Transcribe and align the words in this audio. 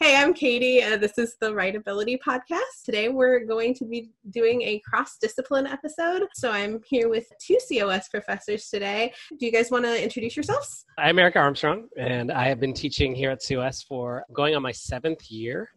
Hey, 0.00 0.16
I'm 0.16 0.34
Katie. 0.34 0.82
Uh, 0.82 0.96
this 0.96 1.16
is 1.16 1.36
the 1.40 1.50
Writability 1.50 2.18
Podcast. 2.18 2.84
Today 2.84 3.08
we're 3.08 3.44
going 3.44 3.72
to 3.74 3.84
be 3.84 4.10
doing 4.30 4.62
a 4.62 4.80
cross 4.80 5.16
discipline 5.16 5.66
episode. 5.66 6.24
So 6.34 6.50
I'm 6.50 6.80
here 6.86 7.08
with 7.08 7.26
two 7.40 7.56
COS 7.68 8.08
professors 8.08 8.68
today. 8.68 9.12
Do 9.38 9.46
you 9.46 9.52
guys 9.52 9.70
want 9.70 9.84
to 9.84 10.02
introduce 10.02 10.36
yourselves? 10.36 10.84
I'm 10.98 11.18
Eric 11.18 11.36
Armstrong, 11.36 11.88
and 11.96 12.32
I 12.32 12.48
have 12.48 12.58
been 12.60 12.74
teaching 12.74 13.14
here 13.14 13.30
at 13.30 13.40
COS 13.46 13.82
for 13.82 14.24
going 14.32 14.56
on 14.56 14.62
my 14.62 14.72
seventh 14.72 15.30
year. 15.30 15.70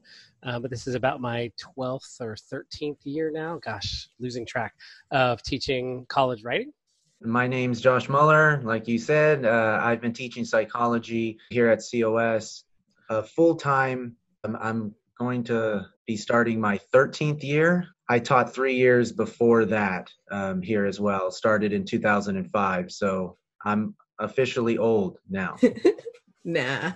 Uh, 0.44 0.60
but 0.60 0.71
this 0.71 0.88
is 0.88 0.96
about 0.96 1.21
my 1.21 1.52
12th 1.78 2.20
or 2.21 2.36
13th 2.36 3.00
year 3.04 3.30
now. 3.32 3.60
Gosh, 3.64 4.10
losing 4.20 4.46
track 4.46 4.73
of 5.12 5.41
teaching 5.44 6.05
college 6.10 6.44
writing. 6.44 6.73
My 7.21 7.48
name's 7.48 7.82
Josh 7.82 8.07
Muller. 8.07 8.62
Like 8.64 8.88
you 8.88 8.98
said, 8.98 9.46
uh, 9.46 9.80
I've 9.84 10.02
been 10.02 10.14
teaching 10.14 10.46
psychology 10.46 11.38
here 11.50 11.68
at 11.68 11.84
COS 11.91 12.64
uh, 13.10 13.21
full 13.23 13.55
time. 13.55 14.16
I'm, 14.44 14.55
I'm 14.55 14.95
going 15.20 15.44
to 15.45 15.86
be 16.08 16.16
starting 16.16 16.59
my 16.62 16.80
13th 16.94 17.44
year. 17.44 17.88
I 18.09 18.20
taught 18.20 18.54
three 18.54 18.76
years 18.76 19.12
before 19.12 19.66
that 19.66 20.09
um, 20.32 20.62
here 20.62 20.85
as 20.85 20.99
well. 20.99 21.30
Started 21.30 21.73
in 21.73 21.85
2005, 21.85 22.91
so 22.91 23.38
I'm 23.66 23.95
officially 24.20 24.77
old 24.77 25.18
now. 25.30 25.58
nah. 26.44 26.94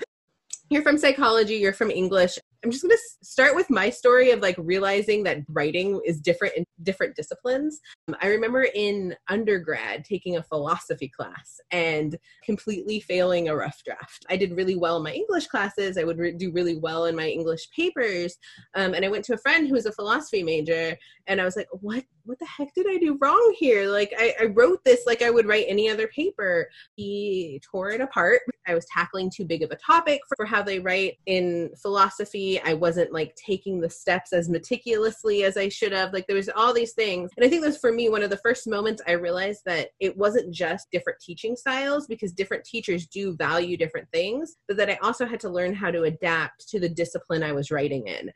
You're 0.70 0.81
from 0.81 0.98
psychology, 0.98 1.55
you're 1.55 1.73
from 1.73 1.91
English. 1.91 2.39
I'm 2.63 2.72
just 2.72 2.84
going 2.84 2.95
to 2.95 3.26
start 3.26 3.55
with 3.55 3.70
my 3.70 3.90
story 3.90 4.31
of 4.31 4.40
like 4.40 4.55
realizing 4.58 5.23
that 5.23 5.40
writing 5.49 5.99
is 6.05 6.22
different 6.22 6.55
in 6.55 6.66
different 6.84 7.16
disciplines. 7.16 7.80
Um, 8.08 8.16
I 8.22 8.27
remember 8.27 8.67
in 8.73 9.16
undergrad 9.30 10.05
taking 10.05 10.38
a 10.38 10.44
philosophy 10.44 11.09
class 11.09 11.59
and 11.72 12.17
completely 12.44 13.02
failing 13.02 13.49
a 13.49 13.55
rough 13.55 13.81
draft. 13.86 14.26
I 14.30 14.38
did 14.38 14.55
really 14.55 14.76
well 14.76 14.98
in 14.98 15.03
my 15.03 15.12
English 15.12 15.48
classes. 15.48 15.98
I 15.98 16.05
would 16.05 16.17
re- 16.17 16.31
do 16.31 16.52
really 16.52 16.77
well 16.77 17.05
in 17.05 17.16
my 17.16 17.27
English 17.27 17.70
papers. 17.76 18.38
Um, 18.75 18.94
and 18.94 19.03
I 19.03 19.09
went 19.09 19.25
to 19.25 19.34
a 19.34 19.38
friend 19.38 19.67
who 19.67 19.73
was 19.73 19.86
a 19.86 19.91
philosophy 19.91 20.44
major 20.44 20.97
and 21.28 21.41
I 21.41 21.45
was 21.45 21.58
like, 21.58 21.67
what, 21.72 22.03
what 22.25 22.39
the 22.39 22.45
heck 22.45 22.73
did 22.73 22.88
I 22.89 22.97
do 22.97 23.17
wrong 23.21 23.55
here? 23.57 23.88
Like 23.88 24.13
I, 24.17 24.33
I 24.41 24.45
wrote 24.45 24.83
this 24.83 25.02
like 25.05 25.21
I 25.21 25.29
would 25.29 25.45
write 25.45 25.66
any 25.67 25.89
other 25.89 26.07
paper. 26.07 26.69
He 26.95 27.61
tore 27.69 27.89
it 27.91 28.02
apart. 28.02 28.41
I 28.66 28.73
was 28.73 28.85
tackling 28.85 29.29
too 29.29 29.43
big 29.43 29.61
of 29.61 29.71
a 29.71 29.75
topic 29.75 30.21
for 30.38 30.45
how 30.45 30.63
they 30.63 30.79
write 30.79 31.17
in 31.25 31.69
philosophy 31.81 32.61
I 32.61 32.73
wasn't 32.73 33.11
like 33.11 33.35
taking 33.35 33.81
the 33.81 33.89
steps 33.89 34.31
as 34.31 34.49
meticulously 34.49 35.44
as 35.44 35.57
I 35.57 35.67
should 35.67 35.91
have. 35.91 36.13
Like 36.13 36.27
there 36.27 36.38
was 36.38 36.49
all 36.55 36.73
these 36.73 36.94
things. 36.94 37.31
And 37.35 37.45
I 37.45 37.49
think 37.49 37.63
that's 37.63 37.77
for 37.77 37.91
me 37.91 38.09
one 38.09 38.23
of 38.23 38.29
the 38.29 38.38
first 38.38 38.67
moments 38.67 39.01
I 39.07 39.13
realized 39.13 39.61
that 39.66 39.89
it 39.99 40.16
wasn't 40.16 40.53
just 40.53 40.88
different 40.91 41.19
teaching 41.19 41.55
styles 41.55 42.07
because 42.07 42.31
different 42.31 42.63
teachers 42.63 43.05
do 43.07 43.35
value 43.35 43.75
different 43.75 44.07
things, 44.13 44.55
but 44.67 44.77
that 44.77 44.89
I 44.89 44.97
also 45.03 45.25
had 45.25 45.41
to 45.41 45.49
learn 45.49 45.73
how 45.73 45.91
to 45.91 46.03
adapt 46.03 46.69
to 46.69 46.79
the 46.79 46.89
discipline 46.89 47.44
I 47.44 47.51
was 47.51 47.71
writing 47.71 48.07
in 48.07 48.31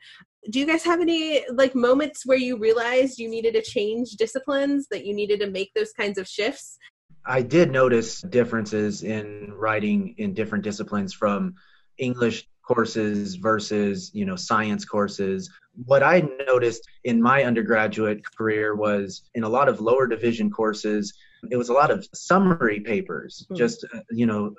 do 0.50 0.58
you 0.58 0.66
guys 0.66 0.82
have 0.84 1.00
any 1.00 1.44
like 1.52 1.74
moments 1.74 2.24
where 2.24 2.38
you 2.38 2.58
realized 2.58 3.18
you 3.18 3.28
needed 3.28 3.54
to 3.54 3.62
change 3.62 4.12
disciplines 4.12 4.86
that 4.90 5.04
you 5.04 5.14
needed 5.14 5.40
to 5.40 5.50
make 5.50 5.72
those 5.74 5.92
kinds 5.92 6.18
of 6.18 6.26
shifts? 6.26 6.78
I 7.26 7.42
did 7.42 7.70
notice 7.70 8.22
differences 8.22 9.02
in 9.02 9.52
writing 9.54 10.14
in 10.18 10.34
different 10.34 10.64
disciplines 10.64 11.12
from 11.12 11.54
english 11.98 12.46
courses 12.66 13.34
versus 13.34 14.10
you 14.14 14.24
know 14.24 14.36
science 14.36 14.84
courses. 14.84 15.50
What 15.84 16.02
i 16.02 16.26
noticed 16.46 16.82
in 17.04 17.20
my 17.20 17.44
undergraduate 17.44 18.20
career 18.36 18.74
was 18.74 19.22
in 19.34 19.44
a 19.44 19.48
lot 19.48 19.68
of 19.68 19.80
lower 19.80 20.06
division 20.06 20.50
courses 20.50 21.12
it 21.50 21.56
was 21.56 21.68
a 21.68 21.72
lot 21.72 21.90
of 21.90 22.06
summary 22.14 22.80
papers. 22.80 23.44
Mm-hmm. 23.44 23.56
just 23.56 23.84
uh, 23.94 24.00
you 24.10 24.26
know 24.26 24.54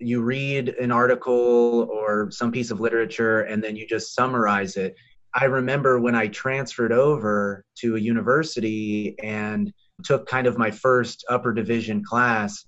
you 0.00 0.22
read 0.22 0.70
an 0.70 0.90
article 0.90 1.88
or 1.90 2.30
some 2.30 2.50
piece 2.50 2.70
of 2.70 2.80
literature 2.80 3.42
and 3.42 3.62
then 3.62 3.76
you 3.76 3.86
just 3.86 4.14
summarize 4.14 4.76
it 4.76 4.96
i 5.34 5.44
remember 5.44 6.00
when 6.00 6.14
i 6.14 6.26
transferred 6.28 6.92
over 6.92 7.64
to 7.76 7.96
a 7.96 8.00
university 8.00 9.16
and 9.22 9.72
took 10.02 10.26
kind 10.26 10.46
of 10.46 10.58
my 10.58 10.70
first 10.70 11.24
upper 11.28 11.52
division 11.52 12.02
class 12.04 12.64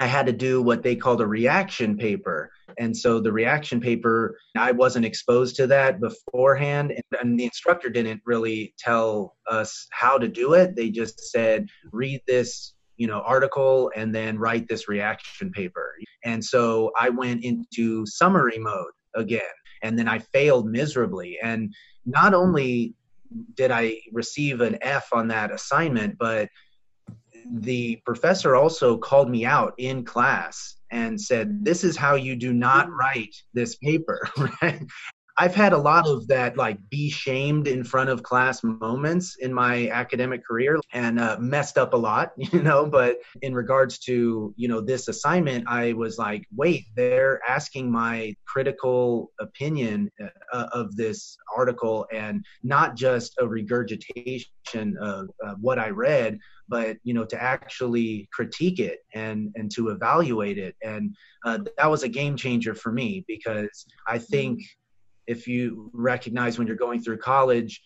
I 0.00 0.06
had 0.06 0.24
to 0.26 0.32
do 0.32 0.62
what 0.62 0.82
they 0.82 0.96
called 0.96 1.20
a 1.20 1.26
reaction 1.26 1.98
paper. 1.98 2.50
And 2.78 2.96
so 2.96 3.20
the 3.20 3.32
reaction 3.32 3.82
paper, 3.82 4.38
I 4.56 4.72
wasn't 4.72 5.04
exposed 5.04 5.56
to 5.56 5.66
that 5.66 6.00
beforehand. 6.00 6.94
And 7.20 7.38
the 7.38 7.44
instructor 7.44 7.90
didn't 7.90 8.22
really 8.24 8.72
tell 8.78 9.36
us 9.46 9.86
how 9.90 10.16
to 10.16 10.26
do 10.26 10.54
it. 10.54 10.74
They 10.74 10.88
just 10.88 11.30
said, 11.30 11.68
read 11.92 12.22
this 12.26 12.72
you 12.96 13.06
know 13.06 13.20
article 13.20 13.90
and 13.96 14.14
then 14.14 14.38
write 14.38 14.68
this 14.68 14.86
reaction 14.86 15.50
paper 15.52 15.94
and 16.26 16.44
so 16.44 16.90
i 17.00 17.08
went 17.08 17.42
into 17.42 18.04
summary 18.04 18.58
mode 18.58 18.92
again 19.16 19.40
and 19.82 19.98
then 19.98 20.08
i 20.08 20.18
failed 20.18 20.66
miserably. 20.66 21.38
And 21.42 21.74
not 22.06 22.30
hmm. 22.30 22.40
only 22.40 22.94
did 23.54 23.70
i 23.70 23.96
receive 24.12 24.60
an 24.60 24.76
f 24.82 25.08
on 25.12 25.28
that 25.28 25.52
assignment 25.52 26.18
but 26.18 26.48
the 27.52 27.96
professor 28.04 28.56
also 28.56 28.96
called 28.96 29.30
me 29.30 29.44
out 29.44 29.74
in 29.78 30.04
class 30.04 30.76
and 30.90 31.20
said, 31.20 31.64
This 31.64 31.84
is 31.84 31.96
how 31.96 32.14
you 32.14 32.36
do 32.36 32.52
not 32.52 32.86
hmm. 32.86 32.94
write 32.94 33.34
this 33.54 33.76
paper, 33.76 34.28
right? 34.62 34.82
I've 35.38 35.54
had 35.54 35.72
a 35.72 35.78
lot 35.78 36.06
of 36.06 36.26
that, 36.28 36.56
like 36.56 36.78
be 36.90 37.10
shamed 37.10 37.66
in 37.66 37.84
front 37.84 38.10
of 38.10 38.22
class 38.22 38.62
moments 38.62 39.36
in 39.40 39.52
my 39.52 39.88
academic 39.88 40.44
career 40.46 40.78
and 40.92 41.18
uh, 41.18 41.36
messed 41.40 41.78
up 41.78 41.94
a 41.94 41.96
lot, 41.96 42.32
you 42.36 42.62
know. 42.62 42.86
But 42.86 43.18
in 43.42 43.54
regards 43.54 43.98
to, 44.00 44.52
you 44.56 44.68
know, 44.68 44.80
this 44.80 45.08
assignment, 45.08 45.66
I 45.68 45.92
was 45.92 46.18
like, 46.18 46.46
wait, 46.54 46.84
they're 46.96 47.40
asking 47.48 47.90
my 47.90 48.34
critical 48.46 49.30
opinion 49.40 50.10
uh, 50.52 50.66
of 50.72 50.96
this 50.96 51.36
article 51.56 52.06
and 52.12 52.44
not 52.62 52.96
just 52.96 53.34
a 53.40 53.46
regurgitation 53.46 54.96
of 55.00 55.28
uh, 55.44 55.54
what 55.60 55.78
I 55.78 55.90
read, 55.90 56.38
but 56.70 56.96
you 57.02 57.12
know 57.12 57.24
to 57.24 57.42
actually 57.42 58.28
critique 58.32 58.78
it 58.78 59.00
and 59.12 59.50
and 59.56 59.70
to 59.72 59.88
evaluate 59.88 60.56
it 60.56 60.76
and 60.82 61.14
uh, 61.44 61.58
that 61.76 61.90
was 61.90 62.04
a 62.04 62.08
game 62.08 62.36
changer 62.36 62.74
for 62.74 62.92
me 62.92 63.24
because 63.26 63.86
i 64.06 64.16
think 64.16 64.62
if 65.30 65.46
you 65.46 65.90
recognize 65.94 66.58
when 66.58 66.66
you're 66.66 66.76
going 66.76 67.00
through 67.00 67.18
college, 67.18 67.80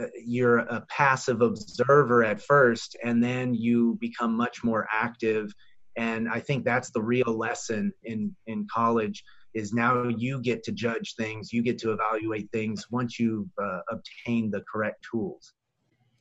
uh, 0.00 0.06
you're 0.24 0.58
a 0.58 0.82
passive 0.88 1.42
observer 1.42 2.24
at 2.24 2.40
first, 2.40 2.96
and 3.04 3.22
then 3.22 3.54
you 3.54 3.98
become 4.00 4.34
much 4.34 4.64
more 4.64 4.88
active. 4.90 5.52
And 5.96 6.26
I 6.28 6.40
think 6.40 6.64
that's 6.64 6.90
the 6.90 7.02
real 7.02 7.36
lesson 7.36 7.92
in 8.04 8.34
in 8.46 8.66
college 8.72 9.22
is 9.52 9.72
now 9.72 10.08
you 10.08 10.40
get 10.40 10.62
to 10.64 10.72
judge 10.72 11.14
things, 11.16 11.52
you 11.52 11.62
get 11.62 11.78
to 11.78 11.92
evaluate 11.92 12.50
things 12.50 12.86
once 12.90 13.18
you've 13.18 13.48
uh, 13.62 13.80
obtained 13.90 14.52
the 14.52 14.62
correct 14.70 15.06
tools. 15.10 15.52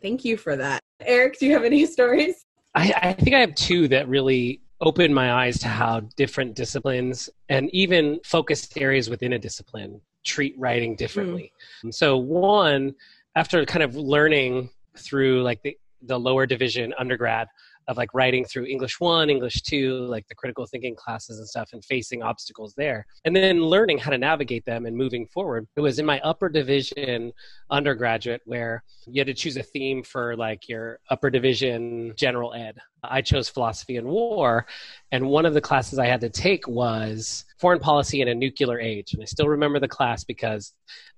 Thank 0.01 0.23
you 0.23 0.37
for 0.37 0.55
that, 0.55 0.79
Eric. 1.01 1.39
Do 1.39 1.45
you 1.45 1.53
have 1.53 1.65
any 1.65 1.85
stories? 1.85 2.45
I, 2.75 2.93
I 3.01 3.13
think 3.13 3.35
I 3.35 3.39
have 3.39 3.55
two 3.55 3.87
that 3.89 4.07
really 4.07 4.61
opened 4.81 5.15
my 5.15 5.33
eyes 5.33 5.57
to 5.59 5.67
how 5.67 6.01
different 6.15 6.55
disciplines 6.55 7.29
and 7.49 7.69
even 7.73 8.19
focused 8.23 8.77
areas 8.77 9.09
within 9.09 9.33
a 9.33 9.39
discipline 9.39 10.01
treat 10.25 10.55
writing 10.57 10.95
differently. 10.95 11.53
Mm. 11.83 11.93
So 11.93 12.17
one, 12.17 12.93
after 13.35 13.63
kind 13.65 13.83
of 13.83 13.95
learning 13.95 14.69
through 14.97 15.43
like 15.43 15.61
the, 15.61 15.77
the 16.01 16.19
lower 16.19 16.45
division 16.45 16.93
undergrad 16.97 17.47
of 17.87 17.97
like 17.97 18.13
writing 18.13 18.45
through 18.45 18.65
English 18.65 18.99
one, 18.99 19.29
English 19.29 19.61
two, 19.61 19.99
like 20.07 20.27
the 20.27 20.35
critical 20.35 20.65
thinking 20.65 20.95
classes 20.95 21.39
and 21.39 21.47
stuff, 21.47 21.69
and 21.73 21.83
facing 21.85 22.23
obstacles 22.23 22.73
there. 22.75 23.05
And 23.25 23.35
then 23.35 23.61
learning 23.61 23.99
how 23.99 24.11
to 24.11 24.17
navigate 24.17 24.65
them 24.65 24.85
and 24.85 24.95
moving 24.95 25.27
forward. 25.27 25.67
It 25.75 25.81
was 25.81 25.99
in 25.99 26.05
my 26.05 26.19
upper 26.21 26.49
division 26.49 27.31
undergraduate 27.69 28.41
where 28.45 28.83
you 29.07 29.19
had 29.19 29.27
to 29.27 29.33
choose 29.33 29.57
a 29.57 29.63
theme 29.63 30.03
for 30.03 30.35
like 30.35 30.67
your 30.67 30.99
upper 31.09 31.29
division 31.29 32.13
general 32.15 32.53
ed. 32.53 32.77
I 33.03 33.21
chose 33.21 33.49
philosophy 33.49 33.97
and 33.97 34.07
war. 34.07 34.65
And 35.11 35.27
one 35.27 35.45
of 35.45 35.53
the 35.53 35.61
classes 35.61 35.99
I 35.99 36.07
had 36.07 36.21
to 36.21 36.29
take 36.29 36.67
was 36.67 37.45
foreign 37.59 37.79
policy 37.79 38.21
in 38.21 38.27
a 38.27 38.35
nuclear 38.35 38.79
age. 38.79 39.13
And 39.13 39.21
I 39.21 39.25
still 39.25 39.47
remember 39.47 39.79
the 39.79 39.87
class 39.87 40.23
because 40.23 40.73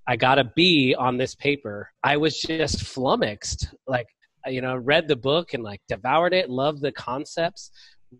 I 0.05 0.15
got 0.15 0.39
a 0.39 0.51
B 0.55 0.95
on 0.97 1.17
this 1.17 1.35
paper. 1.35 1.91
I 2.03 2.17
was 2.17 2.39
just 2.39 2.85
flummoxed. 2.85 3.73
Like, 3.87 4.07
you 4.49 4.61
know, 4.61 4.75
read 4.75 5.07
the 5.07 5.15
book 5.15 5.53
and 5.53 5.63
like 5.63 5.81
devoured 5.87 6.33
it, 6.33 6.49
loved 6.49 6.81
the 6.81 6.91
concepts, 6.91 7.71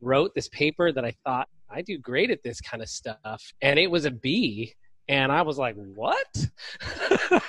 wrote 0.02 0.32
this 0.36 0.50
paper 0.50 0.92
that 0.92 1.06
I 1.06 1.14
thought 1.26 1.48
I 1.70 1.82
do 1.82 1.98
great 1.98 2.32
at 2.32 2.44
this 2.44 2.62
kind 2.62 2.82
of 2.82 2.90
stuff. 2.90 3.44
And 3.62 3.80
it 3.80 3.90
was 3.92 4.06
a 4.06 4.12
B. 4.12 4.74
And 5.09 5.31
I 5.31 5.42
was 5.42 5.57
like, 5.57 5.75
what? 5.75 6.48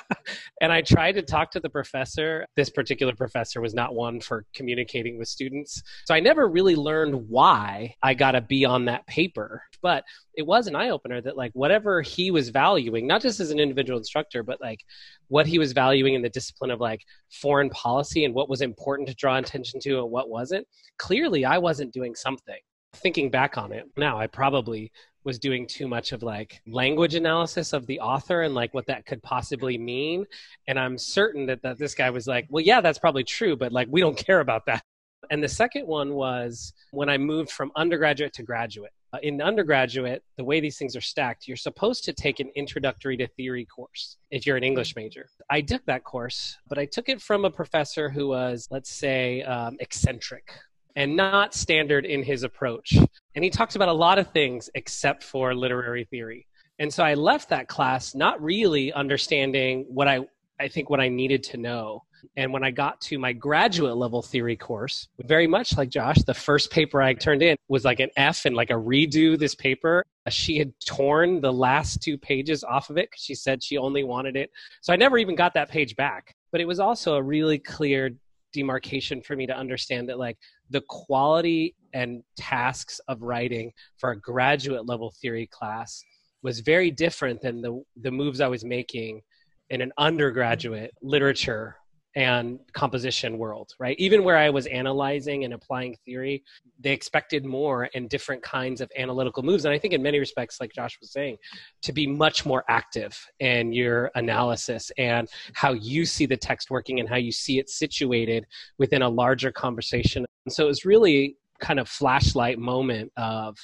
and 0.61 0.73
I 0.73 0.81
tried 0.83 1.13
to 1.13 1.23
talk 1.23 1.51
to 1.53 1.61
the 1.61 1.69
professor. 1.69 2.47
This 2.55 2.71
particular 2.71 3.15
professor 3.15 3.61
was 3.61 3.75
not 3.75 3.95
one 3.95 4.21
for 4.21 4.45
communicating 4.55 5.19
with 5.19 5.29
students. 5.29 5.83
So 6.07 6.15
I 6.15 6.21
never 6.21 6.49
really 6.49 6.77
learned 6.77 7.29
why 7.29 7.95
I 8.03 8.15
got 8.15 8.37
a 8.37 8.41
B 8.41 8.65
on 8.65 8.85
that 8.85 9.07
paper. 9.09 9.63
But 9.83 10.05
it 10.35 10.47
was 10.47 10.69
an 10.69 10.77
eye 10.77 10.91
opener 10.91 11.21
that, 11.21 11.37
like, 11.37 11.51
whatever 11.55 12.01
he 12.01 12.31
was 12.31 12.51
valuing, 12.51 13.07
not 13.07 13.23
just 13.23 13.41
as 13.41 13.51
an 13.51 13.59
individual 13.59 13.99
instructor, 13.99 14.43
but 14.45 14.61
like 14.61 14.81
what 15.29 15.47
he 15.47 15.59
was 15.59 15.73
valuing 15.73 16.15
in 16.15 16.23
the 16.23 16.29
discipline 16.29 16.71
of 16.71 16.81
like 16.81 17.03
foreign 17.31 17.71
policy 17.71 18.25
and 18.25 18.35
what 18.35 18.49
was 18.49 18.61
important 18.61 19.09
to 19.09 19.15
draw 19.15 19.37
attention 19.37 19.81
to 19.81 19.99
and 19.99 20.11
what 20.11 20.29
wasn't, 20.29 20.67
clearly 20.99 21.45
I 21.45 21.59
wasn't 21.59 21.93
doing 21.93 22.15
something 22.15 22.59
thinking 22.95 23.31
back 23.31 23.59
on 23.59 23.73
it 23.73 23.87
now, 23.97 24.19
I 24.19 24.27
probably 24.27 24.93
was 25.25 25.39
doing 25.39 25.67
too 25.67 25.87
much 25.87 26.13
of 26.13 26.23
like 26.23 26.61
language 26.67 27.15
analysis 27.15 27.73
of 27.73 27.87
the 27.87 28.01
author 28.01 28.43
and 28.43 28.55
like 28.55 28.73
what 28.73 28.87
that 28.87 29.05
could 29.05 29.23
possibly 29.23 29.77
mean. 29.77 30.25
And 30.67 30.79
I'm 30.79 30.97
certain 30.97 31.47
that, 31.47 31.61
that 31.63 31.79
this 31.79 31.95
guy 31.95 32.09
was 32.11 32.27
like, 32.27 32.47
well, 32.49 32.65
yeah, 32.65 32.81
that's 32.81 32.99
probably 32.99 33.25
true, 33.25 33.57
but 33.57 33.73
like 33.73 33.89
we 33.91 34.01
don't 34.01 34.17
care 34.27 34.41
about 34.41 34.67
that. 34.67 34.83
And 35.31 35.43
the 35.43 35.49
second 35.49 35.87
one 35.87 36.15
was 36.15 36.73
when 36.93 37.09
I 37.11 37.19
moved 37.19 37.51
from 37.51 37.73
undergraduate 37.77 38.33
to 38.35 38.43
graduate. 38.43 38.93
Uh, 39.13 39.19
in 39.23 39.41
undergraduate, 39.41 40.23
the 40.37 40.45
way 40.45 40.61
these 40.61 40.77
things 40.79 40.95
are 40.95 41.01
stacked, 41.01 41.49
you're 41.49 41.57
supposed 41.57 42.05
to 42.05 42.13
take 42.13 42.41
an 42.41 42.51
introductory 42.55 43.17
to 43.17 43.27
theory 43.27 43.65
course 43.65 44.19
if 44.31 44.47
you're 44.47 44.57
an 44.57 44.65
English 44.65 44.97
major. 44.97 45.29
I 45.51 45.63
took 45.63 45.85
that 45.87 46.05
course, 46.05 46.57
but 46.69 46.79
I 46.79 46.85
took 46.85 47.09
it 47.09 47.21
from 47.21 47.45
a 47.45 47.51
professor 47.51 48.11
who 48.11 48.29
was, 48.29 48.69
let's 48.71 48.91
say, 48.91 49.43
um, 49.43 49.77
eccentric 49.81 50.53
and 50.99 51.15
not 51.15 51.55
standard 51.55 52.05
in 52.05 52.25
his 52.25 52.43
approach. 52.43 52.99
And 53.37 53.45
he 53.45 53.51
talks 53.51 53.77
about 53.77 53.89
a 53.89 53.93
lot 53.93 54.19
of 54.19 54.33
things 54.33 54.69
except 54.75 55.23
for 55.23 55.55
literary 55.55 56.05
theory. 56.05 56.49
And 56.81 56.93
so 56.93 57.05
I 57.05 57.15
left 57.15 57.51
that 57.51 57.69
class 57.69 58.17
not 58.17 58.43
really 58.43 58.93
understanding 58.93 59.87
what 59.89 60.09
I, 60.09 60.27
I 60.59 60.67
think 60.67 60.91
what 60.91 60.99
I 60.99 61.09
needed 61.09 61.45
to 61.45 61.57
know. 61.57 62.03
And 62.37 62.53
when 62.53 62.65
I 62.65 62.73
got 62.73 63.01
to 63.03 63.19
my 63.21 63.33
graduate 63.33 63.97
level 63.97 64.23
theory 64.23 64.57
course, 64.57 65.07
very 65.21 65.47
much 65.47 65.77
like 65.77 65.89
Josh, 65.89 66.17
the 66.27 66.35
first 66.35 66.73
paper 66.73 67.01
I 67.01 67.15
turned 67.15 67.43
in 67.43 67.57
was 67.69 67.85
like 67.85 68.01
an 68.01 68.11
F 68.17 68.45
and 68.45 68.57
like 68.57 68.71
a 68.71 68.75
redo 68.75 69.39
this 69.39 69.55
paper. 69.55 70.05
She 70.29 70.59
had 70.59 70.73
torn 70.85 71.41
the 71.41 71.53
last 71.53 72.03
two 72.03 72.19
pages 72.19 72.65
off 72.65 72.91
of 72.91 72.99
it 72.99 73.09
because 73.09 73.23
she 73.23 73.37
said 73.37 73.63
she 73.63 73.79
only 73.79 74.03
wanted 74.03 74.35
it. 74.35 74.51
So 74.81 74.93
I 74.93 74.97
never 74.97 75.17
even 75.17 75.37
got 75.37 75.55
that 75.55 75.71
page 75.71 75.95
back. 75.95 76.35
But 76.51 76.61
it 76.61 76.67
was 76.67 76.81
also 76.81 77.15
a 77.15 77.23
really 77.23 77.61
clear 77.61 78.11
demarcation 78.59 79.23
for 79.23 79.37
me 79.37 79.47
to 79.47 79.57
understand 79.57 80.09
that 80.09 80.19
like 80.19 80.37
the 80.71 80.83
quality 80.89 81.75
and 81.95 82.23
tasks 82.37 83.01
of 83.09 83.23
writing 83.23 83.73
for 83.99 84.11
a 84.11 84.21
graduate 84.21 84.87
level 84.87 85.15
theory 85.23 85.47
class 85.47 86.03
was 86.43 86.61
very 86.61 86.91
different 86.91 87.41
than 87.41 87.63
the 87.63 87.83
the 88.03 88.11
moves 88.11 88.41
I 88.41 88.49
was 88.49 88.65
making 88.65 89.23
in 89.71 89.81
an 89.81 89.93
undergraduate 89.97 90.93
literature 91.03 91.77
and 92.17 92.59
composition 92.73 93.39
world, 93.39 93.73
right? 93.79 93.97
Even 93.99 94.25
where 94.25 94.37
I 94.37 94.51
was 94.51 94.67
analyzing 94.67 95.45
and 95.45 95.55
applying 95.55 95.97
theory, 96.05 96.43
they 96.81 96.93
expected 96.93 97.45
more 97.45 97.89
and 97.95 98.09
different 98.09 98.43
kinds 98.43 98.81
of 98.81 98.91
analytical 98.97 99.43
moves. 99.43 99.65
And 99.65 99.75
I 99.75 99.79
think, 99.79 99.95
in 99.95 100.03
many 100.03 100.19
respects, 100.19 100.61
like 100.61 100.73
Josh 100.73 100.99
was 101.01 101.13
saying, 101.13 101.37
to 101.83 101.93
be 101.93 102.07
much 102.07 102.47
more 102.47 102.65
active 102.69 103.19
in 103.41 103.73
your 103.73 104.11
analysis 104.15 104.91
and 104.97 105.29
how 105.53 105.75
you 105.75 106.05
see 106.05 106.27
the 106.27 106.37
text 106.37 106.71
working 106.71 106.99
and 106.99 107.09
how 107.09 107.17
you 107.17 107.33
see 107.33 107.59
it 107.59 107.69
situated 107.69 108.47
within 108.79 109.03
a 109.03 109.09
larger 109.09 109.53
conversation. 109.53 110.25
And 110.47 110.53
so 110.53 110.65
it 110.65 110.69
was 110.69 110.85
really 110.85 111.37
kind 111.61 111.79
of 111.79 111.89
flashlight 111.89 112.59
moment 112.59 113.13
of, 113.17 113.59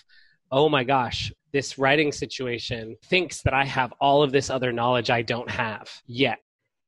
oh 0.53 0.69
my 0.69 0.85
gosh, 0.85 1.33
this 1.53 1.79
writing 1.79 2.13
situation 2.13 2.97
thinks 3.07 3.43
that 3.43 3.55
I 3.55 3.65
have 3.65 3.93
all 4.01 4.23
of 4.23 4.33
this 4.33 4.51
other 4.51 4.73
knowledge 4.73 5.09
I 5.09 5.23
don't 5.23 5.51
have 5.51 5.89
yet. 6.07 6.39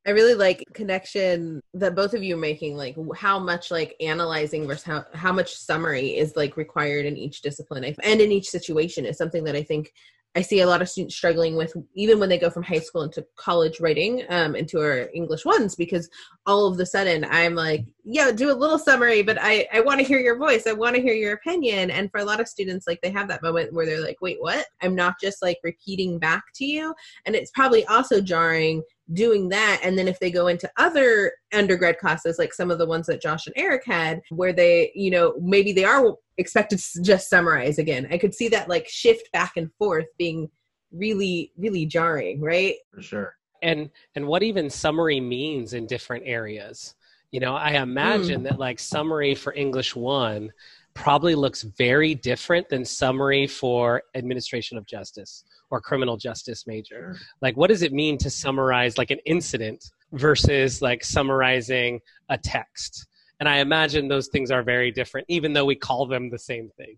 I 0.06 0.10
really 0.10 0.34
like 0.34 0.64
connection 0.72 1.60
that 1.74 1.96
both 1.96 2.14
of 2.14 2.22
you 2.22 2.36
are 2.36 2.38
making, 2.38 2.76
like 2.76 2.96
how 3.16 3.40
much 3.40 3.72
like 3.72 3.96
analyzing 4.00 4.66
versus 4.66 4.84
how, 4.84 5.04
how 5.14 5.32
much 5.32 5.56
summary 5.56 6.16
is 6.16 6.36
like 6.36 6.56
required 6.56 7.06
in 7.06 7.16
each 7.16 7.42
discipline 7.42 7.82
and 7.84 8.20
in 8.20 8.30
each 8.30 8.48
situation 8.48 9.04
is 9.04 9.18
something 9.18 9.42
that 9.44 9.56
I 9.56 9.64
think 9.64 9.92
I 10.36 10.42
see 10.42 10.60
a 10.60 10.66
lot 10.66 10.82
of 10.82 10.90
students 10.90 11.16
struggling 11.16 11.56
with 11.56 11.74
even 11.94 12.20
when 12.20 12.28
they 12.28 12.38
go 12.38 12.50
from 12.50 12.62
high 12.62 12.78
school 12.78 13.02
into 13.02 13.24
college 13.36 13.80
writing 13.80 14.22
um, 14.28 14.54
into 14.54 14.78
our 14.78 15.08
English 15.14 15.46
ones 15.46 15.74
because 15.74 16.10
all 16.44 16.66
of 16.66 16.76
the 16.76 16.84
sudden 16.84 17.24
I'm 17.30 17.54
like, 17.54 17.86
yeah, 18.04 18.30
do 18.30 18.50
a 18.50 18.52
little 18.52 18.78
summary, 18.78 19.22
but 19.22 19.38
I, 19.40 19.66
I 19.72 19.80
want 19.80 19.98
to 19.98 20.06
hear 20.06 20.18
your 20.18 20.36
voice. 20.36 20.66
I 20.66 20.72
want 20.72 20.94
to 20.94 21.00
hear 21.00 21.14
your 21.14 21.32
opinion. 21.32 21.90
And 21.90 22.10
for 22.10 22.20
a 22.20 22.24
lot 22.24 22.38
of 22.38 22.48
students, 22.48 22.86
like 22.86 23.00
they 23.00 23.10
have 23.10 23.28
that 23.28 23.42
moment 23.42 23.72
where 23.72 23.86
they're 23.86 24.04
like, 24.04 24.18
wait, 24.20 24.36
what? 24.38 24.66
I'm 24.82 24.94
not 24.94 25.14
just 25.22 25.40
like 25.40 25.56
repeating 25.64 26.18
back 26.18 26.44
to 26.56 26.66
you. 26.66 26.94
And 27.24 27.34
it's 27.34 27.50
probably 27.52 27.86
also 27.86 28.20
jarring 28.20 28.82
doing 29.12 29.48
that. 29.50 29.80
And 29.82 29.98
then 29.98 30.08
if 30.08 30.18
they 30.18 30.30
go 30.30 30.48
into 30.48 30.70
other 30.76 31.32
undergrad 31.52 31.98
classes 31.98 32.38
like 32.38 32.52
some 32.52 32.70
of 32.70 32.78
the 32.78 32.86
ones 32.86 33.06
that 33.06 33.22
josh 33.22 33.46
and 33.46 33.54
eric 33.56 33.82
had 33.86 34.20
where 34.30 34.52
they 34.52 34.90
you 34.94 35.10
know 35.10 35.34
maybe 35.40 35.72
they 35.72 35.84
are 35.84 36.16
expected 36.38 36.78
to 36.78 37.02
just 37.02 37.30
summarize 37.30 37.78
again. 37.78 38.06
I 38.10 38.18
could 38.18 38.34
see 38.34 38.48
that 38.48 38.68
like 38.68 38.88
shift 38.88 39.30
back 39.32 39.56
and 39.56 39.72
forth 39.78 40.06
being 40.18 40.50
really 40.92 41.52
really 41.56 41.86
jarring 41.86 42.40
right? 42.40 42.74
For 42.92 43.02
sure. 43.02 43.36
And 43.62 43.90
and 44.14 44.26
what 44.26 44.42
even 44.42 44.68
summary 44.70 45.20
means 45.20 45.72
in 45.72 45.86
different 45.86 46.24
areas. 46.26 46.94
You 47.32 47.40
know 47.40 47.54
i 47.54 47.72
imagine 47.72 48.40
mm. 48.40 48.44
that 48.44 48.58
like 48.58 48.78
summary 48.78 49.34
for 49.34 49.52
english 49.52 49.94
one 49.94 50.52
probably 50.96 51.34
looks 51.34 51.62
very 51.62 52.14
different 52.14 52.69
than 52.69 52.84
summary 52.84 53.46
for 53.46 54.02
administration 54.14 54.76
of 54.78 54.87
justice 54.87 55.44
or 55.70 55.81
criminal 55.81 56.16
justice 56.16 56.66
major. 56.66 57.16
Like, 57.43 57.56
what 57.56 57.69
does 57.69 57.82
it 57.82 57.93
mean 57.93 58.19
to 58.19 58.31
summarize 58.31 58.98
like 58.98 59.10
an 59.10 59.19
incident 59.26 59.84
versus 60.12 60.82
like 60.82 61.04
summarizing 61.04 62.00
a 62.31 62.38
text? 62.38 63.06
And 63.38 63.48
I 63.48 63.58
imagine 63.58 64.08
those 64.08 64.28
things 64.28 64.50
are 64.50 64.62
very 64.62 64.90
different, 64.90 65.26
even 65.28 65.52
though 65.52 65.66
we 65.66 65.76
call 65.76 66.06
them 66.06 66.31
the 66.31 66.38
same 66.38 66.70
thing. 66.76 66.96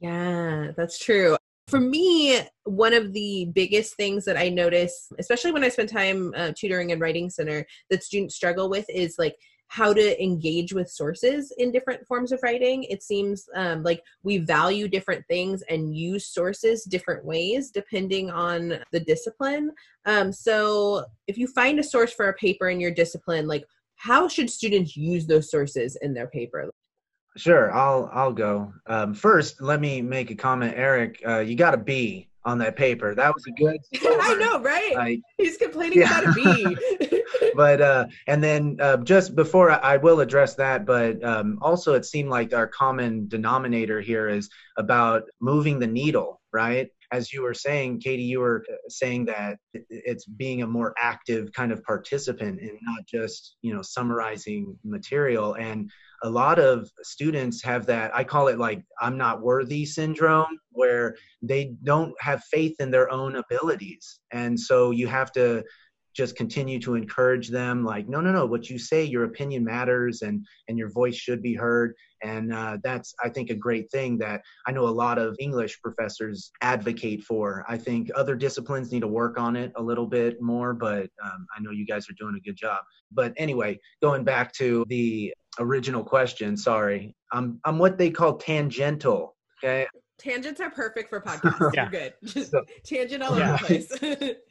Yeah, 0.00 0.72
that's 0.76 0.98
true. 0.98 1.36
For 1.68 1.80
me, 1.80 2.40
one 2.64 2.94
of 2.94 3.12
the 3.12 3.50
biggest 3.52 3.96
things 3.96 4.24
that 4.24 4.36
I 4.36 4.48
notice, 4.48 5.12
especially 5.18 5.52
when 5.52 5.64
I 5.64 5.68
spend 5.68 5.88
time 5.88 6.32
uh, 6.36 6.52
tutoring 6.56 6.92
and 6.92 7.00
writing 7.00 7.28
center, 7.28 7.66
that 7.90 8.04
students 8.04 8.36
struggle 8.36 8.70
with 8.70 8.88
is 8.88 9.16
like 9.18 9.36
how 9.68 9.92
to 9.92 10.22
engage 10.22 10.72
with 10.72 10.90
sources 10.90 11.52
in 11.58 11.72
different 11.72 12.06
forms 12.06 12.32
of 12.32 12.40
writing. 12.42 12.84
It 12.84 13.02
seems 13.02 13.48
um, 13.54 13.82
like 13.82 14.02
we 14.22 14.38
value 14.38 14.88
different 14.88 15.24
things 15.26 15.62
and 15.68 15.96
use 15.96 16.26
sources 16.26 16.84
different 16.84 17.24
ways 17.24 17.70
depending 17.70 18.30
on 18.30 18.78
the 18.92 19.00
discipline. 19.00 19.72
Um, 20.04 20.32
so, 20.32 21.04
if 21.26 21.36
you 21.36 21.48
find 21.48 21.78
a 21.78 21.84
source 21.84 22.12
for 22.12 22.28
a 22.28 22.34
paper 22.34 22.68
in 22.68 22.80
your 22.80 22.92
discipline, 22.92 23.46
like 23.46 23.64
how 23.96 24.28
should 24.28 24.50
students 24.50 24.96
use 24.96 25.26
those 25.26 25.50
sources 25.50 25.96
in 26.02 26.14
their 26.14 26.28
paper? 26.28 26.70
Sure, 27.36 27.72
I'll 27.72 28.08
I'll 28.12 28.32
go. 28.32 28.72
Um, 28.86 29.14
first, 29.14 29.60
let 29.60 29.80
me 29.80 30.00
make 30.00 30.30
a 30.30 30.34
comment, 30.34 30.74
Eric. 30.76 31.20
Uh, 31.26 31.40
you 31.40 31.54
got 31.54 31.74
a 31.74 31.78
B 31.78 32.28
on 32.46 32.58
that 32.58 32.76
paper. 32.76 33.14
That 33.14 33.34
was 33.34 33.44
a 33.46 33.50
good. 33.50 33.78
I 34.02 34.34
know, 34.36 34.60
right? 34.60 34.94
Like, 34.94 35.20
He's 35.36 35.58
complaining 35.58 35.98
yeah. 35.98 36.20
about 36.20 36.30
a 36.30 36.32
B. 36.32 36.76
but 37.56 37.80
uh, 37.80 38.06
and 38.26 38.42
then 38.44 38.76
uh, 38.80 38.98
just 38.98 39.34
before 39.34 39.70
I, 39.70 39.94
I, 39.94 39.96
will 39.96 40.20
address 40.20 40.54
that, 40.56 40.84
but 40.84 41.22
um, 41.24 41.58
also 41.62 41.94
it 41.94 42.04
seemed 42.04 42.28
like 42.28 42.52
our 42.52 42.66
common 42.66 43.26
denominator 43.28 44.00
here 44.00 44.28
is 44.28 44.48
about 44.76 45.24
moving 45.40 45.78
the 45.78 45.86
needle, 45.86 46.40
right? 46.52 46.88
As 47.12 47.32
you 47.32 47.42
were 47.42 47.54
saying, 47.54 48.00
Katie, 48.00 48.24
you 48.24 48.40
were 48.40 48.64
uh, 48.70 48.74
saying 48.88 49.26
that 49.26 49.58
it's 49.88 50.26
being 50.26 50.62
a 50.62 50.66
more 50.66 50.94
active 50.98 51.52
kind 51.52 51.72
of 51.72 51.82
participant 51.84 52.60
and 52.60 52.78
not 52.82 53.06
just 53.06 53.56
you 53.62 53.74
know 53.74 53.82
summarizing 53.82 54.76
material 54.84 55.54
and 55.54 55.90
a 56.22 56.30
lot 56.30 56.58
of 56.58 56.90
students 57.02 57.62
have 57.62 57.86
that 57.86 58.14
i 58.14 58.24
call 58.24 58.48
it 58.48 58.58
like 58.58 58.82
i'm 59.00 59.16
not 59.16 59.42
worthy 59.42 59.84
syndrome 59.84 60.58
where 60.70 61.14
they 61.42 61.74
don't 61.84 62.14
have 62.20 62.42
faith 62.44 62.74
in 62.80 62.90
their 62.90 63.10
own 63.10 63.36
abilities 63.36 64.18
and 64.32 64.58
so 64.58 64.90
you 64.90 65.06
have 65.06 65.30
to 65.32 65.62
just 66.16 66.34
continue 66.34 66.80
to 66.80 66.94
encourage 66.94 67.48
them 67.48 67.84
like 67.84 68.08
no 68.08 68.20
no 68.20 68.32
no 68.32 68.46
what 68.46 68.70
you 68.70 68.78
say 68.78 69.04
your 69.04 69.24
opinion 69.24 69.62
matters 69.62 70.22
and 70.22 70.44
and 70.68 70.78
your 70.78 70.90
voice 70.90 71.14
should 71.14 71.42
be 71.42 71.54
heard. 71.54 71.94
And 72.22 72.52
uh, 72.52 72.78
that's 72.82 73.14
i 73.22 73.28
think 73.28 73.50
a 73.50 73.54
great 73.54 73.90
thing 73.90 74.16
that 74.18 74.40
i 74.66 74.72
know 74.72 74.88
a 74.88 74.98
lot 75.04 75.18
of 75.18 75.36
english 75.38 75.80
professors 75.82 76.50
advocate 76.62 77.22
for. 77.22 77.64
I 77.68 77.76
think 77.76 78.08
other 78.14 78.34
disciplines 78.34 78.90
need 78.90 79.00
to 79.00 79.08
work 79.08 79.38
on 79.38 79.54
it 79.56 79.72
a 79.76 79.82
little 79.82 80.06
bit 80.06 80.40
more 80.40 80.72
but 80.72 81.08
um, 81.22 81.46
i 81.54 81.60
know 81.60 81.70
you 81.70 81.86
guys 81.86 82.08
are 82.08 82.14
doing 82.18 82.36
a 82.36 82.40
good 82.40 82.56
job. 82.56 82.80
But 83.12 83.34
anyway 83.36 83.78
going 84.02 84.24
back 84.24 84.52
to 84.54 84.84
the 84.88 85.34
original 85.58 86.04
question 86.04 86.56
sorry 86.56 87.14
i'm 87.32 87.60
i'm 87.64 87.78
what 87.78 87.96
they 87.98 88.10
call 88.10 88.36
tangential 88.36 89.36
okay? 89.62 89.86
Tangents 90.18 90.60
are 90.60 90.70
perfect 90.70 91.10
for 91.10 91.20
podcasts. 91.20 91.70
Yeah. 91.74 91.82
you're 91.82 91.90
good. 91.90 92.14
Just 92.24 92.50
so, 92.50 92.64
tangent 92.84 93.22
all 93.22 93.38
yeah. 93.38 93.54
over 93.54 93.58
the 93.58 93.66
place 93.66 94.34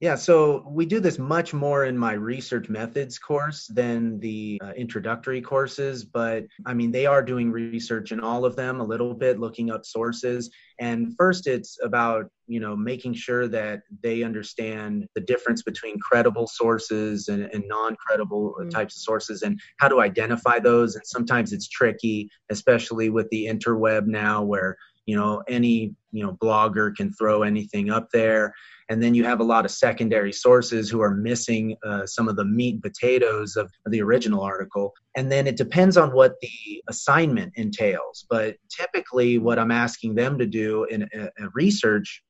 Yeah, 0.00 0.16
so 0.16 0.66
we 0.68 0.86
do 0.86 0.98
this 0.98 1.18
much 1.18 1.54
more 1.54 1.84
in 1.84 1.96
my 1.96 2.14
research 2.14 2.68
methods 2.68 3.16
course 3.18 3.68
than 3.68 4.18
the 4.18 4.60
uh, 4.62 4.72
introductory 4.76 5.40
courses, 5.40 6.04
but 6.04 6.44
I 6.66 6.74
mean, 6.74 6.90
they 6.90 7.06
are 7.06 7.22
doing 7.22 7.52
research 7.52 8.10
in 8.10 8.18
all 8.18 8.44
of 8.44 8.56
them 8.56 8.80
a 8.80 8.84
little 8.84 9.14
bit, 9.14 9.38
looking 9.38 9.70
up 9.70 9.86
sources. 9.86 10.50
And 10.80 11.14
first, 11.16 11.46
it's 11.46 11.78
about, 11.80 12.26
you 12.48 12.58
know, 12.58 12.74
making 12.74 13.14
sure 13.14 13.46
that 13.48 13.82
they 14.02 14.24
understand 14.24 15.06
the 15.14 15.20
difference 15.20 15.62
between 15.62 16.00
credible 16.00 16.48
sources 16.48 17.28
and, 17.28 17.44
and 17.44 17.64
non 17.68 17.94
credible 17.96 18.56
mm-hmm. 18.58 18.70
types 18.70 18.96
of 18.96 19.02
sources 19.02 19.42
and 19.42 19.60
how 19.78 19.86
to 19.86 20.00
identify 20.00 20.58
those. 20.58 20.96
And 20.96 21.06
sometimes 21.06 21.52
it's 21.52 21.68
tricky, 21.68 22.28
especially 22.50 23.10
with 23.10 23.28
the 23.30 23.46
interweb 23.46 24.06
now 24.06 24.42
where, 24.42 24.76
you 25.06 25.16
know, 25.16 25.42
any, 25.48 25.94
you 26.12 26.24
know, 26.24 26.32
blogger 26.32 26.94
can 26.94 27.12
throw 27.12 27.42
anything 27.42 27.90
up 27.90 28.08
there. 28.12 28.54
And 28.88 29.02
then 29.02 29.14
you 29.14 29.24
have 29.24 29.40
a 29.40 29.44
lot 29.44 29.64
of 29.64 29.70
secondary 29.70 30.32
sources 30.32 30.90
who 30.90 31.00
are 31.00 31.14
missing 31.14 31.76
uh, 31.84 32.06
some 32.06 32.28
of 32.28 32.36
the 32.36 32.44
meat 32.44 32.74
and 32.74 32.82
potatoes 32.82 33.56
of 33.56 33.70
the 33.86 34.02
original 34.02 34.42
article. 34.42 34.92
And 35.16 35.30
then 35.32 35.46
it 35.46 35.56
depends 35.56 35.96
on 35.96 36.10
what 36.10 36.34
the 36.40 36.82
assignment 36.88 37.52
entails. 37.56 38.26
But 38.28 38.56
typically 38.70 39.38
what 39.38 39.58
i'm 39.58 39.70
asking 39.70 40.14
them 40.14 40.38
to 40.38 40.46
do 40.46 40.84
in 40.84 41.02
a, 41.02 41.24
a 41.24 41.48
research 41.54 42.22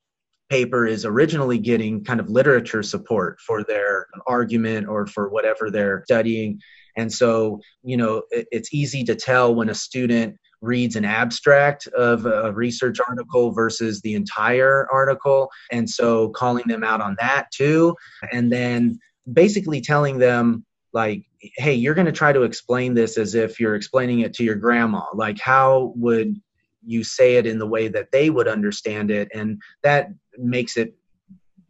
paper 0.51 0.87
is 0.87 1.05
originally 1.05 1.59
getting 1.59 2.05
kind 2.05 2.21
of 2.21 2.29
literature 2.29 2.83
support 2.83 3.41
for 3.41 3.65
their 3.65 4.07
argument 4.27 4.87
or 4.87 5.07
for 5.07 5.31
whatever 5.31 5.71
they're 5.71 6.03
studying. 6.05 6.61
And 6.97 7.13
so 7.13 7.61
you 7.83 7.97
know 7.97 8.23
it, 8.31 8.47
it's 8.53 8.75
easy 8.75 9.05
to 9.05 9.15
tell 9.15 9.55
when 9.55 9.69
a 9.69 9.75
student 9.75 10.37
reads 10.65 10.97
an 10.97 11.05
abstract 11.05 11.87
of 11.89 12.27
a 12.27 12.53
research 12.53 12.99
mm-hmm. 12.99 13.13
article 13.13 13.53
versus 13.53 14.01
the 14.01 14.15
entire 14.15 14.89
article. 14.93 15.51
And 15.71 15.89
so 15.89 16.31
calling 16.31 16.65
them 16.67 16.85
out 16.85 17.01
on 17.01 17.17
that 17.21 17.51
too. 17.53 17.95
And 18.33 18.53
then 18.53 18.99
basically 19.33 19.81
telling 19.81 20.19
them, 20.19 20.65
like, 20.93 21.25
hey, 21.57 21.75
you're 21.75 21.95
going 21.95 22.07
to 22.07 22.13
try 22.13 22.33
to 22.33 22.43
explain 22.43 22.95
this 22.95 23.19
as 23.19 23.35
if 23.35 23.59
you're 23.59 23.75
explaining 23.75 24.21
it 24.21 24.33
to 24.35 24.45
your 24.45 24.55
grandma. 24.55 25.03
Like, 25.13 25.41
how 25.41 25.93
would 25.97 26.41
you 26.87 27.03
say 27.03 27.35
it 27.37 27.47
in 27.47 27.59
the 27.59 27.67
way 27.67 27.89
that 27.89 28.13
they 28.13 28.31
would 28.31 28.47
understand 28.47 29.11
it? 29.11 29.29
And 29.35 29.61
that 29.83 30.11
makes 30.39 30.77
it 30.77 30.95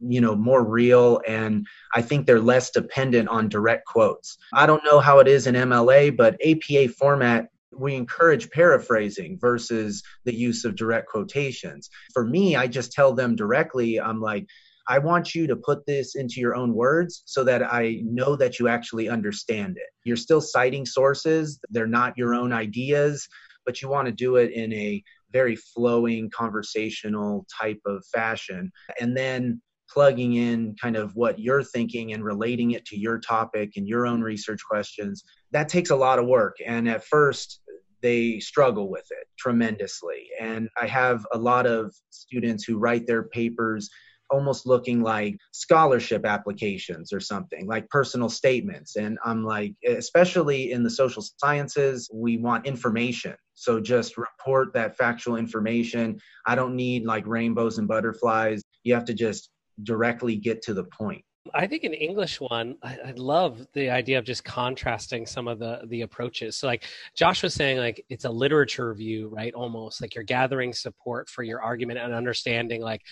you 0.06 0.20
know 0.20 0.34
more 0.34 0.64
real 0.64 1.20
and 1.26 1.66
i 1.94 2.02
think 2.02 2.26
they're 2.26 2.40
less 2.40 2.70
dependent 2.70 3.28
on 3.28 3.48
direct 3.48 3.86
quotes 3.86 4.36
i 4.52 4.66
don't 4.66 4.84
know 4.84 5.00
how 5.00 5.18
it 5.18 5.28
is 5.28 5.46
in 5.46 5.54
mla 5.54 6.14
but 6.14 6.36
apa 6.44 6.88
format 6.88 7.48
we 7.78 7.94
encourage 7.94 8.50
paraphrasing 8.50 9.38
versus 9.40 10.02
the 10.24 10.34
use 10.34 10.64
of 10.64 10.76
direct 10.76 11.08
quotations. 11.08 11.88
For 12.12 12.24
me, 12.24 12.56
I 12.56 12.66
just 12.66 12.92
tell 12.92 13.12
them 13.12 13.36
directly, 13.36 14.00
I'm 14.00 14.20
like, 14.20 14.46
I 14.86 14.98
want 14.98 15.34
you 15.34 15.46
to 15.46 15.56
put 15.56 15.86
this 15.86 16.14
into 16.14 16.40
your 16.40 16.54
own 16.54 16.74
words 16.74 17.22
so 17.24 17.42
that 17.44 17.62
I 17.62 18.00
know 18.04 18.36
that 18.36 18.58
you 18.58 18.68
actually 18.68 19.08
understand 19.08 19.76
it. 19.78 19.88
You're 20.04 20.16
still 20.16 20.42
citing 20.42 20.84
sources, 20.84 21.58
they're 21.70 21.86
not 21.86 22.18
your 22.18 22.34
own 22.34 22.52
ideas, 22.52 23.26
but 23.64 23.80
you 23.80 23.88
want 23.88 24.06
to 24.06 24.12
do 24.12 24.36
it 24.36 24.52
in 24.52 24.72
a 24.74 25.02
very 25.32 25.56
flowing 25.56 26.30
conversational 26.30 27.46
type 27.60 27.80
of 27.86 28.04
fashion. 28.12 28.70
And 29.00 29.16
then 29.16 29.60
plugging 29.94 30.34
in 30.34 30.74
kind 30.82 30.96
of 30.96 31.14
what 31.14 31.38
you're 31.38 31.62
thinking 31.62 32.12
and 32.12 32.24
relating 32.24 32.72
it 32.72 32.84
to 32.86 32.98
your 32.98 33.18
topic 33.18 33.74
and 33.76 33.86
your 33.86 34.06
own 34.06 34.20
research 34.20 34.60
questions 34.68 35.22
that 35.52 35.68
takes 35.68 35.90
a 35.90 35.96
lot 35.96 36.18
of 36.18 36.26
work. 36.26 36.56
And 36.66 36.88
at 36.88 37.04
first 37.04 37.60
they 38.02 38.38
struggle 38.40 38.90
with 38.90 39.06
it 39.10 39.28
tremendously. 39.38 40.26
And 40.38 40.68
I 40.78 40.86
have 40.88 41.24
a 41.32 41.38
lot 41.38 41.64
of 41.64 41.94
students 42.10 42.64
who 42.64 42.76
write 42.76 43.06
their 43.06 43.22
papers 43.22 43.88
almost 44.30 44.66
looking 44.66 45.00
like 45.00 45.36
scholarship 45.52 46.26
applications 46.26 47.12
or 47.12 47.20
something 47.20 47.66
like 47.66 47.88
personal 47.88 48.28
statements. 48.28 48.96
And 48.96 49.18
i'm 49.24 49.44
like 49.44 49.74
especially 49.86 50.72
in 50.72 50.82
the 50.82 50.90
social 50.90 51.22
sciences 51.38 52.10
we 52.12 52.38
want 52.38 52.66
information. 52.66 53.34
So 53.54 53.80
just 53.80 54.18
report 54.18 54.72
that 54.74 54.96
factual 54.96 55.36
information. 55.36 56.18
I 56.46 56.56
don't 56.56 56.74
need 56.74 57.04
like 57.04 57.26
rainbows 57.26 57.78
and 57.78 57.86
butterflies. 57.86 58.62
You 58.82 58.94
have 58.94 59.04
to 59.04 59.14
just 59.14 59.50
directly 59.82 60.36
get 60.36 60.62
to 60.62 60.74
the 60.74 60.84
point 60.84 61.24
I 61.52 61.66
think 61.66 61.84
an 61.84 61.92
English 61.92 62.40
one, 62.40 62.76
I, 62.82 62.98
I, 63.06 63.12
love 63.16 63.66
the 63.74 63.90
idea 63.90 64.18
of 64.18 64.24
just 64.24 64.44
contrasting 64.44 65.26
some 65.26 65.46
of 65.46 65.58
the 65.58 65.82
the 65.88 66.00
approaches. 66.00 66.56
So, 66.56 66.66
like 66.66 66.84
Josh 67.14 67.42
was 67.42 67.52
saying, 67.52 67.78
like 67.78 68.02
it's 68.08 68.24
a 68.24 68.30
literature 68.30 68.88
review, 68.88 69.28
right? 69.28 69.52
Almost 69.52 70.00
like 70.00 70.14
you're 70.14 70.24
gathering 70.24 70.72
support 70.72 71.28
for 71.28 71.42
your 71.42 71.60
argument 71.60 71.98
and 71.98 72.14
understanding, 72.14 72.80
like, 72.80 73.02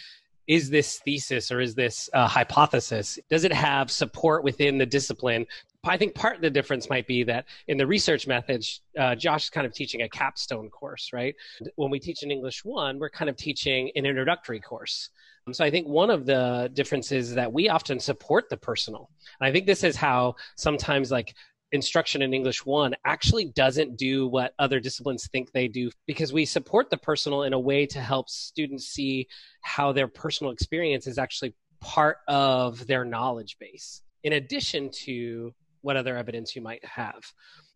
is 0.46 0.70
this 0.70 0.98
thesis 1.00 1.52
or 1.52 1.60
is 1.60 1.74
this 1.74 2.08
hypothesis? 2.14 3.18
Does 3.28 3.44
it 3.44 3.52
have 3.52 3.90
support 3.90 4.44
within 4.44 4.78
the 4.78 4.86
discipline? 4.86 5.46
I 5.84 5.96
think 5.96 6.14
part 6.14 6.36
of 6.36 6.42
the 6.42 6.50
difference 6.50 6.88
might 6.88 7.06
be 7.06 7.24
that 7.24 7.46
in 7.68 7.76
the 7.76 7.86
research 7.86 8.26
methods, 8.26 8.82
uh, 8.98 9.14
Josh 9.14 9.44
is 9.44 9.50
kind 9.50 9.66
of 9.66 9.74
teaching 9.74 10.02
a 10.02 10.08
capstone 10.08 10.70
course, 10.70 11.10
right? 11.12 11.34
When 11.74 11.90
we 11.90 11.98
teach 11.98 12.22
an 12.22 12.30
English 12.30 12.64
one, 12.64 12.98
we're 12.98 13.10
kind 13.10 13.28
of 13.28 13.36
teaching 13.36 13.90
an 13.96 14.06
introductory 14.06 14.60
course. 14.60 15.10
Um, 15.46 15.54
so 15.54 15.64
I 15.64 15.70
think 15.70 15.88
one 15.88 16.10
of 16.10 16.26
the 16.26 16.70
differences 16.72 17.30
is 17.30 17.34
that 17.34 17.52
we 17.52 17.68
often 17.68 17.98
support 17.98 18.48
the 18.48 18.56
personal. 18.56 19.10
And 19.40 19.48
I 19.48 19.52
think 19.52 19.66
this 19.66 19.84
is 19.84 19.96
how 19.96 20.36
sometimes 20.56 21.10
like 21.10 21.34
instruction 21.72 22.22
in 22.22 22.34
English 22.34 22.64
1 22.64 22.94
actually 23.04 23.46
doesn't 23.46 23.96
do 23.96 24.28
what 24.28 24.52
other 24.58 24.78
disciplines 24.78 25.26
think 25.28 25.50
they 25.52 25.68
do 25.68 25.90
because 26.06 26.32
we 26.32 26.44
support 26.44 26.90
the 26.90 26.98
personal 26.98 27.44
in 27.44 27.54
a 27.54 27.58
way 27.58 27.86
to 27.86 28.00
help 28.00 28.28
students 28.28 28.86
see 28.86 29.26
how 29.62 29.90
their 29.90 30.08
personal 30.08 30.52
experience 30.52 31.06
is 31.06 31.18
actually 31.18 31.54
part 31.80 32.18
of 32.28 32.86
their 32.86 33.04
knowledge 33.04 33.56
base 33.58 34.02
in 34.22 34.34
addition 34.34 34.90
to 34.90 35.52
what 35.80 35.96
other 35.96 36.16
evidence 36.16 36.54
you 36.54 36.62
might 36.62 36.84
have. 36.84 37.20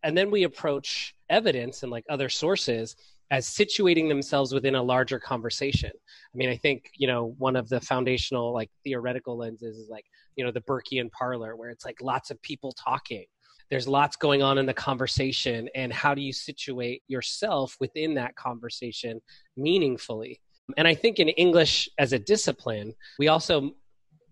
And 0.03 0.17
then 0.17 0.31
we 0.31 0.43
approach 0.43 1.13
evidence 1.29 1.83
and 1.83 1.91
like 1.91 2.05
other 2.09 2.29
sources 2.29 2.95
as 3.31 3.47
situating 3.47 4.07
themselves 4.07 4.53
within 4.53 4.75
a 4.75 4.81
larger 4.81 5.19
conversation. 5.19 5.91
I 5.93 6.37
mean, 6.37 6.49
I 6.49 6.55
think, 6.55 6.91
you 6.95 7.07
know, 7.07 7.35
one 7.37 7.55
of 7.55 7.67
the 7.67 7.81
foundational 7.81 8.53
like 8.53 8.69
theoretical 8.83 9.37
lenses 9.37 9.77
is 9.77 9.89
like, 9.89 10.05
you 10.35 10.45
know, 10.45 10.51
the 10.51 10.61
Burkean 10.61 11.11
parlor 11.11 11.55
where 11.55 11.69
it's 11.69 11.85
like 11.85 12.01
lots 12.01 12.31
of 12.31 12.41
people 12.41 12.71
talking. 12.71 13.25
There's 13.69 13.87
lots 13.87 14.15
going 14.15 14.41
on 14.41 14.57
in 14.57 14.65
the 14.65 14.73
conversation 14.73 15.67
and 15.75 15.91
how 15.91 16.15
do 16.15 16.21
you 16.21 16.31
situate 16.31 17.03
yourself 17.07 17.75
within 17.81 18.13
that 18.13 18.35
conversation 18.35 19.19
meaningfully? 19.57 20.39
And 20.77 20.87
I 20.87 20.95
think 20.95 21.19
in 21.19 21.29
English 21.29 21.89
as 21.97 22.13
a 22.13 22.19
discipline, 22.19 22.93
we 23.19 23.27
also 23.27 23.71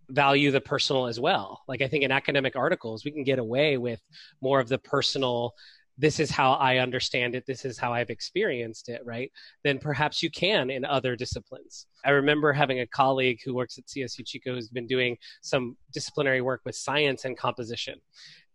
value 0.10 0.52
the 0.52 0.62
personal 0.62 1.08
as 1.08 1.20
well. 1.20 1.62
Like 1.68 1.82
I 1.82 1.88
think 1.88 2.04
in 2.04 2.12
academic 2.12 2.56
articles, 2.56 3.04
we 3.04 3.12
can 3.12 3.24
get 3.24 3.40
away 3.40 3.78
with 3.78 4.02
more 4.42 4.60
of 4.60 4.70
the 4.70 4.78
personal 4.78 5.54
this 5.98 6.20
is 6.20 6.30
how 6.30 6.54
I 6.54 6.78
understand 6.78 7.36
it, 7.36 7.46
this 7.46 7.64
is 7.64 7.78
how 7.78 7.94
I've 7.94 8.10
experienced 8.10 8.90
it, 8.90 9.02
right? 9.06 9.32
Then 9.64 9.80
perhaps 9.80 10.22
you 10.22 10.30
can 10.30 10.70
in 10.70 10.84
other 10.84 11.16
disciplines. 11.16 11.88
I 12.04 12.12
remember 12.12 12.52
having 12.52 12.82
a 12.82 12.88
colleague 12.88 13.40
who 13.44 13.56
works 13.56 13.78
at 13.78 13.86
CSU 13.86 14.26
Chico 14.26 14.54
who's 14.54 14.70
been 14.70 14.88
doing 14.88 15.18
some 15.42 15.78
disciplinary 15.94 16.42
work 16.42 16.62
with 16.66 16.76
science 16.76 17.26
and 17.26 17.38
composition, 17.38 18.00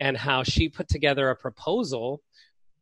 and 0.00 0.16
how 0.16 0.42
she 0.42 0.68
put 0.68 0.88
together 0.88 1.30
a 1.30 1.36
proposal 1.36 2.22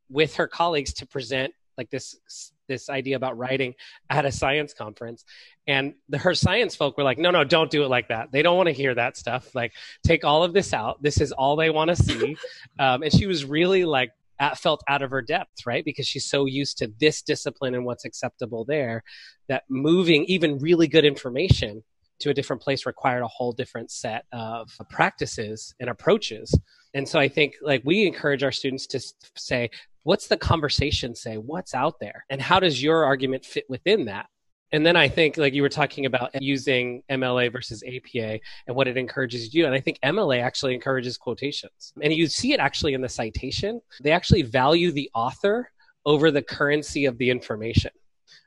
with 0.08 0.36
her 0.36 0.48
colleagues 0.48 0.92
to 0.94 1.06
present 1.06 1.52
like 1.76 1.90
this 1.90 2.52
this 2.66 2.90
idea 2.90 3.16
about 3.16 3.38
writing 3.38 3.74
at 4.10 4.26
a 4.26 4.32
science 4.32 4.74
conference 4.74 5.24
and 5.66 5.94
the, 6.08 6.18
her 6.18 6.34
science 6.34 6.74
folk 6.74 6.98
were 6.98 7.04
like 7.04 7.18
no 7.18 7.30
no 7.30 7.44
don't 7.44 7.70
do 7.70 7.84
it 7.84 7.88
like 7.88 8.08
that 8.08 8.30
they 8.32 8.42
don't 8.42 8.56
want 8.56 8.66
to 8.66 8.72
hear 8.72 8.94
that 8.94 9.16
stuff 9.16 9.54
like 9.54 9.72
take 10.04 10.24
all 10.24 10.42
of 10.42 10.52
this 10.52 10.74
out 10.74 11.02
this 11.02 11.20
is 11.20 11.32
all 11.32 11.56
they 11.56 11.70
want 11.70 11.88
to 11.88 11.96
see 11.96 12.36
um, 12.78 13.02
and 13.02 13.12
she 13.12 13.26
was 13.26 13.44
really 13.44 13.84
like 13.84 14.10
felt 14.57 14.83
out 14.88 15.02
of 15.02 15.11
her 15.11 15.23
depth, 15.23 15.66
right? 15.66 15.85
Because 15.85 16.07
she's 16.07 16.25
so 16.25 16.47
used 16.47 16.78
to 16.78 16.92
this 17.00 17.23
discipline 17.23 17.75
and 17.75 17.85
what's 17.85 18.04
acceptable 18.04 18.64
there 18.64 19.02
that 19.49 19.64
moving 19.68 20.25
even 20.25 20.59
really 20.59 20.88
good 20.88 21.04
information 21.04 21.83
to 22.21 22.30
a 22.30 22.35
different 22.35 22.62
place 22.62 22.87
required 22.87 23.23
a 23.23 23.28
whole 23.28 23.52
different 23.52 23.90
set 23.90 24.25
of 24.33 24.71
practices 24.90 25.75
and 25.78 25.88
approaches. 25.88 26.52
And 26.95 27.09
so 27.09 27.18
I 27.18 27.28
think 27.28 27.54
like 27.62 27.83
we 27.85 28.07
encourage 28.07 28.42
our 28.42 28.52
students 28.52 28.87
to 28.88 29.00
say, 29.37 29.71
what's 30.02 30.26
the 30.26 30.37
conversation 30.37 31.14
say? 31.14 31.37
What's 31.37 31.75
out 31.75 32.00
there? 32.00 32.25
And 32.28 32.40
how 32.40 32.61
does 32.61 32.83
your 32.83 33.04
argument 33.04 33.45
fit 33.45 33.64
within 33.68 34.07
that? 34.07 34.26
And 34.72 34.84
then 34.84 34.96
I 34.96 35.08
think, 35.08 35.37
like 35.38 35.54
you 35.54 35.62
were 35.62 35.68
talking 35.68 36.04
about 36.04 36.30
using 36.42 37.02
MLA 37.10 37.50
versus 37.50 37.82
APA 37.82 38.40
and 38.66 38.76
what 38.76 38.87
it 38.87 38.96
encourages 38.96 39.42
you 39.42 39.48
to 39.48 39.58
do. 39.62 39.66
And 39.66 39.75
I 39.75 39.80
think 39.80 39.98
MLA 40.04 40.42
actually 40.42 40.75
encourages 40.75 41.16
quotations. 41.16 41.92
And 42.02 42.12
you 42.12 42.26
see 42.26 42.52
it 42.52 42.60
actually 42.60 42.94
in 42.94 43.00
the 43.00 43.08
citation. 43.08 43.80
They 44.02 44.12
actually 44.12 44.42
value 44.42 44.92
the 44.92 45.10
author 45.14 45.70
over 46.04 46.30
the 46.30 46.42
currency 46.42 47.06
of 47.06 47.16
the 47.18 47.30
information, 47.30 47.92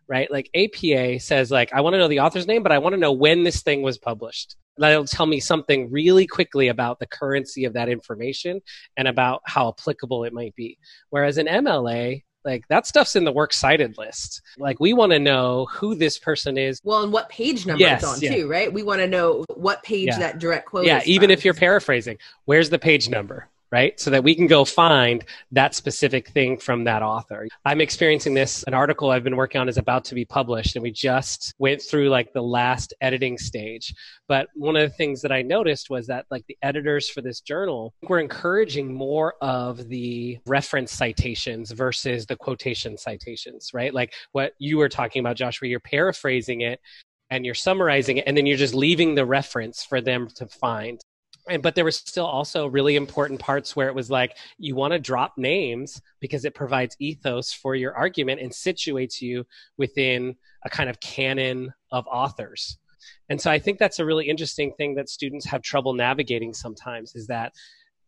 right? 0.08 0.30
Like 0.30 0.50
APA 0.56 1.20
says, 1.20 1.50
like, 1.50 1.74
I 1.74 1.82
want 1.82 1.96
to 1.96 1.98
know 1.98 2.08
the 2.08 2.20
author's 2.20 2.48
name, 2.48 2.64
but 2.64 2.72
I 2.72 2.78
want 2.78 2.94
to 2.94 3.00
know 3.00 3.12
when 3.12 3.44
this 3.44 3.64
thing 3.64 3.82
was 3.82 3.98
published. 3.98 4.56
That'll 4.78 5.06
tell 5.06 5.26
me 5.26 5.40
something 5.40 5.92
really 5.92 6.26
quickly 6.26 6.70
about 6.70 7.00
the 7.00 7.08
currency 7.08 7.66
of 7.66 7.74
that 7.74 7.90
information 7.90 8.62
and 8.96 9.08
about 9.08 9.42
how 9.46 9.70
applicable 9.70 10.24
it 10.24 10.34
might 10.34 10.56
be. 10.56 10.78
Whereas 11.10 11.38
in 11.38 11.48
MLA, 11.48 12.24
like 12.44 12.68
that 12.68 12.88
stuff's 12.88 13.16
in 13.16 13.24
the 13.24 13.32
works 13.32 13.58
cited 13.58 13.98
list. 13.98 14.42
Like 14.58 14.80
we 14.80 14.94
want 14.94 15.12
to 15.12 15.20
know 15.20 15.68
who 15.72 15.96
this 15.96 16.18
person 16.18 16.58
is. 16.58 16.80
Well, 16.84 17.04
and 17.04 17.14
what 17.14 17.30
page 17.30 17.66
number 17.66 17.82
yes, 17.82 18.04
it's 18.04 18.12
on 18.12 18.22
yeah. 18.22 18.36
too, 18.36 18.50
right? 18.50 18.72
We 18.72 18.84
want 18.84 19.02
to 19.02 19.08
know 19.08 19.46
what 19.56 19.84
page 19.84 20.08
yeah. 20.08 20.20
that 20.20 20.40
direct 20.40 20.68
quote. 20.68 20.84
Is. 20.84 20.88
Yeah, 20.88 21.02
even 21.06 21.28
from. 21.28 21.32
if 21.32 21.46
you're 21.46 21.54
paraphrasing, 21.54 22.18
where's 22.46 22.70
the 22.70 22.80
page 22.80 23.10
number? 23.10 23.48
Right? 23.72 24.00
So 24.00 24.10
that 24.10 24.24
we 24.24 24.36
can 24.36 24.48
go 24.48 24.66
find 24.66 25.24
that 25.52 25.74
specific 25.76 26.30
thing 26.30 26.58
from 26.58 26.84
that 26.84 27.02
author. 27.02 27.48
I'm 27.66 27.82
experiencing 27.82 28.34
this. 28.34 28.64
An 28.64 28.74
article 28.74 29.12
I've 29.12 29.24
been 29.24 29.38
working 29.38 29.62
on 29.62 29.70
is 29.70 29.78
about 29.78 30.06
to 30.06 30.16
be 30.16 30.26
published, 30.26 30.76
and 30.76 30.84
we 30.84 30.92
just 30.92 31.54
went 31.58 31.82
through 31.82 32.10
like 32.10 32.34
the 32.34 32.42
last 32.42 32.94
editing 33.02 33.38
stage. 33.38 33.94
But 34.28 34.48
one 34.56 34.76
of 34.76 34.90
the 34.90 34.96
things 34.96 35.22
that 35.22 35.32
I 35.32 35.42
noticed 35.42 35.90
was 35.90 36.08
that 36.08 36.26
like 36.30 36.46
the 36.48 36.58
editors 36.62 37.10
for 37.10 37.22
this 37.22 37.42
journal 37.42 37.94
were 38.04 38.20
encouraging 38.20 38.94
more 38.94 39.36
of 39.42 39.88
the 39.88 40.38
reference 40.46 40.92
citations 40.92 41.72
versus 41.72 42.26
the 42.26 42.36
quotation 42.36 42.98
citations, 42.98 43.72
right? 43.74 43.94
Like 43.94 44.14
what 44.32 44.54
you 44.60 44.78
were 44.78 44.90
talking 44.90 45.22
about, 45.22 45.38
Josh, 45.38 45.62
where 45.62 45.70
you're 45.70 45.80
paraphrasing 45.80 46.62
it 46.62 46.80
and 47.30 47.46
you're 47.46 47.56
summarizing 47.56 48.18
it 48.18 48.26
and 48.28 48.36
then 48.36 48.46
you're 48.46 48.58
just 48.58 48.74
leaving 48.74 49.16
the 49.16 49.26
reference 49.26 49.84
for 49.84 50.02
them 50.02 50.28
to 50.36 50.46
find 50.48 51.00
and 51.50 51.62
but 51.62 51.76
there 51.76 51.86
was 51.86 51.96
still 51.96 52.26
also 52.26 52.68
really 52.68 52.96
important 52.96 53.40
parts 53.40 53.76
where 53.76 53.88
it 53.88 53.96
was 53.96 54.10
like 54.10 54.38
you 54.58 54.76
want 54.76 54.94
to 54.94 55.00
drop 55.00 55.34
names 55.38 56.02
because 56.20 56.46
it 56.46 56.56
provides 56.56 56.96
ethos 57.00 57.52
for 57.54 57.76
your 57.76 57.96
argument 57.96 58.42
and 58.42 58.52
situates 58.52 59.22
you 59.22 59.46
within 59.78 60.36
a 60.64 60.70
kind 60.70 60.90
of 60.90 61.00
canon 61.00 61.74
of 61.92 62.06
authors 62.08 62.78
and 63.30 63.42
so 63.42 63.50
i 63.50 63.60
think 63.60 63.80
that's 63.80 64.00
a 64.00 64.06
really 64.06 64.30
interesting 64.30 64.72
thing 64.78 64.96
that 64.96 65.10
students 65.10 65.46
have 65.46 65.62
trouble 65.62 65.94
navigating 65.94 66.54
sometimes 66.54 67.16
is 67.16 67.28
that 67.28 67.54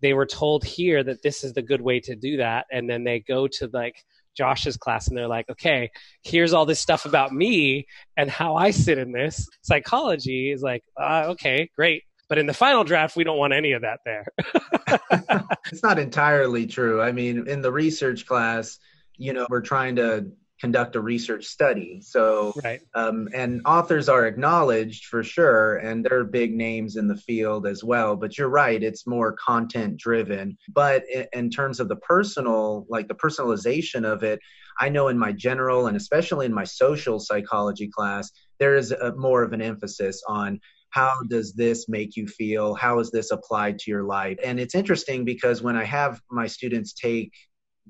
they 0.02 0.14
were 0.14 0.26
told 0.26 0.64
here 0.66 1.04
that 1.04 1.24
this 1.24 1.44
is 1.44 1.54
the 1.54 1.62
good 1.62 1.82
way 1.82 2.00
to 2.00 2.16
do 2.16 2.38
that 2.38 2.66
and 2.72 2.90
then 2.90 3.04
they 3.04 3.20
go 3.20 3.48
to 3.48 3.70
like 3.74 4.04
Josh's 4.36 4.78
class 4.78 5.08
and 5.08 5.18
they're 5.18 5.28
like, 5.28 5.50
okay, 5.50 5.92
here's 6.24 6.54
all 6.54 6.66
this 6.66 6.80
stuff 6.80 7.06
about 7.06 7.32
me 7.32 7.86
and 8.18 8.30
how 8.30 8.56
I 8.56 8.72
sit 8.72 8.98
in 8.98 9.12
this. 9.12 9.48
Psychology 9.62 10.52
is 10.52 10.62
like, 10.62 10.84
uh, 11.00 11.26
okay, 11.30 11.70
great. 11.76 12.04
But 12.30 12.38
in 12.38 12.46
the 12.46 12.54
final 12.54 12.84
draft, 12.84 13.16
we 13.16 13.24
don't 13.24 13.38
want 13.38 13.54
any 13.54 13.74
of 13.74 13.82
that 13.82 14.00
there. 14.06 14.28
it's 15.72 15.84
not 15.84 16.00
entirely 16.00 16.68
true. 16.68 17.02
I 17.02 17.12
mean, 17.12 17.48
in 17.48 17.62
the 17.62 17.72
research 17.72 18.26
class, 18.26 18.80
you 19.18 19.34
know, 19.34 19.46
we're 19.50 19.62
trying 19.62 19.98
to 19.98 20.32
conduct 20.64 20.96
a 20.96 21.02
research 21.02 21.46
study. 21.46 22.00
So, 22.02 22.54
right. 22.64 22.80
um, 22.96 23.28
and 23.34 23.62
authors 23.66 24.08
are 24.08 24.26
acknowledged 24.26 25.08
for 25.08 25.22
sure, 25.22 25.76
and 25.76 26.06
they're 26.06 26.24
big 26.24 26.56
names 26.56 26.96
in 26.96 27.10
the 27.10 27.18
field 27.18 27.68
as 27.68 27.84
well. 27.84 28.16
But 28.16 28.38
you're 28.38 28.48
right, 28.48 28.82
it's 28.82 29.06
more 29.06 29.34
content 29.34 29.98
driven. 29.98 30.58
But 30.70 31.04
in, 31.14 31.28
in 31.34 31.50
terms 31.50 31.82
of 31.82 31.90
the 31.90 31.98
personal, 31.98 32.86
like 32.88 33.10
the 33.10 33.14
personalization 33.14 34.06
of 34.06 34.24
it, 34.24 34.40
I 34.80 34.88
know 34.88 35.10
in 35.10 35.20
my 35.20 35.34
general 35.34 35.88
and 35.88 35.98
especially 35.98 36.46
in 36.46 36.54
my 36.54 36.64
social 36.64 37.20
psychology 37.20 37.90
class, 37.94 38.32
there 38.58 38.76
is 38.76 38.92
a, 38.92 39.14
more 39.16 39.44
of 39.44 39.54
an 39.54 39.62
emphasis 39.62 40.24
on 40.28 40.62
how 40.94 41.16
does 41.28 41.54
this 41.54 41.90
make 41.90 42.16
you 42.16 42.28
feel 42.28 42.74
how 42.74 43.00
is 43.00 43.12
this 43.12 43.32
applied 43.32 43.78
to 43.80 43.92
your 43.92 44.04
life 44.04 44.38
and 44.44 44.60
it's 44.60 44.76
interesting 44.76 45.26
because 45.26 45.62
when 45.62 45.76
i 45.76 45.84
have 45.84 46.22
my 46.32 46.48
students 46.48 46.94
take 46.94 47.32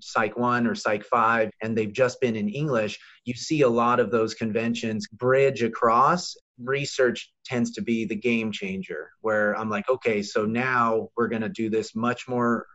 Psych 0.01 0.37
1 0.37 0.67
or 0.67 0.75
Psych 0.75 1.05
5 1.05 1.51
and 1.61 1.77
they've 1.77 1.93
just 1.93 2.19
been 2.19 2.35
in 2.35 2.49
English, 2.49 2.99
you 3.25 3.33
see 3.33 3.61
a 3.61 3.69
lot 3.69 3.99
of 3.99 4.11
those 4.11 4.33
conventions 4.33 5.07
bridge 5.07 5.63
across. 5.63 6.35
Research 6.59 7.31
tends 7.45 7.71
to 7.73 7.81
be 7.81 8.05
the 8.05 8.15
game 8.15 8.51
changer 8.51 9.09
where 9.21 9.55
I'm 9.57 9.69
like, 9.69 9.89
okay, 9.89 10.21
so 10.21 10.45
now 10.45 11.09
we're 11.15 11.27
going 11.27 11.41
to 11.41 11.49
do 11.49 11.69
this 11.69 11.95
much 11.95 12.27
more 12.27 12.65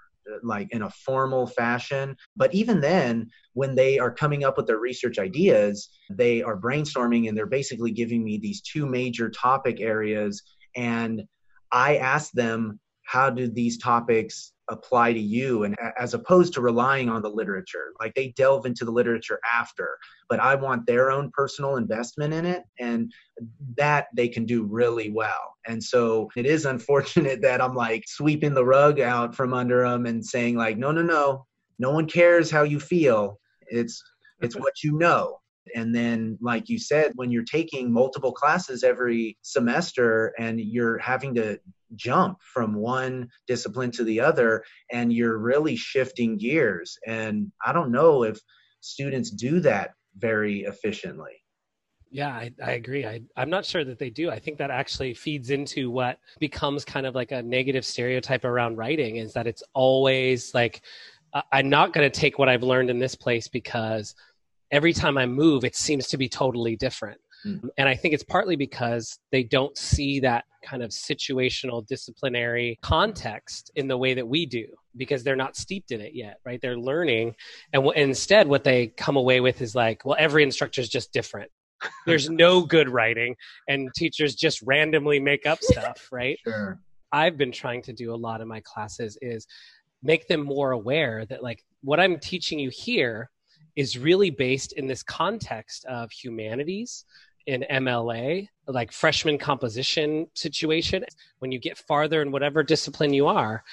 like 0.43 0.69
in 0.71 0.83
a 0.83 0.91
formal 0.91 1.47
fashion. 1.47 2.17
But 2.37 2.55
even 2.55 2.81
then, 2.81 3.31
when 3.55 3.75
they 3.75 3.99
are 3.99 4.13
coming 4.13 4.45
up 4.45 4.57
with 4.57 4.67
their 4.67 4.79
research 4.79 5.19
ideas, 5.19 5.89
they 6.11 6.43
are 6.43 6.61
brainstorming 6.61 7.29
and 7.29 7.37
they're 7.37 7.47
basically 7.47 7.91
giving 7.91 8.25
me 8.25 8.39
these 8.39 8.61
two 8.61 8.87
major 8.87 9.31
topic 9.31 9.81
areas. 9.81 10.43
And 10.77 11.23
I 11.73 11.97
ask 11.97 12.33
them, 12.33 12.81
how 13.05 13.31
do 13.31 13.49
these 13.49 13.79
topics 13.79 14.53
apply 14.69 15.13
to 15.13 15.21
you 15.21 15.65
and 15.65 15.77
as 15.99 16.15
opposed 16.15 16.53
to 16.55 16.61
relying 16.61 17.09
on 17.09 17.23
the 17.23 17.31
literature. 17.31 17.93
Like 18.01 18.15
they 18.15 18.29
delve 18.37 18.67
into 18.67 18.85
the 18.85 18.91
literature 18.91 19.41
after 19.51 19.99
but 20.29 20.41
i 20.41 20.55
want 20.55 20.87
their 20.87 21.11
own 21.11 21.31
personal 21.33 21.77
investment 21.77 22.35
in 22.35 22.45
it 22.45 22.63
and 22.79 23.11
that 23.77 24.09
they 24.15 24.29
can 24.29 24.45
do 24.45 24.65
really 24.65 25.11
well. 25.11 25.57
And 25.67 25.83
so 25.83 26.29
it 26.37 26.47
is 26.47 26.65
unfortunate 26.67 27.41
that 27.43 27.61
i'm 27.61 27.75
like 27.75 28.05
sweeping 28.07 28.55
the 28.55 28.65
rug 28.65 29.01
out 29.01 29.35
from 29.35 29.55
under 29.55 29.89
them 29.89 30.07
and 30.07 30.25
saying 30.25 30.57
like 30.57 30.79
no 30.79 30.93
no 30.93 31.03
no. 31.03 31.47
No 31.79 31.93
one 31.93 32.07
cares 32.09 32.51
how 32.51 32.65
you 32.65 32.81
feel. 32.81 33.39
It's 33.69 34.03
it's 34.41 34.57
what 34.57 34.83
you 34.83 34.99
know. 34.99 35.39
And 35.75 35.95
then, 35.95 36.39
like 36.41 36.69
you 36.69 36.79
said, 36.79 37.13
when 37.17 37.31
you're 37.31 37.45
taking 37.45 37.93
multiple 37.93 38.33
classes 38.33 38.83
every 38.83 39.37
semester 39.43 40.33
and 40.39 40.61
you're 40.61 40.99
having 40.99 41.35
to 41.35 41.59
jump 41.95 42.38
from 42.42 42.75
one 42.75 43.28
discipline 43.47 43.90
to 43.90 44.04
the 44.04 44.21
other 44.21 44.64
and 44.92 45.12
you're 45.12 45.38
really 45.38 45.76
shifting 45.76 46.37
gears 46.37 46.99
and 47.07 47.50
i 47.64 47.73
don't 47.73 47.90
know 47.90 48.23
if 48.23 48.38
students 48.80 49.30
do 49.30 49.61
that 49.61 49.90
very 50.16 50.61
efficiently 50.61 51.33
yeah, 52.11 52.30
I, 52.30 52.52
I 52.64 52.71
agree. 52.73 53.04
I, 53.04 53.21
I'm 53.37 53.50
not 53.50 53.66
sure 53.66 53.85
that 53.85 53.99
they 53.99 54.11
do. 54.11 54.30
I 54.30 54.38
think 54.38 54.59
that 54.59 54.71
actually 54.71 55.12
feeds 55.14 55.50
into 55.50 55.90
what 55.90 56.18
becomes 56.38 56.85
kind 56.85 57.04
of 57.04 57.14
like 57.14 57.33
a 57.33 57.42
negative 57.42 57.85
stereotype 57.85 58.45
around 58.45 58.76
writing 58.76 59.16
is 59.16 59.35
that 59.35 59.47
it's 59.47 59.62
always 59.75 60.54
like, 60.54 60.81
I'm 61.53 61.68
not 61.68 61.92
going 61.92 62.11
to 62.11 62.20
take 62.20 62.38
what 62.38 62.48
I've 62.48 62.62
learned 62.62 62.88
in 62.88 62.98
this 62.98 63.14
place 63.14 63.48
because 63.48 64.14
every 64.70 64.94
time 64.94 65.18
I 65.18 65.27
move, 65.27 65.64
it 65.64 65.77
seems 65.77 66.07
to 66.09 66.16
be 66.16 66.29
totally 66.29 66.77
different. 66.77 67.20
Mm-hmm. 67.46 67.68
And 67.77 67.88
I 67.88 67.94
think 67.94 68.14
it's 68.14 68.24
partly 68.24 68.57
because 68.57 69.18
they 69.31 69.42
don't 69.42 69.77
see 69.77 70.20
that 70.20 70.44
kind 70.64 70.83
of 70.83 70.90
situational 70.90 71.87
disciplinary 71.87 72.79
context 72.83 73.70
in 73.77 73.88
the 73.88 73.96
way 73.96 74.14
that 74.14 74.27
we 74.27 74.46
do 74.46 74.66
because 74.96 75.22
they're 75.22 75.37
not 75.37 75.57
steeped 75.57 75.92
in 75.92 76.01
it 76.01 76.14
yet, 76.14 76.40
right? 76.44 76.61
They're 76.61 76.79
learning. 76.79 77.35
And 77.72 77.85
w- 77.85 78.01
instead, 78.01 78.48
what 78.48 78.64
they 78.64 78.88
come 78.88 79.16
away 79.16 79.40
with 79.40 79.62
is 79.62 79.74
like, 79.74 80.05
well, 80.05 80.16
every 80.18 80.42
instructor 80.42 80.81
is 80.81 80.88
just 80.88 81.12
different. 81.12 81.51
There's 82.07 82.29
no 82.29 82.62
good 82.62 82.88
writing, 82.88 83.37
and 83.68 83.88
teachers 83.94 84.35
just 84.35 84.61
randomly 84.62 85.20
make 85.20 85.46
up 85.46 85.62
stuff, 85.62 86.09
right? 86.12 86.37
Sure. 86.42 86.81
I've 87.12 87.38
been 87.38 87.53
trying 87.53 87.83
to 87.83 87.92
do 87.92 88.12
a 88.12 88.16
lot 88.16 88.40
in 88.40 88.48
my 88.48 88.61
classes 88.61 89.16
is 89.22 89.46
make 90.03 90.27
them 90.27 90.42
more 90.42 90.72
aware 90.72 91.24
that, 91.27 91.42
like, 91.42 91.64
what 91.83 92.01
I'm 92.01 92.18
teaching 92.18 92.59
you 92.59 92.68
here 92.68 93.31
is 93.77 93.96
really 93.96 94.31
based 94.31 94.72
in 94.72 94.88
this 94.88 95.05
context 95.05 95.85
of 95.85 96.11
humanities 96.11 97.05
in 97.49 97.65
MLA, 97.71 98.47
like 98.67 98.93
freshman 98.93 99.39
composition 99.39 100.27
situation, 100.35 101.03
when 101.39 101.51
you 101.51 101.59
get 101.59 101.79
farther 101.79 102.21
in 102.21 102.31
whatever 102.31 102.63
discipline 102.63 103.15
you 103.15 103.27
are, 103.27 103.65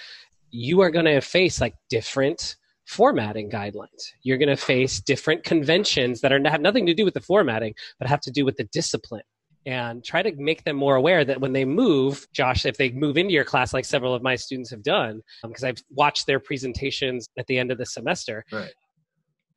you 0.50 0.80
are 0.80 0.90
going 0.90 1.06
to 1.06 1.20
face 1.20 1.60
like 1.60 1.76
different 1.90 2.56
formatting 2.86 3.50
guidelines. 3.50 4.14
You're 4.24 4.38
going 4.38 4.48
to 4.48 4.56
face 4.56 5.02
different 5.02 5.44
conventions 5.44 6.22
that 6.22 6.32
are 6.32 6.40
have 6.50 6.62
nothing 6.62 6.86
to 6.86 6.94
do 6.94 7.04
with 7.04 7.16
the 7.16 7.20
formatting, 7.20 7.76
but 8.00 8.08
have 8.08 8.22
to 8.22 8.32
do 8.32 8.46
with 8.46 8.56
the 8.56 8.64
discipline. 8.64 9.24
And 9.66 10.06
try 10.06 10.22
to 10.22 10.32
make 10.38 10.64
them 10.64 10.78
more 10.78 10.96
aware 10.96 11.26
that 11.26 11.42
when 11.42 11.52
they 11.52 11.66
move, 11.66 12.28
Josh, 12.32 12.66
if 12.66 12.78
they 12.78 12.92
move 12.92 13.18
into 13.18 13.34
your 13.34 13.44
class, 13.44 13.74
like 13.74 13.84
several 13.84 14.14
of 14.14 14.22
my 14.22 14.36
students 14.36 14.70
have 14.70 14.84
done, 14.84 15.22
because 15.44 15.64
um, 15.64 15.70
I've 15.70 15.84
watched 15.90 16.28
their 16.28 16.40
presentations 16.40 17.28
at 17.38 17.48
the 17.48 17.58
end 17.58 17.72
of 17.72 17.78
the 17.78 17.86
semester, 17.86 18.46
right 18.52 18.72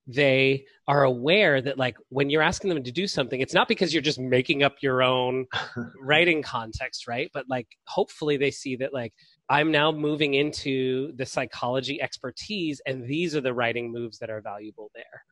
they 0.08 0.64
are 0.88 1.04
aware 1.04 1.60
that 1.60 1.76
like 1.76 1.96
when 2.08 2.30
you're 2.30 2.42
asking 2.42 2.70
them 2.70 2.82
to 2.82 2.90
do 2.90 3.06
something 3.06 3.42
it's 3.42 3.52
not 3.52 3.68
because 3.68 3.92
you're 3.92 4.02
just 4.02 4.18
making 4.18 4.62
up 4.62 4.76
your 4.80 5.02
own 5.02 5.46
writing 6.00 6.42
context 6.42 7.06
right? 7.06 7.30
But 7.34 7.44
like 7.48 7.68
hopefully 7.86 8.38
they 8.38 8.50
see 8.50 8.74
that 8.76 8.94
like 8.94 9.12
i'm 9.50 9.70
now 9.70 9.92
moving 9.92 10.34
into 10.34 11.12
the 11.16 11.26
psychology 11.26 12.00
expertise 12.00 12.80
and 12.86 13.06
these 13.06 13.36
are 13.36 13.42
the 13.42 13.52
writing 13.52 13.92
moves 13.92 14.18
that 14.18 14.30
are 14.30 14.40
valuable 14.40 14.90
there. 14.94 15.22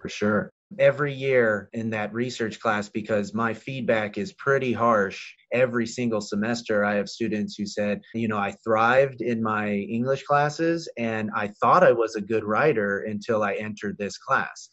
For 0.00 0.08
sure 0.08 0.52
every 0.78 1.14
year 1.14 1.68
in 1.72 1.90
that 1.90 2.12
research 2.12 2.60
class 2.60 2.88
because 2.88 3.32
my 3.32 3.54
feedback 3.54 4.18
is 4.18 4.32
pretty 4.32 4.72
harsh 4.72 5.34
every 5.52 5.86
single 5.86 6.20
semester. 6.20 6.84
I 6.84 6.94
have 6.94 7.08
students 7.08 7.56
who 7.56 7.66
said 7.66 8.00
you 8.14 8.28
know 8.28 8.38
i 8.38 8.52
thrived 8.64 9.20
in 9.20 9.42
my 9.42 9.72
english 9.72 10.24
classes 10.24 10.88
and 10.98 11.30
i 11.34 11.48
thought 11.60 11.84
i 11.84 11.92
was 11.92 12.14
a 12.14 12.20
good 12.20 12.44
writer 12.44 13.00
until 13.00 13.42
i 13.42 13.54
entered 13.54 13.96
this 13.98 14.18
class. 14.18 14.68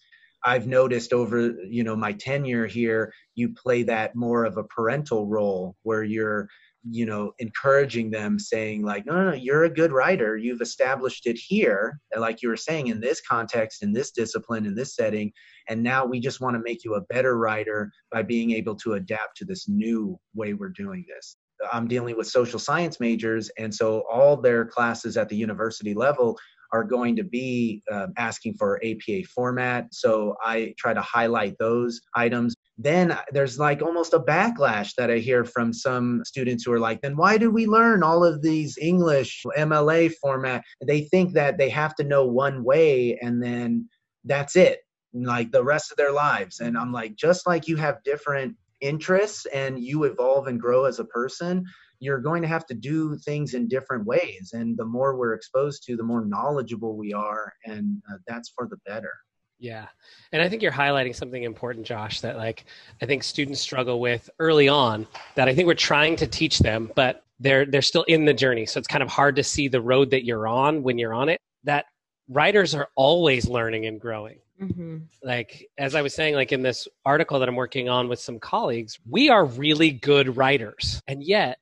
I've 0.46 0.68
noticed 0.68 1.14
over 1.14 1.54
you 1.70 1.84
know 1.84 1.96
my 1.96 2.14
tenure 2.14 2.68
here 2.68 3.14
you 3.36 3.54
play 3.54 3.84
that 3.84 4.16
more 4.16 4.46
of 4.46 4.58
a 4.58 4.64
parental 4.64 5.28
role 5.28 5.76
where 5.84 6.04
you're 6.04 6.50
you 6.90 7.06
know 7.06 7.32
encouraging 7.40 8.12
them 8.12 8.38
saying 8.38 8.84
like 8.84 9.06
no, 9.06 9.14
no 9.14 9.30
no 9.32 9.36
you're 9.36 9.64
a 9.64 9.70
good 9.70 9.92
writer 9.92 10.38
you've 10.38 10.62
established 10.62 11.26
it 11.26 11.38
here 11.38 12.00
like 12.18 12.42
you 12.42 12.50
were 12.50 12.58
saying 12.58 12.88
in 12.88 13.00
this 13.00 13.22
context 13.22 13.84
in 13.84 13.94
this 13.94 14.12
discipline 14.12 14.66
in 14.66 14.76
this 14.76 14.96
setting 14.96 15.32
and 15.70 15.82
now 15.82 16.06
we 16.06 16.20
just 16.20 16.42
want 16.42 16.56
to 16.56 16.62
make 16.62 16.84
you 16.84 16.96
a 16.96 17.02
better 17.02 17.38
writer 17.38 17.90
by 18.12 18.22
being 18.22 18.52
able 18.52 18.76
to 18.76 18.94
adapt 18.94 19.38
to 19.38 19.46
this 19.46 19.68
new 19.70 20.20
way 20.36 20.54
we're 20.54 20.70
doing 20.70 21.06
this 21.08 21.38
i'm 21.72 21.88
dealing 21.88 22.18
with 22.18 22.28
social 22.28 22.60
science 22.60 23.00
majors 23.00 23.50
and 23.58 23.74
so 23.74 24.04
all 24.12 24.36
their 24.36 24.66
classes 24.66 25.16
at 25.16 25.30
the 25.30 25.38
university 25.38 25.94
level 25.94 26.38
are 26.74 26.84
going 26.84 27.16
to 27.16 27.24
be 27.24 27.84
uh, 27.92 28.08
asking 28.18 28.56
for 28.56 28.82
APA 28.84 29.24
format. 29.34 29.86
So 29.94 30.36
I 30.44 30.74
try 30.78 30.94
to 30.94 31.02
highlight 31.02 31.56
those 31.60 32.02
items. 32.16 32.56
Then 32.78 33.18
there's 33.32 33.60
like 33.60 33.82
almost 33.82 34.14
a 34.14 34.20
backlash 34.20 34.96
that 34.98 35.12
I 35.12 35.20
hear 35.20 35.46
from 35.46 35.74
some 35.74 36.24
students 36.26 36.64
who 36.64 36.74
are 36.74 36.80
like, 36.80 37.02
then 37.02 37.16
why 37.16 37.38
do 37.38 37.52
we 37.52 37.68
learn 37.68 38.02
all 38.02 38.24
of 38.24 38.42
these 38.42 38.78
English 38.80 39.44
MLA 39.58 40.12
format? 40.22 40.64
They 40.84 41.02
think 41.02 41.34
that 41.34 41.58
they 41.58 41.70
have 41.70 41.96
to 41.96 42.04
know 42.04 42.26
one 42.26 42.64
way 42.64 43.18
and 43.22 43.42
then 43.44 43.90
that's 44.24 44.56
it, 44.56 44.80
like 45.14 45.52
the 45.52 45.64
rest 45.64 45.92
of 45.92 45.98
their 45.98 46.12
lives. 46.12 46.60
And 46.60 46.78
I'm 46.78 46.92
like, 46.92 47.16
just 47.16 47.46
like 47.46 47.68
you 47.68 47.78
have 47.78 48.04
different 48.04 48.56
interests 48.82 49.46
and 49.48 49.80
you 49.80 50.04
evolve 50.04 50.48
and 50.48 50.60
grow 50.60 50.86
as 50.86 51.00
a 51.00 51.06
person, 51.06 51.66
you're 52.00 52.20
going 52.20 52.42
to 52.42 52.48
have 52.48 52.66
to 52.68 52.74
do 52.74 53.18
things 53.18 53.54
in 53.54 53.68
different 53.68 54.06
ways. 54.06 54.52
And 54.54 54.78
the 54.78 54.86
more 54.86 55.16
we're 55.16 55.34
exposed 55.34 55.84
to, 55.86 55.96
the 55.96 56.04
more 56.04 56.26
knowledgeable 56.26 56.98
we 56.98 57.14
are. 57.14 57.54
And 57.66 58.02
uh, 58.12 58.18
that's 58.28 58.50
for 58.50 58.68
the 58.68 58.78
better. 58.86 59.14
Yeah. 59.64 59.88
And 60.34 60.42
I 60.42 60.50
think 60.50 60.62
you're 60.62 60.74
highlighting 60.74 61.16
something 61.16 61.44
important, 61.44 61.86
Josh, 61.86 62.20
that 62.20 62.36
like 62.36 62.66
I 63.02 63.06
think 63.06 63.24
students 63.24 63.62
struggle 63.62 64.02
with 64.02 64.30
early 64.38 64.68
on 64.68 65.08
that 65.36 65.48
I 65.48 65.56
think 65.56 65.68
we're 65.68 65.74
trying 65.74 66.18
to 66.18 66.28
teach 66.28 66.60
them, 66.60 66.92
but 66.96 67.24
they're 67.40 67.66
they're 67.66 67.82
still 67.82 68.04
in 68.04 68.26
the 68.26 68.34
journey. 68.34 68.66
So 68.66 68.78
it's 68.78 68.90
kind 68.90 69.02
of 69.02 69.08
hard 69.08 69.38
to 69.38 69.44
see 69.44 69.70
the 69.70 69.80
road 69.80 70.12
that 70.12 70.26
you're 70.26 70.50
on 70.50 70.84
when 70.84 70.98
you're 70.98 71.14
on 71.14 71.30
it. 71.30 71.40
That 71.64 71.86
writers 72.28 72.76
are 72.76 72.90
always 72.96 73.48
learning 73.48 73.86
and 73.86 74.02
growing. 74.02 74.40
Mm-hmm. 74.62 74.98
Like 75.24 75.70
as 75.78 75.96
I 75.96 76.02
was 76.02 76.14
saying, 76.14 76.36
like 76.36 76.52
in 76.52 76.62
this 76.62 76.86
article 77.06 77.40
that 77.40 77.48
I'm 77.48 77.56
working 77.56 77.88
on 77.88 78.10
with 78.10 78.20
some 78.20 78.40
colleagues, 78.40 79.00
we 79.10 79.30
are 79.30 79.46
really 79.46 79.92
good 79.92 80.36
writers, 80.36 81.02
and 81.08 81.24
yet 81.24 81.60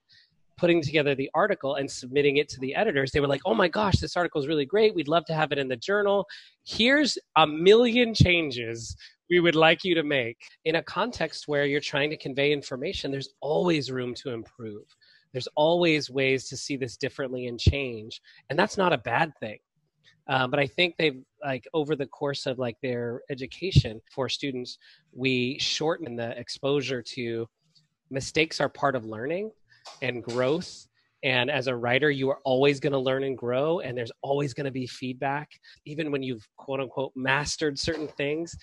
putting 0.62 0.80
together 0.80 1.15
the 1.15 1.30
article 1.34 1.76
and 1.76 1.89
submitting 1.89 2.38
it 2.38 2.47
to 2.47 2.60
the 2.60 2.76
editors, 2.76 3.12
they 3.12 3.19
were 3.19 3.28
like, 3.28 3.41
"Oh 3.45 3.56
my 3.56 3.67
gosh, 3.67 3.95
this 3.95 4.15
article 4.15 4.39
is 4.39 4.47
really 4.47 4.65
great. 4.65 4.93
We'd 4.93 5.08
love 5.08 5.26
to 5.26 5.34
have 5.34 5.52
it 5.52 5.58
in 5.58 5.67
the 5.67 5.76
journal. 5.76 6.28
Here's 6.63 7.17
a 7.36 7.47
million 7.47 8.13
changes 8.13 8.95
we 9.28 9.39
would 9.39 9.56
like 9.56 9.84
you 9.84 9.95
to 9.95 10.04
make." 10.04 10.38
In 10.65 10.76
a 10.76 10.84
context 10.84 11.47
where 11.47 11.65
you're 11.65 11.89
trying 11.93 12.12
to 12.12 12.17
convey 12.17 12.54
information, 12.54 13.10
there's 13.12 13.34
always 13.41 13.89
room 13.89 14.13
to 14.21 14.30
improve. 14.30 14.86
There's 15.32 15.47
always 15.56 16.12
ways 16.12 16.47
to 16.50 16.58
see 16.58 16.78
this 16.78 16.95
differently 16.95 17.47
and 17.47 17.60
change, 17.60 18.21
and 18.50 18.60
that's 18.60 18.78
not 18.78 18.93
a 18.93 19.00
bad 19.00 19.34
thing. 19.39 19.58
Um, 20.28 20.52
but 20.52 20.60
I 20.60 20.67
think 20.67 20.95
they've 20.95 21.24
like 21.43 21.67
over 21.74 21.95
the 21.95 22.06
course 22.06 22.45
of 22.45 22.60
like 22.60 22.78
their 22.84 23.24
education 23.32 24.00
for 24.13 24.30
students, 24.30 24.78
we 25.12 25.58
shorten 25.60 26.15
the 26.15 26.38
exposure 26.39 27.02
to 27.15 27.50
mistakes 28.12 28.62
are 28.62 28.69
part 28.69 28.95
of 28.95 29.06
learning 29.06 29.52
and 30.02 30.24
growth. 30.24 30.88
And 31.24 31.52
as 31.52 31.67
a 31.67 31.76
writer 31.76 32.10
you 32.10 32.30
are 32.30 32.39
always 32.44 32.80
going 32.80 32.94
to 32.94 33.00
learn 33.00 33.24
and 33.24 33.38
grow 33.38 33.80
and 33.80 33.96
there's 33.98 34.12
always 34.22 34.54
going 34.54 34.65
to 34.65 34.72
be 34.72 34.88
feedback. 34.88 35.50
Even 35.86 36.12
when 36.12 36.24
you've 36.24 36.48
quote 36.58 36.80
unquote 36.80 37.12
mastered 37.15 37.78
certain 37.78 38.08
things 38.08 38.56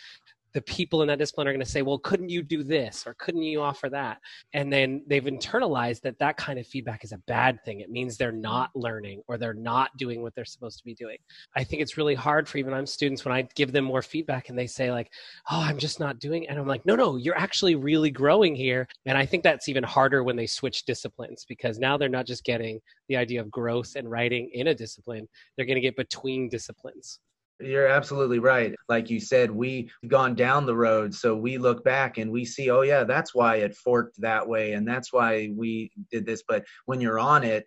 the 0.54 0.62
people 0.62 1.02
in 1.02 1.08
that 1.08 1.18
discipline 1.18 1.46
are 1.46 1.52
going 1.52 1.64
to 1.64 1.70
say, 1.70 1.82
well, 1.82 1.98
couldn't 1.98 2.30
you 2.30 2.42
do 2.42 2.62
this 2.62 3.06
or 3.06 3.14
couldn't 3.14 3.42
you 3.42 3.60
offer 3.60 3.88
that? 3.90 4.18
And 4.54 4.72
then 4.72 5.02
they've 5.06 5.24
internalized 5.24 6.00
that 6.02 6.18
that 6.18 6.36
kind 6.36 6.58
of 6.58 6.66
feedback 6.66 7.04
is 7.04 7.12
a 7.12 7.18
bad 7.18 7.62
thing. 7.64 7.80
It 7.80 7.90
means 7.90 8.16
they're 8.16 8.32
not 8.32 8.70
learning 8.74 9.22
or 9.28 9.36
they're 9.36 9.54
not 9.54 9.96
doing 9.96 10.22
what 10.22 10.34
they're 10.34 10.44
supposed 10.44 10.78
to 10.78 10.84
be 10.84 10.94
doing. 10.94 11.18
I 11.54 11.64
think 11.64 11.82
it's 11.82 11.96
really 11.96 12.14
hard 12.14 12.48
for 12.48 12.58
even 12.58 12.72
I'm 12.72 12.86
students 12.86 13.24
when 13.24 13.34
I 13.34 13.48
give 13.54 13.72
them 13.72 13.84
more 13.84 14.02
feedback 14.02 14.48
and 14.48 14.58
they 14.58 14.66
say 14.66 14.90
like, 14.90 15.12
oh, 15.50 15.60
I'm 15.60 15.78
just 15.78 16.00
not 16.00 16.18
doing 16.18 16.44
it. 16.44 16.50
And 16.50 16.58
I'm 16.58 16.66
like, 16.66 16.86
no, 16.86 16.96
no, 16.96 17.16
you're 17.16 17.38
actually 17.38 17.74
really 17.74 18.10
growing 18.10 18.54
here. 18.54 18.88
And 19.06 19.18
I 19.18 19.26
think 19.26 19.42
that's 19.42 19.68
even 19.68 19.84
harder 19.84 20.22
when 20.22 20.36
they 20.36 20.46
switch 20.46 20.84
disciplines 20.84 21.44
because 21.46 21.78
now 21.78 21.96
they're 21.96 22.08
not 22.08 22.26
just 22.26 22.44
getting 22.44 22.80
the 23.08 23.16
idea 23.16 23.40
of 23.40 23.50
growth 23.50 23.96
and 23.96 24.10
writing 24.10 24.50
in 24.52 24.68
a 24.68 24.74
discipline, 24.74 25.28
they're 25.56 25.66
going 25.66 25.76
to 25.76 25.80
get 25.80 25.96
between 25.96 26.48
disciplines. 26.48 27.20
You're 27.60 27.88
absolutely 27.88 28.38
right. 28.38 28.74
Like 28.88 29.10
you 29.10 29.18
said, 29.18 29.50
we've 29.50 29.90
gone 30.06 30.34
down 30.34 30.64
the 30.64 30.76
road. 30.76 31.12
So 31.12 31.34
we 31.34 31.58
look 31.58 31.82
back 31.82 32.16
and 32.18 32.30
we 32.30 32.44
see, 32.44 32.70
oh, 32.70 32.82
yeah, 32.82 33.02
that's 33.02 33.34
why 33.34 33.56
it 33.56 33.74
forked 33.74 34.20
that 34.20 34.46
way. 34.46 34.74
And 34.74 34.86
that's 34.86 35.12
why 35.12 35.50
we 35.56 35.90
did 36.10 36.24
this. 36.24 36.44
But 36.46 36.64
when 36.86 37.00
you're 37.00 37.18
on 37.18 37.42
it, 37.42 37.64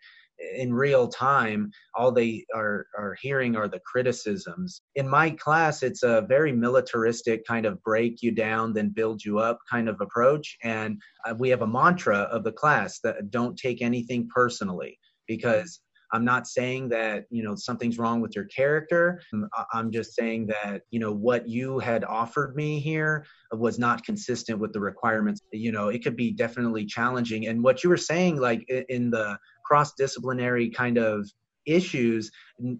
in 0.55 0.73
real 0.73 1.07
time 1.07 1.71
all 1.95 2.11
they 2.11 2.45
are 2.55 2.87
are 2.97 3.15
hearing 3.21 3.55
are 3.55 3.67
the 3.67 3.79
criticisms 3.85 4.81
in 4.95 5.07
my 5.07 5.29
class 5.29 5.83
it's 5.83 6.03
a 6.03 6.25
very 6.27 6.51
militaristic 6.51 7.45
kind 7.45 7.65
of 7.65 7.81
break 7.83 8.21
you 8.21 8.31
down 8.31 8.73
then 8.73 8.89
build 8.89 9.23
you 9.23 9.39
up 9.39 9.59
kind 9.69 9.87
of 9.87 9.99
approach 10.01 10.57
and 10.63 10.99
uh, 11.27 11.35
we 11.37 11.49
have 11.49 11.61
a 11.61 11.67
mantra 11.67 12.19
of 12.31 12.43
the 12.43 12.51
class 12.51 12.99
that 13.03 13.29
don't 13.29 13.57
take 13.57 13.81
anything 13.81 14.27
personally 14.33 14.97
because 15.27 15.79
I'm 16.13 16.25
not 16.25 16.47
saying 16.47 16.89
that, 16.89 17.25
you 17.29 17.43
know, 17.43 17.55
something's 17.55 17.97
wrong 17.97 18.21
with 18.21 18.35
your 18.35 18.45
character. 18.45 19.21
Um, 19.33 19.49
I'm 19.73 19.91
just 19.91 20.13
saying 20.13 20.47
that, 20.47 20.83
you 20.91 20.99
know, 20.99 21.13
what 21.13 21.47
you 21.47 21.79
had 21.79 22.03
offered 22.03 22.55
me 22.55 22.79
here 22.79 23.25
was 23.51 23.79
not 23.79 24.03
consistent 24.03 24.59
with 24.59 24.73
the 24.73 24.79
requirements. 24.79 25.41
You 25.51 25.71
know, 25.71 25.89
it 25.89 26.03
could 26.03 26.15
be 26.15 26.31
definitely 26.31 26.85
challenging. 26.85 27.47
And 27.47 27.63
what 27.63 27.83
you 27.83 27.89
were 27.89 27.97
saying, 27.97 28.37
like 28.39 28.67
in 28.67 29.09
the 29.09 29.37
cross 29.65 29.93
disciplinary 29.93 30.69
kind 30.69 30.97
of 30.97 31.29
issues, 31.65 32.31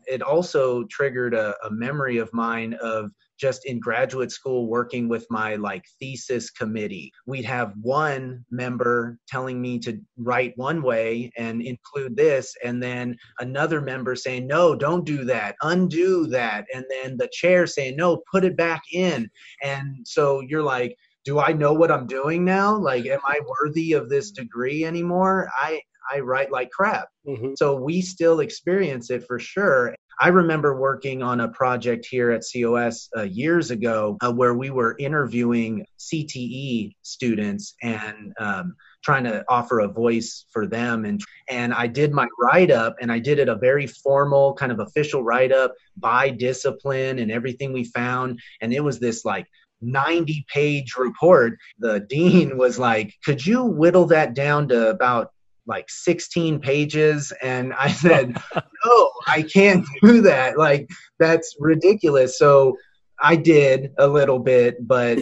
it 0.08 0.22
also 0.22 0.84
triggered 0.86 1.34
a, 1.34 1.56
a 1.66 1.72
memory 1.72 2.18
of 2.18 2.32
mine 2.34 2.76
of 2.82 3.12
just 3.42 3.66
in 3.66 3.80
graduate 3.80 4.32
school 4.32 4.68
working 4.68 5.10
with 5.10 5.26
my 5.32 5.56
like 5.56 5.84
thesis 6.00 6.52
committee. 6.52 7.12
We'd 7.26 7.46
have 7.46 7.74
one 7.82 8.46
member 8.52 9.18
telling 9.28 9.60
me 9.60 9.80
to 9.80 10.00
write 10.16 10.54
one 10.58 10.84
way 10.84 11.32
and 11.38 11.60
include 11.62 12.16
this 12.16 12.56
and 12.64 12.82
then 12.82 13.18
another 13.40 13.82
member 13.82 14.16
saying 14.16 14.46
no 14.46 14.76
don't 14.76 15.06
do 15.06 15.26
that. 15.26 15.56
Undo 15.64 16.28
that. 16.28 16.66
And 16.74 16.86
then 16.90 17.18
the 17.18 17.30
chair 17.34 17.66
saying 17.66 17.96
no 17.96 18.22
put 18.32 18.46
it 18.46 18.56
back 18.56 18.84
in. 18.94 19.28
And 19.64 20.06
so 20.06 20.42
you're 20.42 20.64
like 20.64 20.96
do 21.24 21.40
i 21.40 21.52
know 21.52 21.74
what 21.74 21.92
i'm 21.92 22.08
doing 22.08 22.46
now? 22.46 22.76
Like 22.76 23.06
am 23.08 23.20
i 23.26 23.40
worthy 23.60 23.94
of 23.94 24.10
this 24.10 24.32
degree 24.32 24.86
anymore? 24.86 25.50
I 25.56 25.82
I 26.12 26.20
write 26.20 26.52
like 26.52 26.72
crap. 26.72 27.10
Mm-hmm. 27.28 27.54
So 27.56 27.76
we 27.76 28.02
still 28.02 28.40
experience 28.40 29.10
it 29.10 29.26
for 29.28 29.40
sure. 29.40 29.96
I 30.20 30.28
remember 30.28 30.80
working 30.80 31.24
on 31.24 31.42
a 31.42 31.48
project 31.48 32.06
here 32.10 32.32
at 32.32 32.44
COS 32.52 33.10
uh, 33.18 33.24
years 33.24 33.72
ago 33.72 34.18
uh, 34.22 34.32
where 34.32 34.54
we 34.54 34.70
were 34.70 34.96
interviewing 35.00 35.86
CTE 36.00 36.92
students 37.02 37.74
and 37.82 38.34
um, 38.40 38.76
trying 39.04 39.24
to 39.24 39.44
offer 39.50 39.80
a 39.80 39.88
voice 39.88 40.46
for 40.52 40.68
them. 40.68 41.06
And, 41.06 41.22
and 41.50 41.74
I 41.74 41.88
did 41.88 42.12
my 42.12 42.28
write 42.40 42.70
up 42.70 42.96
and 43.02 43.12
I 43.12 43.18
did 43.18 43.40
it 43.40 43.50
a 43.50 43.56
very 43.56 43.88
formal, 43.88 44.54
kind 44.54 44.72
of 44.72 44.80
official 44.80 45.24
write 45.24 45.52
up 45.52 45.74
by 45.98 46.30
discipline 46.30 47.18
and 47.18 47.32
everything 47.32 47.74
we 47.74 47.86
found. 47.86 48.40
And 48.62 48.72
it 48.74 48.84
was 48.84 49.00
this 49.00 49.26
like 49.26 49.48
90 49.82 50.46
page 50.54 50.96
report. 50.98 51.58
The 51.80 52.00
dean 52.10 52.58
was 52.58 52.78
like, 52.78 53.14
Could 53.26 53.46
you 53.46 53.64
whittle 53.64 54.06
that 54.08 54.34
down 54.36 54.68
to 54.70 54.90
about 54.90 55.32
like 55.68 55.90
16 55.90 56.60
pages 56.60 57.32
and 57.42 57.74
i 57.74 57.92
said 57.92 58.36
no 58.56 59.12
i 59.28 59.42
can't 59.42 59.86
do 60.02 60.22
that. 60.22 60.58
Like 60.58 60.90
that's 61.20 61.56
ridiculous. 61.60 62.38
So 62.38 62.78
i 63.22 63.36
did 63.36 63.92
a 64.00 64.08
little 64.08 64.40
bit 64.40 64.88
but 64.88 65.20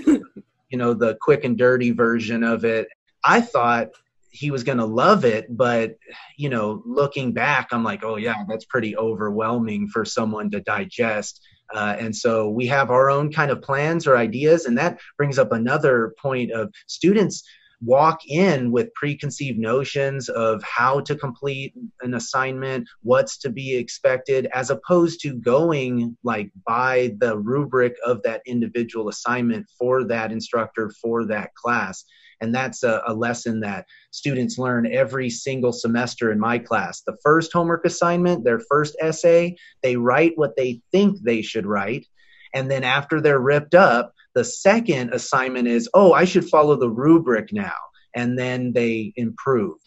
you 0.69 0.78
know 0.78 0.93
the 0.93 1.17
quick 1.21 1.43
and 1.43 1.58
dirty 1.58 1.91
version 1.91 2.43
of 2.43 2.63
it 2.63 2.88
i 3.25 3.41
thought 3.41 3.89
he 4.32 4.52
was 4.52 4.63
going 4.63 4.78
to 4.78 4.86
love 4.86 5.25
it 5.25 5.45
but 5.49 5.95
you 6.38 6.49
know 6.49 6.82
looking 6.86 7.34
back 7.34 7.69
i'm 7.71 7.84
like 7.84 8.04
oh 8.04 8.15
yeah 8.15 8.43
that's 8.47 8.65
pretty 8.65 8.95
overwhelming 8.95 9.88
for 9.88 10.06
someone 10.06 10.49
to 10.52 10.62
digest. 10.62 11.41
Uh, 11.71 11.95
and 11.99 12.15
so 12.15 12.49
we 12.49 12.65
have 12.65 12.89
our 12.89 13.12
own 13.12 13.32
kind 13.32 13.52
of 13.52 13.62
plans 13.62 14.08
or 14.08 14.17
ideas 14.17 14.65
and 14.65 14.78
that 14.78 14.99
brings 15.17 15.38
up 15.38 15.52
another 15.52 16.15
point 16.19 16.52
of 16.52 16.73
students 16.88 17.43
walk 17.82 18.22
in 18.28 18.72
with 18.72 18.94
preconceived 18.94 19.58
notions 19.58 20.30
of 20.30 20.62
how 20.63 21.00
to 21.02 21.15
complete 21.15 21.74
an 22.02 22.13
assignment, 22.13 22.88
what's 23.02 23.38
to 23.39 23.50
be 23.50 23.76
expected, 23.76 24.48
as 24.54 24.70
opposed 24.70 25.22
to 25.22 25.34
going 25.34 26.18
like 26.24 26.52
by 26.65 27.13
the 27.20 27.38
rubric 27.38 27.96
of 28.06 28.22
that 28.24 28.42
individual 28.46 29.08
assignment 29.08 29.65
for 29.78 30.04
that 30.06 30.32
instructor 30.32 30.92
for 31.02 31.26
that 31.26 31.54
class. 31.56 32.04
And 32.42 32.56
that's 32.56 32.84
a, 32.84 33.02
a, 33.06 33.13
lesson 33.13 33.62
that 33.62 33.86
students 34.12 34.58
learn 34.58 34.92
every 34.92 35.30
single 35.30 35.74
semester 35.74 36.32
in 36.32 36.39
my 36.39 36.58
class. 36.58 37.02
The 37.02 37.18
first 37.22 37.52
homework 37.52 37.86
assignment, 37.86 38.46
their 38.46 38.60
first 38.60 38.96
essay, 39.02 39.58
they 39.84 39.98
write 39.98 40.34
what 40.36 40.56
they 40.56 40.82
think 40.92 41.20
they 41.22 41.42
should 41.42 41.65
write. 41.65 42.08
And 42.54 42.72
then 42.72 42.84
after 42.84 43.20
they're 43.20 43.39
ripped 43.39 43.76
up, 43.76 44.13
the 44.36 44.44
second 44.44 45.13
assignment 45.13 45.68
is, 45.68 45.89
oh, 45.94 46.13
I 46.13 46.26
should 46.26 46.48
follow 46.48 46.76
the 46.76 46.89
rubric 46.89 47.52
now. 47.52 47.76
And 48.15 48.38
then 48.38 48.74
they 48.74 49.13
improve. 49.15 49.78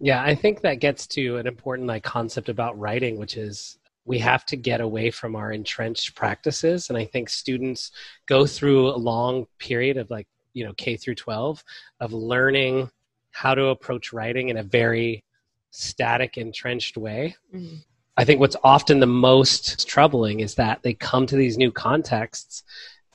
Yeah, 0.00 0.22
I 0.22 0.34
think 0.34 0.62
that 0.62 0.80
gets 0.80 1.06
to 1.08 1.36
an 1.36 1.46
important 1.46 1.88
like 1.88 2.02
concept 2.02 2.48
about 2.48 2.78
writing, 2.78 3.18
which 3.18 3.36
is 3.36 3.78
we 4.04 4.18
have 4.18 4.44
to 4.46 4.56
get 4.56 4.80
away 4.80 5.10
from 5.10 5.36
our 5.36 5.52
entrenched 5.52 6.14
practices. 6.14 6.88
And 6.88 6.98
I 6.98 7.04
think 7.04 7.28
students 7.28 7.90
go 8.26 8.46
through 8.46 8.88
a 8.88 8.96
long 8.96 9.46
period 9.58 9.98
of 9.98 10.10
like, 10.10 10.26
you 10.52 10.64
know, 10.64 10.72
K 10.74 10.96
through 10.96 11.16
12 11.16 11.62
of 12.00 12.12
learning 12.12 12.90
how 13.30 13.54
to 13.54 13.66
approach 13.66 14.12
writing 14.12 14.48
in 14.48 14.56
a 14.56 14.62
very 14.62 15.22
static, 15.70 16.38
entrenched 16.38 16.96
way. 16.96 17.36
Mm-hmm. 17.54 17.76
I 18.16 18.24
think 18.24 18.40
what's 18.40 18.56
often 18.64 19.00
the 19.00 19.06
most 19.06 19.86
troubling 19.88 20.40
is 20.40 20.56
that 20.56 20.82
they 20.82 20.94
come 20.94 21.26
to 21.26 21.36
these 21.36 21.56
new 21.56 21.70
contexts 21.70 22.64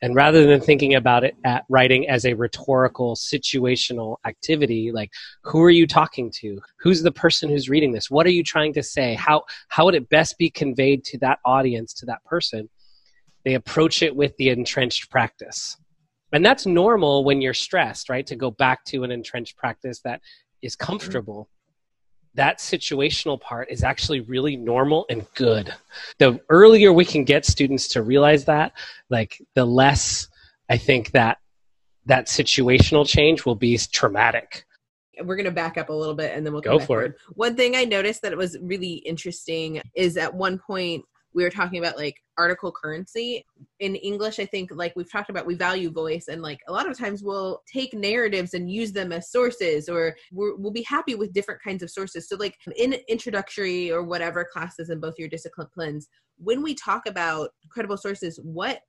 and 0.01 0.13
rather 0.13 0.45
than 0.45 0.60
thinking 0.60 0.95
about 0.95 1.23
it 1.23 1.36
at 1.45 1.63
writing 1.69 2.10
as 2.10 2.25
a 2.25 2.34
rhetorical 2.34 3.15
situational 3.15 4.17
activity 4.25 4.91
like 4.91 5.12
who 5.43 5.62
are 5.62 5.69
you 5.69 5.88
talking 5.88 6.31
to? 6.39 6.60
Who's 6.79 7.01
the 7.01 7.12
person 7.12 7.49
who's 7.49 7.69
reading 7.69 7.93
this? 7.93 8.12
What 8.12 8.25
are 8.25 8.31
you 8.31 8.43
trying 8.43 8.73
to 8.73 8.84
say? 8.84 9.13
How 9.13 9.43
how 9.69 9.86
would 9.86 9.95
it 9.95 10.10
best 10.10 10.38
be 10.38 10.49
conveyed 10.49 11.03
to 11.05 11.17
that 11.19 11.39
audience 11.45 11.93
to 11.95 12.05
that 12.08 12.23
person? 12.25 12.69
They 13.45 13.53
approach 13.53 14.01
it 14.01 14.15
with 14.15 14.36
the 14.38 14.49
entrenched 14.49 15.10
practice. 15.10 15.77
And 16.34 16.45
that's 16.45 16.65
normal 16.65 17.23
when 17.23 17.41
you're 17.41 17.53
stressed 17.53 18.10
right? 18.10 18.27
To 18.27 18.36
go 18.36 18.51
back 18.51 18.84
to 18.86 19.03
an 19.03 19.12
entrenched 19.12 19.55
practice 19.58 20.01
that 20.01 20.21
is 20.62 20.75
mm-hmm. 20.75 20.86
comfortable 20.86 21.49
that 22.36 22.60
situational 22.60 23.39
part 23.39 23.69
is 23.71 23.84
actually 23.84 24.21
really 24.21 24.56
normal 24.56 25.06
and 25.10 25.26
good. 25.34 25.74
The 26.19 26.39
earlier 26.50 26.93
we 26.93 27.06
can 27.06 27.24
get 27.24 27.45
students 27.45 27.88
to 27.89 28.02
realize 28.02 28.45
that, 28.45 28.74
like 29.10 29.41
the 29.56 29.65
less 29.65 30.28
I 30.69 30.78
think 30.78 31.12
that 31.12 31.39
that 32.06 32.28
situational 32.28 33.08
change 33.08 33.45
will 33.45 33.56
be 33.56 33.78
traumatic. 33.78 34.65
We're 35.24 35.36
going 35.36 35.45
to 35.45 35.52
back 35.52 35.78
up 35.78 35.89
a 35.89 35.93
little 35.93 36.13
bit 36.13 36.36
and 36.36 36.45
then 36.45 36.54
we'll 36.54 36.62
go 36.62 36.78
for 36.78 37.04
it. 37.04 37.15
One 37.36 37.56
thing 37.56 37.76
I 37.76 37.86
noticed 37.86 38.21
that 38.24 38.36
was 38.36 38.58
really 38.62 38.95
interesting 38.95 39.82
is 39.95 40.17
at 40.17 40.34
one 40.34 40.60
point 40.60 41.06
we 41.36 41.43
were 41.43 41.50
talking 41.50 41.78
about 41.78 41.98
like 41.98 42.15
article 42.38 42.71
currency. 42.71 43.45
In 43.80 43.95
english 43.95 44.39
i 44.39 44.45
think 44.45 44.71
like 44.74 44.93
we've 44.95 45.12
talked 45.12 45.30
about 45.30 45.45
we 45.45 45.56
value 45.56 45.91
voice 45.91 46.28
and 46.30 46.41
like 46.41 46.60
a 46.67 46.71
lot 46.71 46.89
of 46.89 46.98
times 46.98 47.21
we'll 47.21 47.62
take 47.71 47.93
narratives 47.93 48.54
and 48.54 48.71
use 48.71 48.93
them 48.93 49.12
as 49.12 49.30
sources 49.30 49.89
or 49.89 50.15
we 50.32 50.54
will 50.58 50.71
be 50.71 50.84
happy 50.84 51.15
with 51.15 51.34
different 51.34 51.62
kinds 51.62 51.84
of 51.84 51.91
sources. 51.91 52.30
So 52.30 52.38
like 52.38 52.56
in 52.78 52.95
introductory 53.10 53.91
or 53.91 54.04
whatever 54.04 54.48
classes 54.52 54.89
in 54.89 55.00
both 55.00 55.15
your 55.19 55.28
disciplines 55.28 56.08
when 56.38 56.63
we 56.63 56.74
talk 56.74 57.06
about 57.06 57.50
credible 57.69 57.98
sources 57.98 58.39
what 58.41 58.80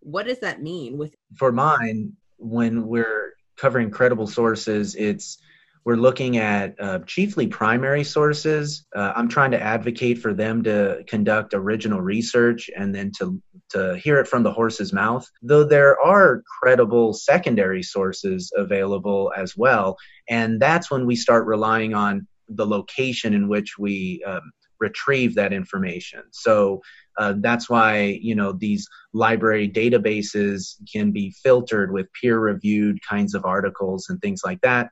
what 0.00 0.26
does 0.26 0.40
that 0.40 0.62
mean 0.62 0.96
with 0.96 1.14
for 1.36 1.52
mine 1.52 2.12
when 2.38 2.86
we're 2.86 3.34
covering 3.56 3.90
credible 3.90 4.26
sources 4.26 4.94
it's 4.94 5.38
we're 5.84 5.96
looking 5.96 6.36
at 6.36 6.74
uh, 6.80 6.98
chiefly 7.00 7.46
primary 7.46 8.04
sources. 8.04 8.86
Uh, 8.94 9.12
I'm 9.16 9.28
trying 9.28 9.50
to 9.52 9.60
advocate 9.60 10.18
for 10.18 10.34
them 10.34 10.62
to 10.64 11.02
conduct 11.06 11.54
original 11.54 12.00
research 12.00 12.70
and 12.76 12.94
then 12.94 13.12
to, 13.18 13.40
to 13.70 13.96
hear 13.96 14.20
it 14.20 14.28
from 14.28 14.42
the 14.42 14.52
horse's 14.52 14.92
mouth, 14.92 15.28
though 15.42 15.64
there 15.64 15.98
are 16.00 16.42
credible 16.60 17.14
secondary 17.14 17.82
sources 17.82 18.52
available 18.56 19.32
as 19.36 19.56
well. 19.56 19.96
And 20.28 20.60
that's 20.60 20.90
when 20.90 21.06
we 21.06 21.16
start 21.16 21.46
relying 21.46 21.94
on 21.94 22.26
the 22.48 22.66
location 22.66 23.32
in 23.32 23.48
which 23.48 23.78
we 23.78 24.22
um, 24.26 24.52
retrieve 24.80 25.34
that 25.36 25.52
information. 25.52 26.22
So 26.30 26.82
uh, 27.18 27.34
that's 27.38 27.68
why 27.68 28.18
you 28.20 28.34
know 28.34 28.52
these 28.52 28.88
library 29.12 29.68
databases 29.68 30.76
can 30.90 31.10
be 31.10 31.34
filtered 31.42 31.92
with 31.92 32.12
peer-reviewed 32.20 32.98
kinds 33.08 33.34
of 33.34 33.44
articles 33.44 34.08
and 34.08 34.20
things 34.20 34.42
like 34.44 34.60
that. 34.62 34.90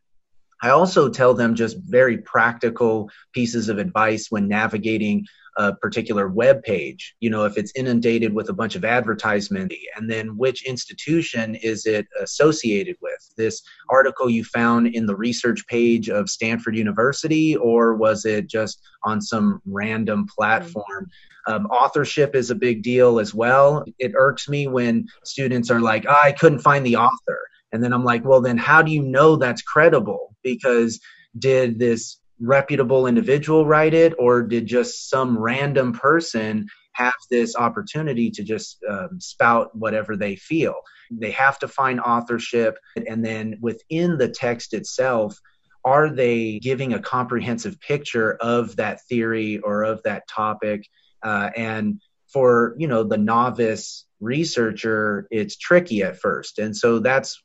I 0.63 0.71
also 0.71 1.09
tell 1.09 1.35
them 1.35 1.55
just 1.55 1.77
very 1.79 2.19
practical 2.19 3.11
pieces 3.33 3.69
of 3.69 3.79
advice 3.79 4.27
when 4.31 4.49
navigating 4.49 5.27
a 5.57 5.75
particular 5.75 6.29
web 6.29 6.63
page. 6.63 7.15
You 7.21 7.31
know, 7.31 7.45
if 7.45 7.59
it's 7.59 7.73
inundated 7.75 8.33
with 8.33 8.49
a 8.49 8.53
bunch 8.53 8.77
of 8.77 8.85
advertisement, 8.85 9.73
and 9.97 10.09
then 10.09 10.37
which 10.37 10.65
institution 10.65 11.57
is 11.57 11.85
it 11.85 12.07
associated 12.21 12.97
with? 13.03 13.19
This 13.37 13.63
article 13.91 14.31
you 14.31 14.45
found 14.45 14.87
in 14.89 15.07
the 15.07 15.17
research 15.17 15.67
page 15.67 16.09
of 16.09 16.31
Stanford 16.31 16.77
University, 16.77 17.57
or 17.57 17.97
was 17.97 18.25
it 18.25 18.49
just 18.49 18.81
on 19.05 19.21
some 19.21 19.61
random 19.67 20.27
platform? 20.27 21.11
Um, 21.49 21.67
authorship 21.67 22.35
is 22.37 22.51
a 22.51 22.55
big 22.55 22.83
deal 22.83 23.19
as 23.19 23.35
well. 23.35 23.85
It 23.99 24.13
irks 24.15 24.49
me 24.49 24.69
when 24.69 25.07
students 25.25 25.71
are 25.71 25.81
like, 25.81 26.05
oh, 26.09 26.21
I 26.23 26.33
couldn't 26.33 26.61
find 26.61 26.87
the 26.87 26.97
author. 26.97 27.41
And 27.73 27.83
then 27.83 27.93
I'm 27.93 28.05
like, 28.05 28.25
well, 28.25 28.41
then 28.41 28.57
how 28.57 28.83
do 28.83 28.91
you 28.91 29.03
know 29.03 29.37
that's 29.37 29.63
credible? 29.63 30.35
Because 30.43 31.01
did 31.39 31.79
this 31.79 32.19
reputable 32.41 33.07
individual 33.07 33.67
write 33.67 33.95
it, 33.95 34.15
or 34.19 34.43
did 34.43 34.67
just 34.67 35.11
some 35.11 35.39
random 35.39 35.93
person 35.93 36.67
have 36.93 37.15
this 37.31 37.57
opportunity 37.57 38.31
to 38.31 38.43
just 38.43 38.79
um, 38.89 39.21
spout 39.21 39.75
whatever 39.75 40.17
they 40.17 40.37
feel? 40.37 40.75
They 41.11 41.31
have 41.33 41.59
to 41.61 41.69
find 41.69 42.01
authorship. 42.01 42.79
And 43.07 43.25
then 43.25 43.59
within 43.61 44.19
the 44.19 44.29
text 44.29 44.75
itself, 44.75 45.39
are 45.85 46.11
they 46.11 46.59
giving 46.59 46.93
a 46.93 47.01
comprehensive 47.01 47.81
picture 47.81 48.35
of 48.41 48.77
that 48.77 49.01
theory 49.09 49.59
or 49.59 49.85
of 49.85 50.03
that 50.03 50.29
topic? 50.29 50.87
Uh, 51.23 51.51
and 51.57 52.01
for 52.33 52.75
you 52.79 52.87
know 52.87 53.03
the 53.03 53.17
novice 53.17 54.05
researcher 54.21 55.27
it's 55.31 55.57
tricky 55.57 56.03
at 56.03 56.19
first. 56.19 56.59
And 56.59 56.77
so 56.77 56.99
that's 56.99 57.41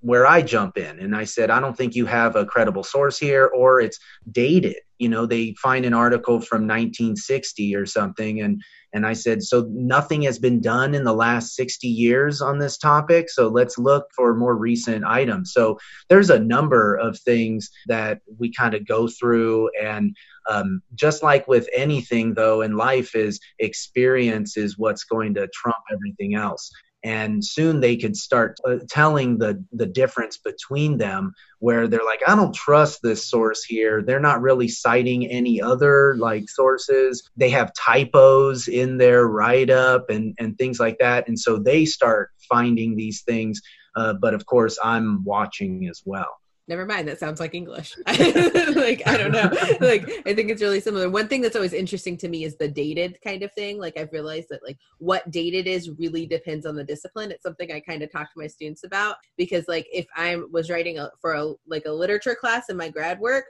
where 0.00 0.26
i 0.26 0.42
jump 0.42 0.76
in. 0.76 0.98
And 0.98 1.16
i 1.16 1.24
said 1.24 1.50
i 1.50 1.60
don't 1.60 1.76
think 1.76 1.94
you 1.94 2.06
have 2.06 2.36
a 2.36 2.46
credible 2.46 2.84
source 2.84 3.18
here 3.18 3.46
or 3.46 3.80
it's 3.80 3.98
dated. 4.30 4.76
You 4.98 5.08
know 5.08 5.26
they 5.26 5.54
find 5.60 5.84
an 5.84 5.94
article 5.94 6.40
from 6.40 6.62
1960 6.62 7.74
or 7.74 7.84
something 7.84 8.40
and 8.40 8.62
and 8.92 9.04
i 9.04 9.12
said 9.12 9.42
so 9.42 9.66
nothing 9.70 10.22
has 10.22 10.38
been 10.38 10.60
done 10.60 10.94
in 10.94 11.02
the 11.02 11.12
last 11.12 11.56
60 11.56 11.88
years 11.88 12.40
on 12.40 12.58
this 12.58 12.78
topic 12.78 13.28
so 13.28 13.48
let's 13.48 13.76
look 13.76 14.06
for 14.14 14.34
more 14.34 14.56
recent 14.56 15.04
items. 15.04 15.52
So 15.52 15.78
there's 16.08 16.30
a 16.30 16.38
number 16.38 16.94
of 16.94 17.18
things 17.18 17.70
that 17.86 18.20
we 18.38 18.52
kind 18.52 18.74
of 18.74 18.86
go 18.86 19.08
through 19.08 19.70
and 19.80 20.16
um, 20.48 20.82
just 20.94 21.22
like 21.22 21.48
with 21.48 21.68
anything 21.74 22.34
though 22.34 22.60
in 22.60 22.76
life 22.76 23.14
is 23.14 23.40
experience 23.58 24.56
is 24.56 24.78
what's 24.78 25.04
going 25.04 25.34
to 25.34 25.48
trump 25.48 25.78
everything 25.92 26.03
else. 26.34 26.70
And 27.02 27.44
soon 27.44 27.80
they 27.80 27.96
could 27.96 28.16
start 28.16 28.58
uh, 28.66 28.78
telling 28.88 29.36
the 29.36 29.62
the 29.72 29.84
difference 29.84 30.38
between 30.38 30.96
them 30.96 31.34
where 31.58 31.86
they're 31.86 32.04
like 32.04 32.22
i 32.26 32.34
don't 32.34 32.54
trust 32.54 33.00
this 33.02 33.28
source 33.28 33.62
here. 33.62 34.02
They're 34.02 34.20
not 34.20 34.40
really 34.40 34.68
citing 34.68 35.26
any 35.26 35.60
other 35.60 36.16
like 36.16 36.48
sources. 36.48 37.28
They 37.36 37.50
have 37.50 37.74
typos 37.74 38.68
in 38.68 38.96
their 38.96 39.26
write 39.26 39.68
up 39.68 40.08
and 40.08 40.34
and 40.38 40.56
things 40.56 40.80
like 40.80 40.96
that. 41.00 41.28
And 41.28 41.38
so 41.38 41.58
they 41.58 41.84
start 41.84 42.30
finding 42.48 42.96
these 42.96 43.22
things 43.22 43.60
uh, 43.96 44.14
but 44.14 44.34
of 44.34 44.46
course 44.46 44.78
i'm 44.82 45.24
watching 45.24 45.88
as 45.88 46.02
well 46.04 46.40
never 46.68 46.86
mind 46.86 47.06
that 47.08 47.18
sounds 47.18 47.40
like 47.40 47.54
english. 47.54 47.94
Like 48.06 49.02
i 49.06 49.16
don't 49.16 49.32
know. 49.32 49.50
Like 49.80 50.08
i 50.26 50.34
think 50.34 50.50
it's 50.50 50.62
really 50.62 50.80
similar. 50.80 51.08
One 51.10 51.28
thing 51.28 51.40
that's 51.40 51.56
always 51.56 51.72
interesting 51.72 52.16
to 52.18 52.28
me 52.28 52.44
is 52.44 52.56
the 52.56 52.68
dated 52.68 53.18
kind 53.22 53.42
of 53.42 53.52
thing. 53.52 53.78
Like 53.78 53.98
i've 53.98 54.12
realized 54.12 54.48
that 54.50 54.62
like 54.64 54.78
what 54.98 55.30
dated 55.30 55.66
is 55.66 55.90
really 55.90 56.26
depends 56.26 56.66
on 56.66 56.74
the 56.74 56.84
discipline. 56.84 57.30
It's 57.30 57.42
something 57.42 57.70
i 57.72 57.80
kind 57.80 58.02
of 58.02 58.10
talk 58.10 58.32
to 58.32 58.40
my 58.40 58.46
students 58.46 58.84
about 58.84 59.16
because 59.36 59.64
like 59.68 59.86
if 59.92 60.06
i 60.16 60.36
was 60.50 60.70
writing 60.70 60.98
a, 60.98 61.10
for 61.20 61.34
a 61.34 61.52
like 61.66 61.84
a 61.86 61.92
literature 61.92 62.34
class 62.34 62.68
in 62.68 62.76
my 62.76 62.88
grad 62.88 63.18
work 63.20 63.46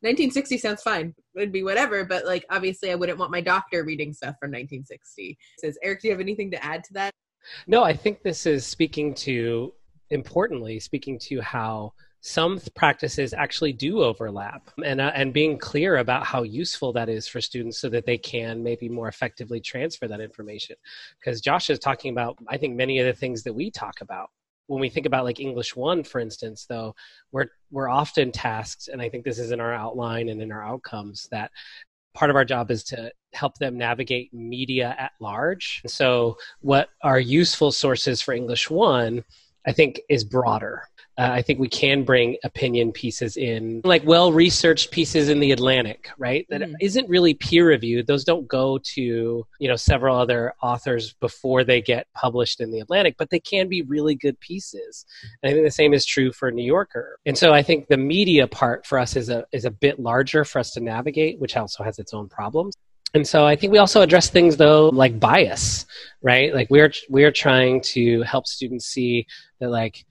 1960 0.00 0.58
sounds 0.58 0.82
fine. 0.82 1.14
It'd 1.34 1.52
be 1.52 1.62
whatever 1.62 2.04
but 2.04 2.24
like 2.24 2.44
obviously 2.50 2.90
i 2.90 2.94
wouldn't 2.94 3.18
want 3.18 3.30
my 3.30 3.40
doctor 3.40 3.84
reading 3.84 4.12
stuff 4.12 4.36
from 4.40 4.50
1960 4.50 5.38
says 5.58 5.78
eric 5.82 6.00
do 6.00 6.08
you 6.08 6.12
have 6.12 6.20
anything 6.20 6.50
to 6.50 6.64
add 6.64 6.84
to 6.84 6.92
that? 6.94 7.10
No 7.66 7.82
i 7.82 7.92
think 7.92 8.22
this 8.22 8.46
is 8.46 8.66
speaking 8.66 9.14
to 9.14 9.72
importantly 10.10 10.78
speaking 10.78 11.18
to 11.18 11.40
how 11.40 11.92
some 12.26 12.60
practices 12.74 13.32
actually 13.32 13.72
do 13.72 14.02
overlap 14.02 14.68
and 14.84 15.00
uh, 15.00 15.12
and 15.14 15.32
being 15.32 15.56
clear 15.56 15.98
about 15.98 16.26
how 16.26 16.42
useful 16.42 16.92
that 16.92 17.08
is 17.08 17.28
for 17.28 17.40
students 17.40 17.78
so 17.78 17.88
that 17.88 18.04
they 18.04 18.18
can 18.18 18.64
maybe 18.64 18.88
more 18.88 19.06
effectively 19.06 19.60
transfer 19.60 20.08
that 20.08 20.20
information. 20.20 20.74
Because 21.20 21.40
Josh 21.40 21.70
is 21.70 21.78
talking 21.78 22.10
about 22.10 22.36
I 22.48 22.56
think 22.56 22.74
many 22.74 22.98
of 22.98 23.06
the 23.06 23.12
things 23.12 23.44
that 23.44 23.52
we 23.52 23.70
talk 23.70 24.00
about. 24.00 24.30
When 24.66 24.80
we 24.80 24.88
think 24.88 25.06
about 25.06 25.22
like 25.22 25.38
English 25.38 25.76
1 25.76 26.02
for 26.02 26.18
instance 26.18 26.66
though 26.68 26.96
we're 27.30 27.46
we're 27.70 27.88
often 27.88 28.32
tasked 28.32 28.88
and 28.88 29.00
I 29.00 29.08
think 29.08 29.24
this 29.24 29.38
is 29.38 29.52
in 29.52 29.60
our 29.60 29.72
outline 29.72 30.28
and 30.28 30.42
in 30.42 30.50
our 30.50 30.66
outcomes 30.66 31.28
that 31.30 31.52
part 32.12 32.30
of 32.30 32.36
our 32.36 32.44
job 32.44 32.72
is 32.72 32.82
to 32.84 33.12
help 33.34 33.56
them 33.58 33.78
navigate 33.78 34.34
media 34.34 34.96
at 34.98 35.12
large. 35.20 35.80
So 35.86 36.38
what 36.58 36.88
are 37.02 37.20
useful 37.20 37.70
sources 37.70 38.20
for 38.20 38.34
English 38.34 38.68
1 38.68 39.22
I 39.64 39.72
think 39.72 40.00
is 40.08 40.24
broader 40.24 40.82
uh, 41.18 41.30
I 41.32 41.42
think 41.42 41.58
we 41.58 41.68
can 41.68 42.04
bring 42.04 42.36
opinion 42.44 42.92
pieces 42.92 43.36
in, 43.36 43.80
like 43.84 44.04
well 44.04 44.32
researched 44.32 44.90
pieces 44.90 45.28
in 45.28 45.40
the 45.40 45.52
Atlantic, 45.52 46.10
right? 46.18 46.46
That 46.50 46.60
mm. 46.60 46.94
not 46.94 47.08
really 47.08 47.34
peer 47.34 47.68
reviewed. 47.68 48.06
Those 48.06 48.24
don't 48.24 48.46
go 48.46 48.78
to, 48.78 49.02
you 49.58 49.68
know, 49.68 49.76
several 49.76 50.18
other 50.18 50.54
authors 50.62 51.14
before 51.14 51.64
they 51.64 51.80
get 51.80 52.06
published 52.14 52.60
in 52.60 52.70
the 52.70 52.80
Atlantic, 52.80 53.16
but 53.18 53.30
they 53.30 53.40
can 53.40 53.68
be 53.68 53.82
really 53.82 54.14
good 54.14 54.38
pieces. 54.40 55.06
And 55.42 55.50
I 55.50 55.54
think 55.54 55.66
the 55.66 55.70
same 55.70 55.94
is 55.94 56.04
true 56.04 56.32
for 56.32 56.50
New 56.50 56.64
Yorker. 56.64 57.18
And 57.24 57.36
so 57.36 57.52
I 57.52 57.62
think 57.62 57.88
the 57.88 57.96
media 57.96 58.46
part 58.46 58.84
for 58.84 58.98
us 58.98 59.16
is 59.16 59.30
a, 59.30 59.46
is 59.52 59.64
a 59.64 59.70
bit 59.70 59.98
larger 59.98 60.44
for 60.44 60.58
us 60.58 60.72
to 60.72 60.80
navigate, 60.80 61.38
which 61.38 61.56
also 61.56 61.82
has 61.82 61.98
its 61.98 62.12
own 62.12 62.28
problems. 62.28 62.74
And 63.14 63.26
so 63.26 63.46
I 63.46 63.56
think 63.56 63.72
we 63.72 63.78
also 63.78 64.02
address 64.02 64.28
things 64.28 64.58
though 64.58 64.90
like 64.90 65.18
bias, 65.18 65.86
right? 66.20 66.54
Like 66.54 66.68
we're 66.68 66.92
we're 67.08 67.32
trying 67.32 67.80
to 67.92 68.20
help 68.22 68.46
students 68.46 68.84
see 68.84 69.26
that 69.60 69.70
like 69.70 70.04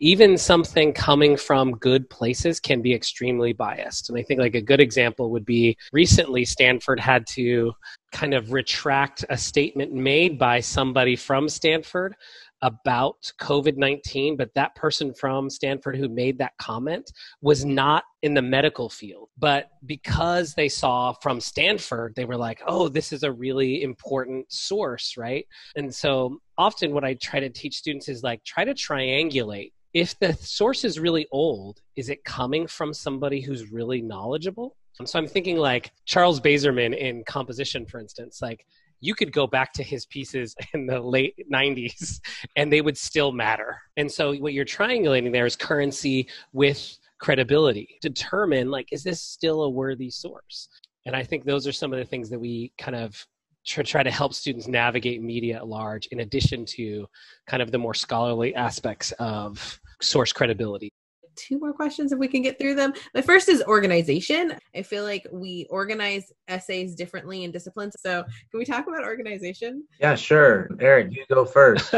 even 0.00 0.38
something 0.38 0.92
coming 0.92 1.36
from 1.36 1.72
good 1.72 2.08
places 2.08 2.60
can 2.60 2.82
be 2.82 2.94
extremely 2.94 3.52
biased. 3.52 4.08
And 4.08 4.18
I 4.18 4.22
think 4.22 4.40
like 4.40 4.54
a 4.54 4.62
good 4.62 4.80
example 4.80 5.30
would 5.30 5.44
be 5.44 5.76
recently 5.92 6.44
Stanford 6.44 7.00
had 7.00 7.26
to 7.28 7.72
kind 8.12 8.34
of 8.34 8.52
retract 8.52 9.24
a 9.28 9.36
statement 9.36 9.92
made 9.92 10.38
by 10.38 10.60
somebody 10.60 11.16
from 11.16 11.48
Stanford 11.48 12.14
about 12.62 13.32
COVID 13.40 13.76
19, 13.76 14.36
but 14.36 14.52
that 14.54 14.74
person 14.74 15.14
from 15.14 15.48
Stanford 15.48 15.96
who 15.96 16.08
made 16.08 16.38
that 16.38 16.56
comment 16.58 17.12
was 17.40 17.64
not 17.64 18.04
in 18.22 18.34
the 18.34 18.42
medical 18.42 18.88
field. 18.88 19.28
But 19.38 19.70
because 19.86 20.54
they 20.54 20.68
saw 20.68 21.12
from 21.12 21.40
Stanford, 21.40 22.14
they 22.16 22.24
were 22.24 22.36
like, 22.36 22.60
oh, 22.66 22.88
this 22.88 23.12
is 23.12 23.22
a 23.22 23.32
really 23.32 23.82
important 23.82 24.50
source, 24.52 25.16
right? 25.16 25.46
And 25.76 25.94
so 25.94 26.40
often 26.56 26.92
what 26.92 27.04
I 27.04 27.14
try 27.14 27.38
to 27.38 27.48
teach 27.48 27.76
students 27.76 28.08
is 28.08 28.24
like, 28.24 28.42
try 28.42 28.64
to 28.64 28.74
triangulate 28.74 29.72
if 29.94 30.18
the 30.18 30.34
source 30.34 30.84
is 30.84 30.98
really 30.98 31.26
old, 31.30 31.80
is 31.96 32.08
it 32.08 32.24
coming 32.24 32.66
from 32.66 32.92
somebody 32.92 33.40
who's 33.40 33.70
really 33.72 34.02
knowledgeable? 34.02 34.76
So 35.04 35.18
I'm 35.18 35.28
thinking 35.28 35.56
like 35.56 35.92
Charles 36.06 36.40
Bazerman 36.40 36.96
in 36.96 37.22
composition, 37.24 37.86
for 37.86 38.00
instance, 38.00 38.42
like 38.42 38.66
you 39.00 39.14
could 39.14 39.32
go 39.32 39.46
back 39.46 39.72
to 39.74 39.82
his 39.82 40.06
pieces 40.06 40.56
in 40.74 40.86
the 40.86 41.00
late 41.00 41.34
90s 41.52 42.20
and 42.56 42.72
they 42.72 42.80
would 42.80 42.98
still 42.98 43.32
matter. 43.32 43.80
And 43.96 44.10
so 44.10 44.34
what 44.34 44.52
you're 44.52 44.64
triangulating 44.64 45.32
there 45.32 45.46
is 45.46 45.56
currency 45.56 46.28
with 46.52 46.98
credibility. 47.18 47.98
Determine 48.00 48.70
like 48.70 48.92
is 48.92 49.02
this 49.02 49.20
still 49.20 49.62
a 49.62 49.70
worthy 49.70 50.10
source? 50.10 50.68
And 51.06 51.14
I 51.14 51.22
think 51.22 51.44
those 51.44 51.66
are 51.66 51.72
some 51.72 51.92
of 51.92 51.98
the 51.98 52.04
things 52.04 52.28
that 52.30 52.38
we 52.38 52.72
kind 52.76 52.96
of 52.96 53.24
try 53.68 54.02
to 54.02 54.10
help 54.10 54.34
students 54.34 54.68
navigate 54.68 55.22
media 55.22 55.56
at 55.56 55.66
large 55.66 56.06
in 56.06 56.20
addition 56.20 56.64
to 56.64 57.06
kind 57.46 57.62
of 57.62 57.70
the 57.70 57.78
more 57.78 57.94
scholarly 57.94 58.54
aspects 58.54 59.12
of 59.18 59.80
source 60.00 60.32
credibility 60.32 60.92
two 61.38 61.58
more 61.58 61.72
questions 61.72 62.12
if 62.12 62.18
we 62.18 62.28
can 62.28 62.42
get 62.42 62.58
through 62.58 62.74
them. 62.74 62.92
My 63.14 63.22
first 63.22 63.48
is 63.48 63.62
organization. 63.62 64.54
I 64.74 64.82
feel 64.82 65.04
like 65.04 65.26
we 65.32 65.66
organize 65.70 66.32
essays 66.48 66.94
differently 66.94 67.44
in 67.44 67.50
disciplines. 67.50 67.94
So, 67.98 68.24
can 68.50 68.58
we 68.58 68.64
talk 68.64 68.86
about 68.86 69.04
organization? 69.04 69.84
Yeah, 70.00 70.16
sure. 70.16 70.68
Eric, 70.80 71.12
you 71.12 71.24
go 71.30 71.44
first. 71.44 71.94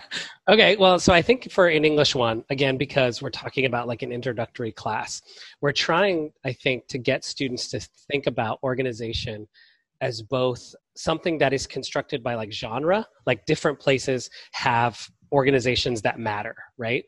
okay, 0.48 0.76
well, 0.76 0.98
so 0.98 1.12
I 1.12 1.20
think 1.20 1.50
for 1.50 1.68
an 1.68 1.84
English 1.84 2.14
one, 2.14 2.44
again, 2.50 2.78
because 2.78 3.20
we're 3.20 3.30
talking 3.30 3.66
about 3.66 3.88
like 3.88 4.02
an 4.02 4.12
introductory 4.12 4.72
class, 4.72 5.22
we're 5.60 5.72
trying, 5.72 6.32
I 6.44 6.52
think, 6.52 6.86
to 6.88 6.98
get 6.98 7.24
students 7.24 7.68
to 7.70 7.80
think 8.10 8.26
about 8.26 8.60
organization 8.62 9.48
as 10.00 10.22
both 10.22 10.74
something 10.96 11.38
that 11.38 11.52
is 11.52 11.66
constructed 11.66 12.22
by 12.22 12.34
like 12.34 12.52
genre, 12.52 13.06
like 13.26 13.44
different 13.46 13.78
places 13.78 14.30
have 14.52 15.06
organizations 15.32 16.02
that 16.02 16.18
matter, 16.18 16.54
right? 16.78 17.04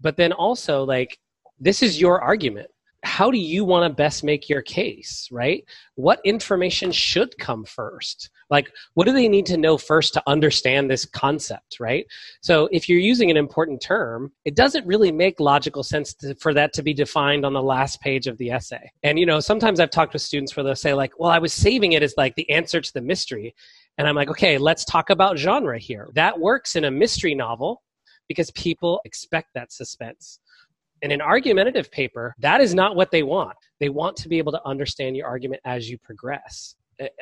But 0.00 0.16
then 0.16 0.32
also 0.32 0.84
like 0.84 1.18
this 1.58 1.82
is 1.82 2.00
your 2.00 2.20
argument 2.20 2.70
how 3.02 3.30
do 3.30 3.38
you 3.38 3.64
want 3.64 3.88
to 3.88 3.94
best 3.94 4.22
make 4.22 4.48
your 4.48 4.62
case 4.62 5.28
right? 5.30 5.64
What 5.94 6.20
information 6.24 6.92
should 6.92 7.36
come 7.38 7.64
first? 7.64 8.30
Like 8.50 8.70
what 8.94 9.06
do 9.06 9.12
they 9.12 9.28
need 9.28 9.46
to 9.46 9.56
know 9.56 9.78
first 9.78 10.12
to 10.14 10.22
understand 10.26 10.90
this 10.90 11.04
concept 11.06 11.78
right? 11.80 12.06
So 12.42 12.68
if 12.72 12.88
you're 12.88 12.98
using 12.98 13.30
an 13.30 13.36
important 13.36 13.80
term 13.80 14.32
it 14.44 14.54
doesn't 14.54 14.86
really 14.86 15.12
make 15.12 15.40
logical 15.40 15.82
sense 15.82 16.12
to, 16.14 16.34
for 16.36 16.52
that 16.54 16.72
to 16.74 16.82
be 16.82 16.92
defined 16.92 17.44
on 17.44 17.52
the 17.52 17.62
last 17.62 18.00
page 18.00 18.26
of 18.26 18.36
the 18.38 18.50
essay. 18.50 18.90
And 19.02 19.18
you 19.18 19.26
know 19.26 19.40
sometimes 19.40 19.80
i've 19.80 19.90
talked 19.90 20.12
with 20.12 20.22
students 20.22 20.54
where 20.56 20.64
they'll 20.64 20.76
say 20.76 20.94
like 20.94 21.18
well 21.18 21.30
i 21.30 21.38
was 21.38 21.52
saving 21.52 21.92
it 21.92 22.02
as 22.02 22.14
like 22.16 22.34
the 22.34 22.48
answer 22.50 22.80
to 22.80 22.92
the 22.92 23.00
mystery. 23.00 23.54
And 23.96 24.08
i'm 24.08 24.16
like 24.16 24.30
okay 24.30 24.58
let's 24.58 24.84
talk 24.84 25.10
about 25.10 25.38
genre 25.38 25.78
here. 25.78 26.08
That 26.14 26.38
works 26.38 26.76
in 26.76 26.84
a 26.84 26.90
mystery 26.90 27.34
novel 27.34 27.82
because 28.28 28.50
people 28.52 29.00
expect 29.04 29.48
that 29.54 29.72
suspense 29.72 30.38
in 31.02 31.12
an 31.12 31.20
argumentative 31.20 31.90
paper, 31.90 32.34
that 32.38 32.60
is 32.60 32.74
not 32.74 32.96
what 32.96 33.10
they 33.10 33.22
want. 33.22 33.56
They 33.78 33.88
want 33.88 34.16
to 34.18 34.28
be 34.28 34.38
able 34.38 34.52
to 34.52 34.66
understand 34.66 35.16
your 35.16 35.26
argument 35.26 35.62
as 35.64 35.88
you 35.88 35.98
progress. 35.98 36.74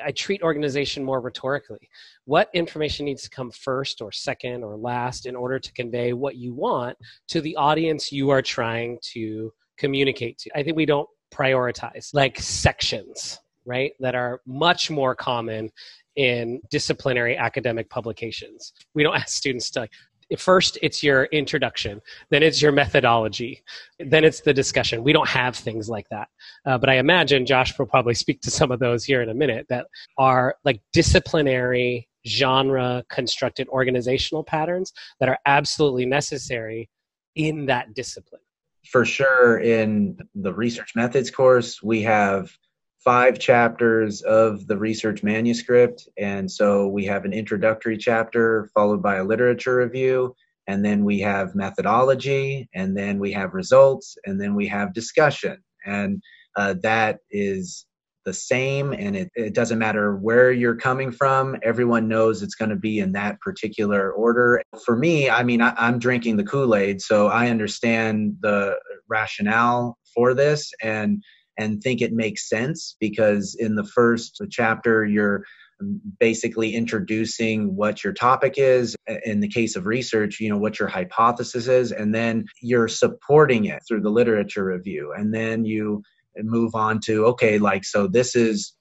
I 0.05 0.11
treat 0.11 0.43
organization 0.43 1.05
more 1.05 1.21
rhetorically. 1.21 1.89
What 2.25 2.51
information 2.53 3.07
needs 3.07 3.23
to 3.23 3.31
come 3.31 3.51
first 3.51 4.01
or 4.01 4.11
second 4.11 4.65
or 4.65 4.77
last 4.77 5.27
in 5.27 5.37
order 5.37 5.59
to 5.61 5.73
convey 5.73 6.13
what 6.13 6.37
you 6.37 6.53
want 6.53 6.97
to 7.29 7.41
the 7.41 7.55
audience 7.57 8.11
you 8.11 8.31
are 8.31 8.43
trying 8.43 8.99
to 9.13 9.53
communicate 9.77 10.39
to? 10.39 10.51
I 10.57 10.63
think 10.63 10.77
we 10.77 10.87
don't 10.87 11.09
prioritize 11.33 12.11
like 12.13 12.41
sections, 12.41 13.39
right, 13.65 13.93
that 14.01 14.15
are 14.17 14.41
much 14.47 14.91
more 14.91 15.15
common 15.15 15.71
in 16.17 16.61
disciplinary 16.71 17.37
academic 17.37 17.89
publications. 17.89 18.73
We 18.95 19.05
don't 19.05 19.15
ask 19.23 19.29
students 19.29 19.71
to 19.71 19.81
like, 19.81 19.93
first 20.37 20.79
it's 20.83 21.03
your 21.03 21.25
introduction. 21.25 22.03
Then 22.31 22.43
it's 22.43 22.61
your 22.61 22.73
methodology. 22.73 23.63
Then 23.99 24.25
it's 24.25 24.41
the 24.41 24.53
discussion. 24.53 25.03
We 25.03 25.13
don't 25.13 25.29
have 25.29 25.57
things 25.57 25.89
like 25.89 26.09
that. 26.11 26.29
Uh, 26.67 26.77
but 26.77 26.89
i 26.89 26.95
imagine 26.95 27.47
josh 27.47 27.79
will 27.79 27.87
probably 27.87 28.15
speak 28.15 28.41
to 28.41 28.51
some 28.51 28.71
of 28.71 28.81
those 28.81 29.05
here 29.05 29.23
in 29.23 29.29
a 29.29 29.35
minute 29.35 29.67
that 29.69 29.87
are 30.17 30.57
like 30.65 30.81
disciplinary 30.93 32.09
genre 32.27 33.05
constructed 33.09 33.69
organizational 33.69 34.45
patterns 34.45 34.93
that 35.21 35.29
are 35.29 35.39
absolutely 35.47 36.05
necessary 36.05 36.89
in 37.37 37.67
that 37.67 37.95
discipline. 37.95 38.41
For 38.91 39.05
sure 39.05 39.59
in 39.61 40.19
the 40.35 40.53
research 40.53 40.95
methods 40.95 41.31
course 41.31 41.83
we 41.83 42.03
have 42.03 42.51
five 43.09 43.39
chapters 43.39 44.21
of 44.21 44.67
the 44.67 44.77
research 44.77 45.23
manuscript. 45.23 46.07
And 46.19 46.51
so 46.51 46.89
we 46.89 47.07
have 47.07 47.25
an 47.25 47.33
introductory 47.33 47.97
chapter 47.97 48.69
followed 48.75 49.03
by 49.03 49.17
a 49.17 49.25
literature 49.25 49.77
review. 49.77 50.35
And 50.67 50.85
then 50.85 51.07
we 51.07 51.19
have 51.21 51.55
methodology, 51.55 52.69
and 52.75 52.95
then 52.95 53.19
we 53.19 53.33
have 53.33 53.55
results, 53.55 54.19
and 54.27 54.39
then 54.39 54.55
we 54.55 54.67
have 54.67 54.93
discussion. 54.93 55.57
And 55.87 56.23
uh, 56.55 56.75
that 56.83 57.21
is 57.31 57.87
the 58.27 58.35
same, 58.35 58.93
and 58.93 59.17
it, 59.17 59.31
it 59.35 59.55
doesn't 59.55 59.79
matter 59.79 60.17
where 60.17 60.53
you're 60.53 60.77
coming 60.77 61.11
from. 61.11 61.57
Everyone 61.63 62.09
knows 62.09 62.43
it's 62.43 62.57
going 62.57 62.69
to 62.69 62.77
be 62.77 62.99
in 62.99 63.13
that 63.13 63.41
particular 63.41 64.13
order. 64.13 64.61
For 64.85 64.97
me, 64.97 65.31
I 65.31 65.45
mean, 65.45 65.63
I, 65.63 65.73
I'm 65.79 65.99
drinking 65.99 66.37
the 66.37 66.45
Kool 66.45 66.75
Aid, 66.75 67.01
so 67.01 67.29
I 67.29 67.49
understand 67.49 68.37
the 68.43 68.77
rationale 69.09 69.97
for 70.15 70.35
this. 70.35 70.71
And 70.83 71.23
and 71.59 71.83
think 71.83 72.01
it 72.01 72.13
makes 72.13 72.49
sense 72.49 72.97
because 73.01 73.57
in 73.59 73.75
the 73.75 73.85
first 73.85 74.41
chapter 74.51 75.05
you're 75.05 75.43
basically 76.19 76.75
introducing 76.75 77.77
what 77.77 78.03
your 78.03 78.13
topic 78.13 78.55
is. 78.57 78.97
In 79.25 79.41
the 79.41 79.49
case 79.49 79.77
of 79.77 79.87
research 79.87 80.41
you 80.41 80.49
know 80.49 80.59
what 80.59 80.79
your 80.79 80.89
hypothesis 80.89 81.69
is 81.69 81.93
and 81.93 82.15
then 82.15 82.45
you're 82.63 82.89
supporting 82.89 83.67
it 83.67 83.83
through 83.87 84.01
the 84.01 84.11
literature 84.11 84.65
review. 84.65 85.13
And 85.17 85.35
then 85.35 85.65
you 85.65 86.03
move 86.41 86.75
on 86.75 87.01
to 87.01 87.27
okay 87.27 87.59
like 87.59 87.85
so 87.85 88.07
this 88.07 88.37
is 88.37 88.73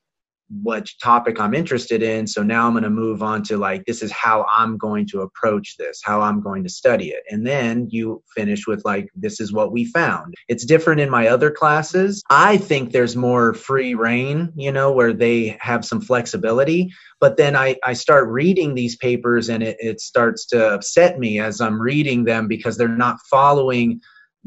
what 0.50 0.88
topic 1.02 1.40
I'm 1.40 1.54
interested 1.54 2.02
in. 2.02 2.28
So 2.28 2.42
now 2.42 2.68
I'm 2.68 2.74
going 2.74 2.84
to 2.84 2.90
move 2.90 3.22
on 3.22 3.44
to 3.44 3.58
like, 3.58 3.86
this 3.86 4.02
is 4.02 4.12
how 4.12 4.46
I'm 4.50 4.78
going 4.78 5.06
to 5.08 5.22
approach 5.22 5.76
this, 5.78 6.00
how 6.04 6.22
I'm 6.22 6.42
going 6.42 6.64
to 6.64 6.70
study 6.70 7.10
it. 7.10 7.24
And 7.30 7.46
then 7.46 7.88
you 7.90 8.24
finish 8.36 8.66
with 8.66 8.84
like, 8.86 9.10
this 9.16 9.40
is 9.40 9.52
what 9.52 9.72
we 9.72 9.86
found. 9.86 10.36
It's 10.48 10.66
different 10.66 11.02
in 11.02 11.10
my 11.10 11.28
other 11.28 11.52
classes. 11.52 12.24
I 12.30 12.58
think 12.58 12.92
there's 12.92 13.16
more 13.16 13.54
free 13.54 13.94
reign, 13.94 14.54
you 14.56 14.72
know, 14.72 14.92
where 14.92 15.14
they 15.14 15.58
have 15.60 15.84
some 15.84 16.02
flexibility. 16.02 16.92
But 17.20 17.38
then 17.38 17.56
I, 17.56 17.76
I 17.84 17.94
start 17.94 18.30
reading 18.30 18.76
these 18.76 18.96
papers 18.96 19.50
and 19.50 19.64
it, 19.64 19.78
it 19.80 20.00
starts 20.00 20.46
to 20.48 20.74
upset 20.74 21.20
me 21.20 21.40
as 21.40 21.60
I'm 21.60 21.82
reading 21.82 22.24
them 22.24 22.48
because 22.48 22.78
they're 22.78 22.88
not 22.88 23.18
following 23.30 24.02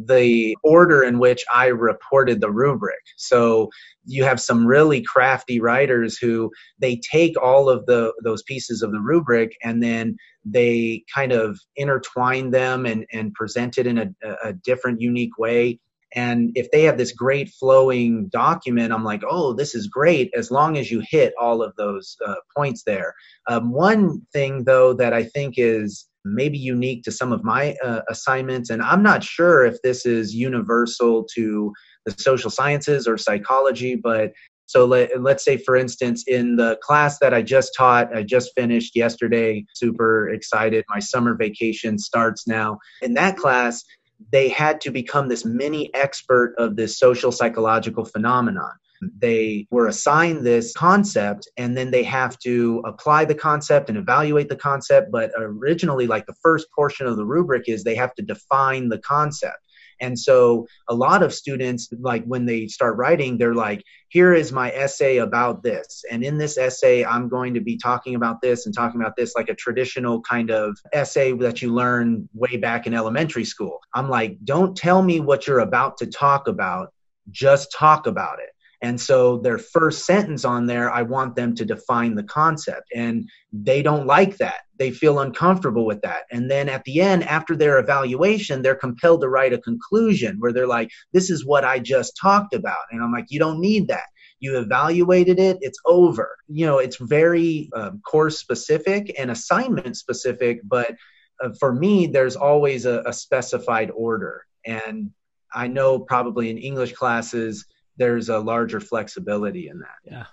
the 0.07 0.57
order 0.63 1.03
in 1.03 1.19
which 1.19 1.45
I 1.55 1.67
reported 1.67 2.41
the 2.41 2.51
rubric. 2.51 3.01
So 3.17 3.71
you 4.05 4.25
have 4.25 4.41
some 4.41 4.67
really 4.67 5.03
crafty 5.03 5.61
writers 5.61 6.19
who 6.19 6.51
they 6.79 7.01
take 7.13 7.41
all 7.41 7.69
of 7.69 7.87
the 7.87 8.13
those 8.25 8.43
pieces 8.43 8.83
of 8.83 8.93
the 8.93 9.01
rubric 9.01 9.57
and 9.63 9.83
then 9.83 10.17
they 10.45 11.05
kind 11.15 11.33
of 11.33 11.59
intertwine 11.77 12.51
them 12.51 12.87
and, 12.87 13.05
and 13.13 13.35
present 13.35 13.79
it 13.79 13.87
in 13.87 13.99
a, 13.99 14.09
a 14.43 14.53
different 14.53 15.01
unique 15.01 15.37
way 15.39 15.79
and 16.15 16.51
if 16.55 16.71
they 16.71 16.83
have 16.83 16.99
this 16.99 17.13
great 17.13 17.51
flowing 17.51 18.29
document 18.29 18.93
i'm 18.93 19.05
like 19.05 19.23
oh 19.29 19.53
this 19.53 19.75
is 19.75 19.87
great 19.87 20.31
as 20.35 20.51
long 20.51 20.77
as 20.77 20.91
you 20.91 21.03
hit 21.09 21.33
all 21.41 21.63
of 21.63 21.75
those 21.77 22.17
uh, 22.27 22.35
points 22.57 22.83
there 22.85 23.15
um, 23.49 23.71
one 23.71 24.21
thing 24.33 24.65
though 24.65 24.93
that 24.93 25.13
i 25.13 25.23
think 25.23 25.55
is 25.57 26.09
maybe 26.25 26.59
unique 26.59 27.03
to 27.05 27.13
some 27.13 27.33
of 27.33 27.45
my 27.45 27.77
uh, 27.85 28.03
assignments. 28.09 28.71
And 28.71 28.83
I'm 28.83 29.03
not 29.03 29.25
sure 29.25 29.65
if 29.65 29.81
this 29.83 30.05
is 30.07 30.35
universal 30.35 31.25
to 31.35 31.73
the 32.05 32.15
social 32.19 32.51
sciences 32.51 33.07
or 33.07 33.17
psychology, 33.19 33.97
but 33.97 34.33
so 34.67 34.85
let, 34.85 35.11
us 35.11 35.45
say, 35.45 35.57
for 35.57 35.75
instance, 35.75 36.23
in 36.29 36.55
the 36.55 36.79
class 36.81 37.19
that 37.19 37.35
I 37.35 37.43
just 37.43 37.75
taught, 37.77 38.15
I 38.15 38.23
just 38.23 38.53
finished 38.55 38.95
yesterday, 38.95 39.65
super 39.75 40.29
excited. 40.29 40.85
My 40.89 41.01
summer 41.01 41.35
vacation 41.35 41.99
starts 41.99 42.47
now. 42.47 42.79
In 43.03 43.15
that 43.15 43.37
class, 43.37 43.83
they 44.31 44.49
had 44.49 44.81
to 44.83 44.93
become 44.93 45.29
this 45.29 45.45
mini 45.45 45.93
expert 45.93 46.55
of 46.57 46.77
this 46.77 46.99
social 46.99 47.33
psychological 47.33 48.05
phenomenon 48.05 48.71
they 49.01 49.67
were 49.71 49.87
assigned 49.87 50.45
this 50.45 50.73
concept 50.75 51.49
and 51.57 51.77
then 51.77 51.91
they 51.91 52.03
have 52.03 52.39
to 52.39 52.83
apply 52.85 53.25
the 53.25 53.35
concept 53.35 53.89
and 53.89 53.97
evaluate 53.97 54.49
the 54.49 54.57
concept 54.57 55.11
but 55.11 55.31
originally 55.37 56.07
like 56.07 56.27
the 56.27 56.35
first 56.43 56.67
portion 56.73 57.07
of 57.07 57.17
the 57.17 57.25
rubric 57.25 57.69
is 57.69 57.83
they 57.83 57.95
have 57.95 58.15
to 58.15 58.23
define 58.23 58.89
the 58.89 58.99
concept. 58.99 59.59
And 60.03 60.19
so 60.19 60.67
a 60.89 60.95
lot 60.95 61.23
of 61.23 61.35
students 61.35 61.89
like 61.99 62.25
when 62.25 62.47
they 62.47 62.67
start 62.69 62.97
writing 62.97 63.37
they're 63.37 63.55
like 63.55 63.83
here 64.09 64.33
is 64.33 64.51
my 64.51 64.71
essay 64.73 65.19
about 65.19 65.63
this 65.63 66.05
and 66.11 66.25
in 66.25 66.39
this 66.39 66.57
essay 66.57 67.05
i'm 67.05 67.29
going 67.29 67.53
to 67.55 67.61
be 67.61 67.77
talking 67.77 68.15
about 68.15 68.41
this 68.41 68.65
and 68.65 68.75
talking 68.75 69.01
about 69.01 69.15
this 69.17 69.35
like 69.37 69.51
a 69.51 69.55
traditional 69.55 70.23
kind 70.23 70.51
of 70.51 70.77
essay 70.95 71.33
that 71.33 71.61
you 71.61 71.73
learn 71.73 72.29
way 72.33 72.57
back 72.57 72.87
in 72.87 72.95
elementary 72.95 73.45
school. 73.45 73.79
I'm 73.95 74.09
like 74.09 74.39
don't 74.45 74.75
tell 74.75 75.03
me 75.03 75.21
what 75.21 75.47
you're 75.47 75.61
about 75.61 75.99
to 75.99 76.07
talk 76.07 76.49
about 76.49 76.95
just 77.31 77.71
talk 77.71 78.07
about 78.07 78.39
it 78.41 78.51
and 78.83 78.99
so 78.99 79.39
their 79.39 79.59
first 79.59 80.07
sentence 80.07 80.45
on 80.45 80.67
there, 80.67 80.91
I 80.91 81.03
want 81.03 81.37
them 81.37 81.55
to 81.57 81.67
define 81.67 82.15
the 82.15 82.23
concept. 82.23 82.89
And 82.95 83.29
they 83.53 83.83
don't 83.83 84.07
like 84.07 84.39
that. 84.39 84.63
They 84.79 84.91
feel 84.91 85.19
uncomfortable 85.19 85.85
with 85.85 86.01
that. 86.01 86.23
And 86.31 86.51
then 86.51 86.69
at 86.71 86.85
the 86.85 87.03
end, 87.03 87.25
after 87.25 87.55
their 87.55 87.79
evaluation, 87.79 88.63
they're 88.63 88.75
compelled 88.75 89.21
to 89.21 89.29
write 89.29 89.53
a 89.53 89.59
conclusion 89.59 90.37
where 90.39 90.53
they're 90.53 90.67
like, 90.67 90.91
this 91.13 91.29
is 91.29 91.45
what 91.45 91.65
I 91.65 91.79
just 91.79 92.17
talked 92.21 92.55
about. 92.55 92.79
And 92.91 93.03
I'm 93.03 93.13
like, 93.13 93.27
you 93.29 93.39
don't 93.39 93.61
need 93.61 93.89
that. 93.89 94.07
you 94.41 94.59
evaluated 94.59 95.39
it, 95.39 95.59
it's 95.61 95.79
over. 95.87 96.37
You 96.49 96.67
know, 96.67 96.79
it's 96.79 96.97
very 96.97 97.71
um, 97.75 98.01
course 98.01 98.39
specific 98.39 99.15
and 99.19 99.31
assignment 99.31 99.97
specific, 99.97 100.61
but 100.65 100.97
uh, 101.43 101.51
for 101.59 101.73
me, 101.73 102.07
there's 102.07 102.37
always 102.37 102.87
a, 102.87 103.03
a 103.07 103.13
specified 103.13 103.91
order. 103.91 104.45
And 104.67 105.11
I 105.55 105.69
know 105.69 105.99
probably 105.99 106.51
in 106.51 106.59
English 106.59 106.95
classes, 106.95 107.67
there's 108.01 108.31
a 108.31 108.39
larger 108.39 108.81
flexibility 108.81 109.69
in 109.69 109.79
that. 109.81 109.99
Yeah. 110.03 110.25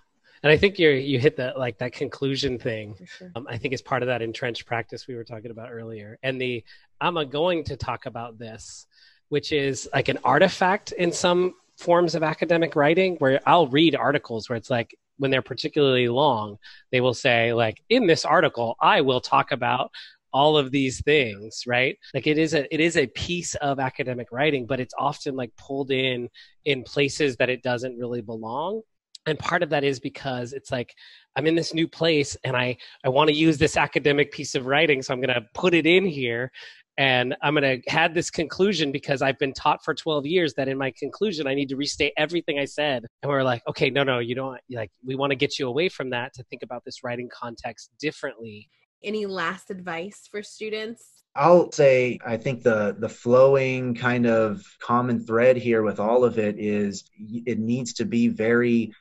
And 0.42 0.52
I 0.52 0.58
think 0.58 0.80
you 0.80 0.90
you 0.90 1.20
hit 1.20 1.36
that 1.36 1.60
like 1.60 1.78
that 1.80 1.92
conclusion 1.92 2.58
thing. 2.58 2.96
Sure. 3.18 3.30
Um, 3.36 3.46
I 3.50 3.58
think 3.58 3.74
is 3.74 3.82
part 3.82 4.04
of 4.04 4.08
that 4.08 4.22
entrenched 4.22 4.66
practice 4.66 5.06
we 5.06 5.16
were 5.16 5.26
talking 5.26 5.52
about 5.52 5.70
earlier. 5.72 6.18
And 6.24 6.40
the 6.40 6.64
I'm 7.02 7.16
going 7.30 7.66
to 7.66 7.76
talk 7.76 8.06
about 8.06 8.40
this, 8.40 8.88
which 9.28 9.52
is 9.52 9.90
like 9.94 10.08
an 10.08 10.20
artifact 10.24 10.94
in 10.94 11.12
some 11.12 11.56
forms 11.78 12.16
of 12.16 12.24
academic 12.24 12.76
writing 12.76 13.18
where 13.18 13.42
I'll 13.46 13.68
read 13.68 13.96
articles 13.96 14.48
where 14.48 14.56
it's 14.56 14.70
like 14.70 14.96
when 15.18 15.30
they're 15.30 15.42
particularly 15.42 16.08
long, 16.08 16.58
they 16.92 17.02
will 17.02 17.14
say 17.14 17.52
like 17.52 17.84
in 17.90 18.08
this 18.08 18.24
article 18.24 18.78
I 18.80 19.02
will 19.02 19.20
talk 19.20 19.52
about 19.52 19.92
all 20.38 20.56
of 20.56 20.72
these 20.72 21.02
things 21.02 21.64
right? 21.66 21.98
Like 22.14 22.28
it 22.28 22.38
is 22.38 22.54
a 22.54 22.62
it 22.74 22.80
is 22.80 22.96
a 22.96 23.08
piece 23.08 23.56
of 23.56 23.80
academic 23.80 24.28
writing 24.32 24.68
but 24.68 24.80
it's 24.80 24.94
often 24.98 25.36
like 25.36 25.52
pulled 25.58 25.92
in 25.92 26.30
in 26.66 26.84
places 26.84 27.38
that 27.38 27.50
it 27.50 27.64
doesn't 27.64 27.98
really 27.98 28.22
belong. 28.22 28.82
And 29.26 29.38
part 29.38 29.62
of 29.64 29.70
that 29.72 29.84
is 29.84 30.00
because 30.00 30.54
it's 30.54 30.72
like 30.72 30.94
i'm 31.36 31.48
in 31.48 31.56
this 31.56 31.74
new 31.74 31.88
place 31.88 32.38
and 32.46 32.56
i 32.56 32.78
i 33.06 33.10
want 33.10 33.28
to 33.30 33.36
use 33.36 33.58
this 33.58 33.76
academic 33.78 34.32
piece 34.32 34.56
of 34.56 34.66
writing 34.66 35.02
so 35.02 35.14
i'm 35.14 35.22
going 35.22 35.34
to 35.34 35.46
put 35.54 35.74
it 35.74 35.86
in 35.86 36.06
here 36.06 36.50
and 36.98 37.36
i'm 37.44 37.54
going 37.54 37.82
to 37.82 37.92
have 37.92 38.14
this 38.14 38.30
conclusion 38.30 38.92
because 38.92 39.22
i've 39.22 39.38
been 39.38 39.54
taught 39.54 39.84
for 39.84 39.94
12 39.94 40.26
years 40.26 40.54
that 40.56 40.68
in 40.68 40.78
my 40.78 40.92
conclusion 40.98 41.46
i 41.46 41.54
need 41.54 41.70
to 41.70 41.76
restate 41.76 42.14
everything 42.18 42.58
i 42.58 42.66
said. 42.66 43.06
And 43.22 43.30
we're 43.30 43.44
like 43.44 43.62
okay 43.68 43.90
no 43.90 44.04
no 44.04 44.20
you 44.20 44.36
don't 44.36 44.60
like 44.82 44.92
we 45.06 45.16
want 45.16 45.32
to 45.32 45.36
get 45.44 45.60
you 45.60 45.68
away 45.68 45.90
from 45.90 46.10
that 46.12 46.34
to 46.36 46.44
think 46.44 46.64
about 46.64 46.84
this 46.86 47.04
writing 47.04 47.30
context 47.44 47.92
differently 48.00 48.70
any 49.04 49.26
last 49.26 49.70
advice 49.70 50.28
for 50.30 50.42
students? 50.44 51.04
I'll 51.36 51.72
say 51.72 52.20
I 52.26 52.38
think 52.38 52.64
the 52.64 52.96
the 52.98 53.10
flowing 53.10 53.94
kind 53.94 54.26
of 54.26 54.64
common 54.82 55.24
thread 55.24 55.58
here 55.58 55.84
with 55.84 56.00
all 56.00 56.24
of 56.24 56.40
it 56.40 56.56
is 56.58 57.04
it 57.20 57.60
needs 57.60 57.94
to 57.96 58.06
be 58.06 58.28
very 58.28 58.94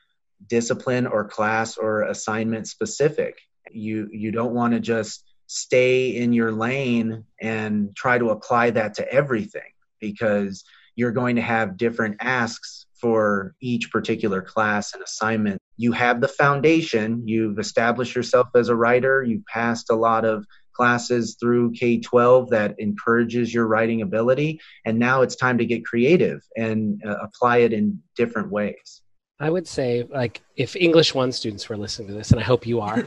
discipline 0.45 1.07
or 1.07 1.27
class 1.27 1.77
or 1.77 2.03
assignment 2.03 2.67
specific. 2.67 3.39
You 3.71 4.09
you 4.11 4.31
don't 4.31 4.53
want 4.53 4.73
to 4.73 4.79
just 4.79 5.23
stay 5.47 6.15
in 6.15 6.33
your 6.33 6.51
lane 6.51 7.23
and 7.41 7.95
try 7.95 8.17
to 8.17 8.29
apply 8.29 8.71
that 8.71 8.95
to 8.95 9.11
everything 9.11 9.71
because 9.99 10.63
you're 10.95 11.11
going 11.11 11.37
to 11.37 11.41
have 11.41 11.77
different 11.77 12.17
asks 12.19 12.86
for 12.99 13.55
each 13.61 13.91
particular 13.91 14.41
class 14.41 14.93
and 14.93 15.03
assignment. 15.03 15.61
You 15.77 15.91
have 15.91 16.21
the 16.21 16.27
foundation, 16.27 17.23
you've 17.25 17.59
established 17.59 18.15
yourself 18.15 18.47
as 18.55 18.69
a 18.69 18.75
writer, 18.75 19.23
you've 19.23 19.45
passed 19.45 19.89
a 19.89 19.95
lot 19.95 20.25
of 20.25 20.45
classes 20.73 21.35
through 21.39 21.71
K 21.71 21.99
12 21.99 22.51
that 22.51 22.75
encourages 22.79 23.53
your 23.53 23.67
writing 23.67 24.01
ability, 24.01 24.61
and 24.85 24.99
now 24.99 25.21
it's 25.21 25.35
time 25.35 25.57
to 25.57 25.65
get 25.65 25.85
creative 25.85 26.41
and 26.55 27.01
uh, 27.05 27.17
apply 27.21 27.57
it 27.57 27.73
in 27.73 28.01
different 28.15 28.51
ways. 28.51 29.01
I 29.39 29.49
would 29.49 29.67
say, 29.67 30.03
like, 30.09 30.41
if 30.55 30.75
English 30.75 31.13
One 31.13 31.31
students 31.31 31.69
were 31.69 31.77
listening 31.77 32.07
to 32.07 32.13
this, 32.15 32.31
and 32.31 32.39
I 32.39 32.43
hope 32.43 32.65
you 32.65 32.81
are, 32.81 32.97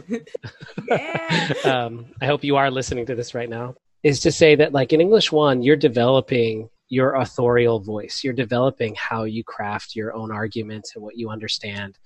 um, 1.65 2.07
I 2.21 2.27
hope 2.27 2.45
you 2.45 2.57
are 2.57 2.71
listening 2.71 3.07
to 3.07 3.15
this 3.15 3.35
right 3.35 3.49
now, 3.49 3.75
is 4.03 4.21
to 4.21 4.33
say 4.33 4.55
that, 4.57 4.73
like, 4.73 4.93
in 4.93 5.01
English 5.01 5.33
One, 5.33 5.63
you're 5.63 5.77
developing 5.77 6.69
your 6.91 7.15
authorial 7.15 7.81
voice. 7.81 8.23
You're 8.23 8.35
developing 8.35 8.95
how 8.97 9.25
you 9.25 9.43
craft 9.43 9.97
your 9.97 10.13
own 10.15 10.31
arguments 10.31 10.95
and 10.95 11.03
what 11.03 11.17
you 11.17 11.31
understand, 11.31 11.99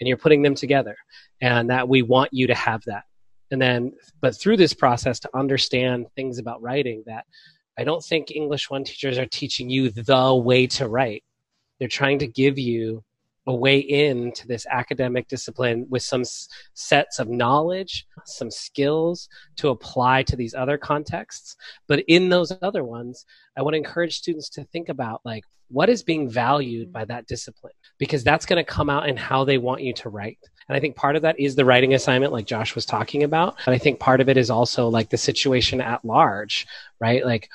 and 0.00 0.08
you're 0.08 0.18
putting 0.18 0.42
them 0.42 0.54
together. 0.54 0.96
And 1.40 1.70
that 1.70 1.88
we 1.88 2.02
want 2.02 2.30
you 2.32 2.46
to 2.48 2.54
have 2.54 2.82
that. 2.84 3.04
And 3.50 3.62
then, 3.62 3.92
but 4.20 4.36
through 4.36 4.56
this 4.56 4.74
process, 4.74 5.20
to 5.20 5.30
understand 5.34 6.06
things 6.16 6.38
about 6.38 6.60
writing 6.60 7.04
that 7.06 7.24
I 7.78 7.84
don't 7.84 8.04
think 8.04 8.30
English 8.30 8.68
one 8.68 8.84
teachers 8.84 9.16
are 9.16 9.26
teaching 9.26 9.70
you 9.70 9.90
the 9.90 10.34
way 10.34 10.66
to 10.68 10.88
write. 10.88 11.24
They're 11.78 11.88
trying 11.88 12.18
to 12.18 12.26
give 12.26 12.58
you 12.58 13.02
a 13.46 13.54
way 13.54 13.78
into 13.78 14.46
this 14.46 14.66
academic 14.70 15.28
discipline 15.28 15.86
with 15.90 16.02
some 16.02 16.20
s- 16.20 16.48
sets 16.74 17.18
of 17.18 17.28
knowledge, 17.28 18.06
some 18.24 18.50
skills 18.50 19.28
to 19.56 19.68
apply 19.70 20.22
to 20.22 20.36
these 20.36 20.54
other 20.54 20.78
contexts. 20.78 21.56
But 21.88 22.04
in 22.06 22.28
those 22.28 22.52
other 22.62 22.84
ones, 22.84 23.26
I 23.56 23.62
want 23.62 23.74
to 23.74 23.78
encourage 23.78 24.16
students 24.16 24.48
to 24.50 24.64
think 24.64 24.88
about 24.88 25.20
like 25.24 25.44
what 25.68 25.88
is 25.88 26.02
being 26.02 26.28
valued 26.28 26.92
by 26.92 27.04
that 27.06 27.26
discipline 27.26 27.72
because 27.98 28.22
that's 28.22 28.46
going 28.46 28.62
to 28.62 28.70
come 28.70 28.90
out 28.90 29.08
in 29.08 29.16
how 29.16 29.44
they 29.44 29.58
want 29.58 29.82
you 29.82 29.92
to 29.94 30.08
write. 30.10 30.38
And 30.68 30.76
I 30.76 30.80
think 30.80 30.96
part 30.96 31.16
of 31.16 31.22
that 31.22 31.40
is 31.40 31.56
the 31.56 31.64
writing 31.64 31.94
assignment, 31.94 32.32
like 32.32 32.46
Josh 32.46 32.74
was 32.74 32.86
talking 32.86 33.24
about. 33.24 33.56
but 33.64 33.74
I 33.74 33.78
think 33.78 33.98
part 33.98 34.20
of 34.20 34.28
it 34.28 34.36
is 34.36 34.50
also 34.50 34.88
like 34.88 35.10
the 35.10 35.16
situation 35.16 35.80
at 35.80 36.04
large, 36.04 36.66
right? 37.00 37.24
Like, 37.24 37.48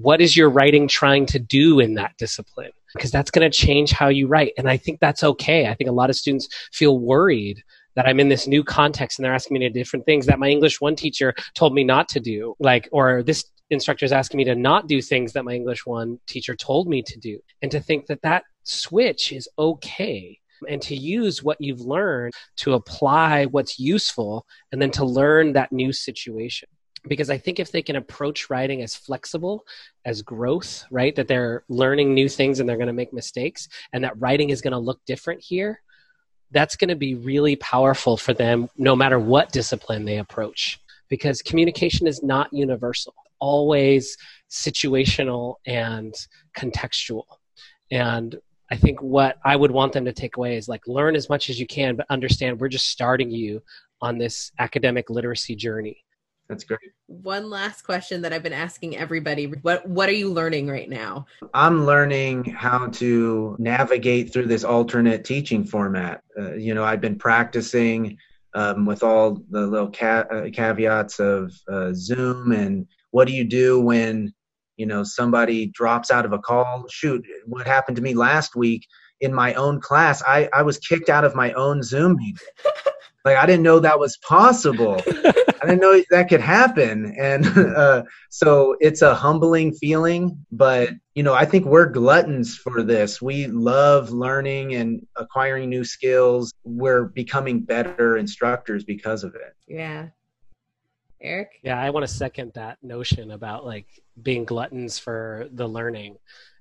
what 0.00 0.20
is 0.20 0.36
your 0.36 0.50
writing 0.50 0.88
trying 0.88 1.26
to 1.26 1.38
do 1.38 1.80
in 1.80 1.94
that 1.94 2.16
discipline? 2.18 2.72
because 2.94 3.10
that's 3.10 3.30
going 3.30 3.48
to 3.48 3.56
change 3.56 3.92
how 3.92 4.08
you 4.08 4.26
write. 4.26 4.52
And 4.58 4.68
I 4.68 4.76
think 4.76 5.00
that's 5.00 5.22
okay. 5.22 5.68
I 5.68 5.74
think 5.74 5.88
a 5.88 5.92
lot 5.92 6.10
of 6.10 6.16
students 6.16 6.48
feel 6.72 6.98
worried 6.98 7.62
that 7.96 8.06
I'm 8.06 8.20
in 8.20 8.28
this 8.28 8.46
new 8.46 8.62
context 8.62 9.18
and 9.18 9.24
they're 9.24 9.34
asking 9.34 9.54
me 9.54 9.60
to 9.60 9.68
do 9.68 9.78
different 9.78 10.06
things 10.06 10.26
that 10.26 10.38
my 10.38 10.48
English 10.48 10.80
one 10.80 10.96
teacher 10.96 11.34
told 11.54 11.74
me 11.74 11.84
not 11.84 12.08
to 12.10 12.20
do. 12.20 12.54
Like, 12.58 12.88
or 12.92 13.22
this 13.22 13.44
instructor 13.70 14.04
is 14.04 14.12
asking 14.12 14.38
me 14.38 14.44
to 14.44 14.54
not 14.54 14.88
do 14.88 15.00
things 15.00 15.32
that 15.32 15.44
my 15.44 15.52
English 15.52 15.86
one 15.86 16.18
teacher 16.26 16.54
told 16.54 16.88
me 16.88 17.02
to 17.02 17.18
do. 17.18 17.38
And 17.62 17.70
to 17.70 17.80
think 17.80 18.06
that 18.06 18.22
that 18.22 18.44
switch 18.64 19.32
is 19.32 19.48
okay 19.58 20.38
and 20.68 20.82
to 20.82 20.94
use 20.94 21.42
what 21.42 21.60
you've 21.60 21.80
learned 21.80 22.32
to 22.56 22.74
apply 22.74 23.46
what's 23.46 23.78
useful 23.78 24.46
and 24.72 24.80
then 24.80 24.90
to 24.90 25.04
learn 25.04 25.52
that 25.54 25.72
new 25.72 25.92
situation 25.92 26.68
because 27.08 27.30
I 27.30 27.38
think 27.38 27.58
if 27.58 27.72
they 27.72 27.82
can 27.82 27.96
approach 27.96 28.50
writing 28.50 28.82
as 28.82 28.94
flexible 28.94 29.64
as 30.04 30.22
growth, 30.22 30.84
right, 30.90 31.14
that 31.16 31.28
they're 31.28 31.64
learning 31.68 32.14
new 32.14 32.28
things 32.28 32.60
and 32.60 32.68
they're 32.68 32.76
going 32.76 32.86
to 32.88 32.92
make 32.92 33.12
mistakes, 33.12 33.68
and 33.92 34.04
that 34.04 34.18
writing 34.20 34.50
is 34.50 34.60
going 34.60 34.72
to 34.72 34.78
look 34.78 35.00
different 35.06 35.40
here, 35.40 35.80
that's 36.50 36.76
going 36.76 36.88
to 36.88 36.96
be 36.96 37.14
really 37.14 37.56
powerful 37.56 38.16
for 38.16 38.34
them 38.34 38.68
no 38.76 38.94
matter 38.94 39.18
what 39.18 39.52
discipline 39.52 40.04
they 40.04 40.18
approach. 40.18 40.80
Because 41.08 41.42
communication 41.42 42.06
is 42.06 42.22
not 42.22 42.52
universal, 42.52 43.14
always 43.40 44.16
situational 44.50 45.56
and 45.66 46.14
contextual. 46.56 47.24
And 47.90 48.38
I 48.70 48.76
think 48.76 49.02
what 49.02 49.38
I 49.44 49.56
would 49.56 49.72
want 49.72 49.92
them 49.92 50.04
to 50.04 50.12
take 50.12 50.36
away 50.36 50.56
is 50.56 50.68
like 50.68 50.86
learn 50.86 51.16
as 51.16 51.28
much 51.28 51.50
as 51.50 51.58
you 51.58 51.66
can, 51.66 51.96
but 51.96 52.06
understand 52.10 52.60
we're 52.60 52.68
just 52.68 52.88
starting 52.88 53.30
you 53.30 53.62
on 54.00 54.18
this 54.18 54.52
academic 54.58 55.10
literacy 55.10 55.56
journey 55.56 56.04
that's 56.50 56.64
great. 56.64 56.80
One 57.06 57.48
last 57.48 57.82
question 57.82 58.22
that 58.22 58.32
I've 58.32 58.42
been 58.42 58.52
asking 58.52 58.96
everybody. 58.96 59.46
What 59.46 59.88
what 59.88 60.08
are 60.08 60.12
you 60.12 60.32
learning 60.32 60.66
right 60.66 60.88
now? 60.88 61.26
I'm 61.54 61.86
learning 61.86 62.44
how 62.44 62.88
to 62.88 63.56
navigate 63.58 64.32
through 64.32 64.46
this 64.46 64.64
alternate 64.64 65.24
teaching 65.24 65.64
format. 65.64 66.22
Uh, 66.36 66.54
you 66.54 66.74
know, 66.74 66.84
I've 66.84 67.00
been 67.00 67.16
practicing 67.16 68.18
um, 68.54 68.84
with 68.84 69.04
all 69.04 69.40
the 69.50 69.66
little 69.66 69.92
ca- 69.92 70.26
uh, 70.30 70.50
caveats 70.52 71.20
of 71.20 71.54
uh, 71.70 71.92
Zoom 71.94 72.50
and 72.50 72.86
what 73.12 73.28
do 73.28 73.32
you 73.32 73.44
do 73.44 73.80
when 73.80 74.34
you 74.76 74.86
know 74.86 75.04
somebody 75.04 75.66
drops 75.66 76.10
out 76.10 76.24
of 76.24 76.32
a 76.32 76.38
call 76.38 76.86
shoot 76.88 77.24
what 77.44 77.66
happened 77.66 77.96
to 77.96 78.02
me 78.02 78.14
last 78.14 78.56
week 78.56 78.86
in 79.20 79.32
my 79.32 79.52
own 79.54 79.80
class 79.80 80.22
i, 80.26 80.48
I 80.54 80.62
was 80.62 80.78
kicked 80.78 81.10
out 81.10 81.24
of 81.24 81.34
my 81.34 81.52
own 81.52 81.82
zoom 81.82 82.16
meeting 82.16 82.46
like 83.24 83.36
i 83.36 83.46
didn't 83.46 83.62
know 83.62 83.78
that 83.80 83.98
was 83.98 84.16
possible 84.18 85.00
I 85.62 85.66
didn't 85.66 85.80
know 85.80 86.02
that 86.10 86.28
could 86.28 86.40
happen. 86.40 87.14
And 87.18 87.46
uh, 87.76 88.04
so 88.30 88.76
it's 88.80 89.02
a 89.02 89.14
humbling 89.14 89.72
feeling, 89.72 90.44
but 90.50 90.90
you 91.14 91.22
know, 91.22 91.34
I 91.34 91.44
think 91.44 91.66
we're 91.66 91.86
gluttons 91.86 92.56
for 92.56 92.82
this. 92.82 93.20
We 93.20 93.46
love 93.46 94.10
learning 94.10 94.74
and 94.74 95.06
acquiring 95.16 95.68
new 95.68 95.84
skills. 95.84 96.52
We're 96.64 97.04
becoming 97.04 97.60
better 97.60 98.16
instructors 98.16 98.84
because 98.84 99.22
of 99.22 99.34
it. 99.34 99.54
Yeah. 99.66 100.08
Eric? 101.20 101.60
Yeah, 101.62 101.78
I 101.78 101.90
want 101.90 102.06
to 102.06 102.12
second 102.12 102.52
that 102.54 102.78
notion 102.82 103.30
about 103.30 103.66
like 103.66 103.86
being 104.22 104.46
gluttons 104.46 104.98
for 104.98 105.48
the 105.52 105.68
learning 105.68 106.16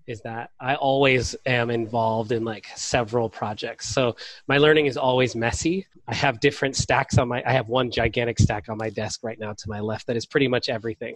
is 0.10 0.22
that 0.22 0.50
I 0.60 0.76
always 0.76 1.36
am 1.46 1.70
involved 1.70 2.32
in 2.32 2.44
like 2.44 2.66
several 2.76 3.30
projects. 3.30 3.88
So 3.88 4.16
my 4.48 4.58
learning 4.58 4.88
is 4.88 4.98
always 4.98 5.36
messy. 5.36 5.86
I 6.08 6.16
have 6.16 6.40
different 6.40 6.76
stacks 6.76 7.20
on 7.20 7.28
my 7.28 7.44
I 7.46 7.52
have 7.52 7.70
one 7.70 7.92
gigantic 7.92 8.40
stack 8.40 8.70
on 8.70 8.78
my 8.78 8.90
desk 8.90 9.20
right 9.24 9.40
now 9.40 9.54
to 9.54 9.70
my 9.70 9.80
left 9.80 10.08
that 10.08 10.18
is 10.18 10.26
pretty 10.26 10.48
much 10.48 10.68
everything. 10.68 11.16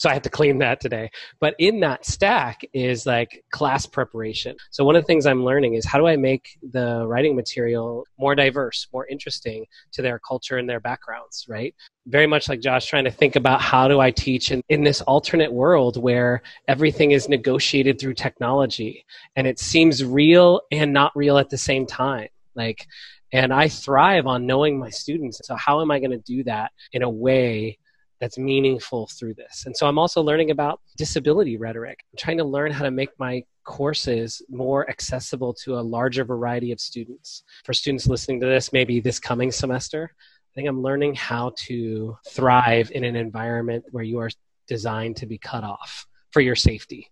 So 0.00 0.08
I 0.08 0.14
had 0.14 0.24
to 0.24 0.30
clean 0.30 0.58
that 0.60 0.80
today. 0.80 1.10
But 1.40 1.54
in 1.58 1.80
that 1.80 2.06
stack 2.06 2.62
is 2.72 3.04
like 3.04 3.44
class 3.50 3.84
preparation. 3.84 4.56
So 4.70 4.82
one 4.82 4.96
of 4.96 5.02
the 5.02 5.06
things 5.06 5.26
I'm 5.26 5.44
learning 5.44 5.74
is 5.74 5.84
how 5.84 5.98
do 5.98 6.06
I 6.06 6.16
make 6.16 6.58
the 6.72 7.06
writing 7.06 7.36
material 7.36 8.06
more 8.18 8.34
diverse, 8.34 8.88
more 8.94 9.06
interesting 9.08 9.66
to 9.92 10.00
their 10.00 10.18
culture 10.18 10.56
and 10.56 10.66
their 10.66 10.80
backgrounds, 10.80 11.44
right? 11.50 11.74
Very 12.06 12.26
much 12.26 12.48
like 12.48 12.60
Josh 12.60 12.86
trying 12.86 13.04
to 13.04 13.10
think 13.10 13.36
about 13.36 13.60
how 13.60 13.88
do 13.88 14.00
I 14.00 14.10
teach 14.10 14.50
in, 14.50 14.62
in 14.70 14.84
this 14.84 15.02
alternate 15.02 15.52
world 15.52 16.02
where 16.02 16.40
everything 16.66 17.10
is 17.10 17.28
negotiated 17.28 18.00
through 18.00 18.14
technology 18.14 19.04
and 19.36 19.46
it 19.46 19.58
seems 19.58 20.02
real 20.02 20.62
and 20.72 20.94
not 20.94 21.12
real 21.14 21.36
at 21.36 21.50
the 21.50 21.58
same 21.58 21.86
time 21.86 22.28
Like, 22.54 22.86
and 23.34 23.52
I 23.52 23.68
thrive 23.68 24.26
on 24.26 24.46
knowing 24.46 24.78
my 24.78 24.88
students. 24.88 25.42
So 25.44 25.56
how 25.56 25.82
am 25.82 25.90
I 25.90 25.98
going 25.98 26.10
to 26.10 26.18
do 26.18 26.42
that 26.44 26.72
in 26.92 27.02
a 27.02 27.10
way 27.10 27.76
that's 28.20 28.38
meaningful 28.38 29.08
through 29.18 29.34
this? 29.34 29.64
And 29.66 29.76
so 29.76 29.86
I'm 29.86 29.98
also 29.98 30.22
learning 30.22 30.50
about 30.50 30.80
disability 30.96 31.56
rhetoric. 31.56 31.98
I'm 32.12 32.18
trying 32.18 32.38
to 32.38 32.44
learn 32.44 32.72
how 32.72 32.84
to 32.84 32.90
make 32.90 33.10
my 33.18 33.42
courses 33.64 34.42
more 34.48 34.88
accessible 34.90 35.54
to 35.54 35.78
a 35.78 35.80
larger 35.80 36.24
variety 36.24 36.72
of 36.72 36.80
students. 36.80 37.44
For 37.64 37.72
students 37.72 38.06
listening 38.06 38.40
to 38.40 38.46
this, 38.46 38.72
maybe 38.72 39.00
this 39.00 39.18
coming 39.18 39.52
semester, 39.52 40.10
I 40.12 40.52
think 40.54 40.68
I'm 40.68 40.82
learning 40.82 41.14
how 41.14 41.52
to 41.66 42.16
thrive 42.28 42.90
in 42.92 43.04
an 43.04 43.16
environment 43.16 43.84
where 43.90 44.04
you 44.04 44.18
are 44.18 44.30
designed 44.66 45.16
to 45.16 45.26
be 45.26 45.38
cut 45.38 45.64
off 45.64 46.06
for 46.32 46.40
your 46.40 46.56
safety, 46.56 47.10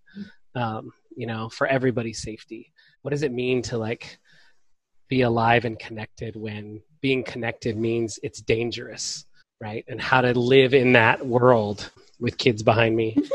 um, 0.54 0.92
you 1.16 1.26
know, 1.26 1.48
for 1.48 1.66
everybody's 1.66 2.22
safety. 2.22 2.72
What 3.02 3.10
does 3.10 3.22
it 3.22 3.32
mean 3.32 3.62
to 3.62 3.78
like 3.78 4.18
be 5.08 5.22
alive 5.22 5.64
and 5.64 5.78
connected 5.78 6.36
when 6.36 6.82
being 7.00 7.22
connected 7.22 7.76
means 7.76 8.18
it's 8.22 8.40
dangerous, 8.40 9.24
right? 9.60 9.84
And 9.88 10.00
how 10.00 10.20
to 10.20 10.32
live 10.38 10.74
in 10.74 10.92
that 10.92 11.26
world 11.26 11.90
with 12.20 12.38
kids 12.38 12.62
behind 12.62 12.96
me. 12.96 13.16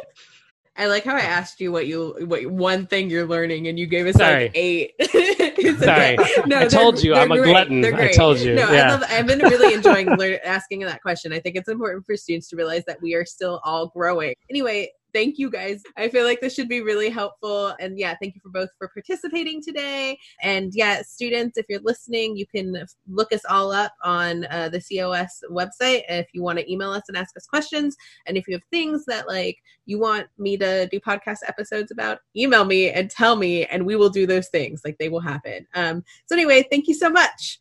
I 0.75 0.87
like 0.87 1.03
how 1.03 1.15
I 1.15 1.19
asked 1.19 1.61
you 1.61 1.71
what 1.71 1.85
you 1.85 2.15
what 2.25 2.47
one 2.47 2.87
thing 2.87 3.07
you're 3.09 3.27
learning, 3.27 3.67
and 3.67 3.77
you 3.77 3.85
gave 3.85 4.07
us 4.07 4.15
Sorry. 4.15 4.45
like 4.45 4.51
eight. 4.55 4.93
Sorry, 5.79 6.17
no, 6.47 6.59
I 6.59 6.67
told 6.67 7.03
you 7.03 7.13
I'm 7.13 7.31
a 7.31 7.43
glutton. 7.43 7.85
I 7.85 8.11
told 8.11 8.39
you. 8.39 8.55
No, 8.55 8.71
yeah. 8.71 8.87
I 8.87 8.89
love, 8.89 9.03
I've 9.07 9.27
been 9.27 9.39
really 9.39 9.75
enjoying 9.75 10.07
lear- 10.17 10.41
asking 10.45 10.79
that 10.79 11.03
question. 11.03 11.31
I 11.31 11.39
think 11.39 11.57
it's 11.57 11.69
important 11.69 12.07
for 12.07 12.17
students 12.17 12.49
to 12.49 12.55
realize 12.55 12.83
that 12.85 12.99
we 13.03 13.13
are 13.13 13.23
still 13.23 13.61
all 13.63 13.87
growing. 13.87 14.33
Anyway, 14.49 14.91
thank 15.13 15.37
you 15.37 15.49
guys. 15.49 15.81
I 15.97 16.09
feel 16.09 16.25
like 16.25 16.41
this 16.41 16.53
should 16.53 16.67
be 16.67 16.81
really 16.81 17.09
helpful. 17.09 17.73
And 17.79 17.97
yeah, 17.97 18.15
thank 18.21 18.35
you 18.35 18.41
for 18.41 18.49
both 18.49 18.69
for 18.77 18.89
participating 18.89 19.61
today. 19.61 20.17
And 20.41 20.71
yeah, 20.73 21.01
students, 21.01 21.57
if 21.57 21.65
you're 21.69 21.81
listening, 21.81 22.35
you 22.35 22.45
can 22.45 22.85
look 23.07 23.31
us 23.31 23.45
all 23.49 23.71
up 23.71 23.93
on 24.03 24.45
uh, 24.45 24.69
the 24.69 24.81
COS 24.81 25.43
website 25.49 26.03
if 26.09 26.27
you 26.33 26.43
want 26.43 26.59
to 26.59 26.71
email 26.71 26.91
us 26.91 27.03
and 27.07 27.17
ask 27.17 27.35
us 27.37 27.45
questions. 27.45 27.95
And 28.25 28.37
if 28.37 28.47
you 28.47 28.55
have 28.55 28.63
things 28.71 29.05
that 29.05 29.27
like 29.27 29.57
you 29.85 29.99
want 29.99 30.27
me 30.37 30.57
to 30.57 30.87
do 30.87 30.99
podcast 30.99 31.39
episodes 31.47 31.91
about, 31.91 32.19
email 32.35 32.65
me 32.65 32.89
and 32.89 33.09
tell 33.09 33.35
me, 33.35 33.65
and 33.65 33.85
we 33.85 33.95
will 33.95 34.09
do 34.09 34.25
those 34.25 34.49
things. 34.49 34.81
Like 34.83 34.97
they 34.97 35.09
will 35.09 35.19
happen. 35.19 35.65
Um, 35.75 36.03
so 36.25 36.35
anyway, 36.35 36.65
thank 36.69 36.87
you 36.87 36.93
so 36.93 37.09
much. 37.09 37.59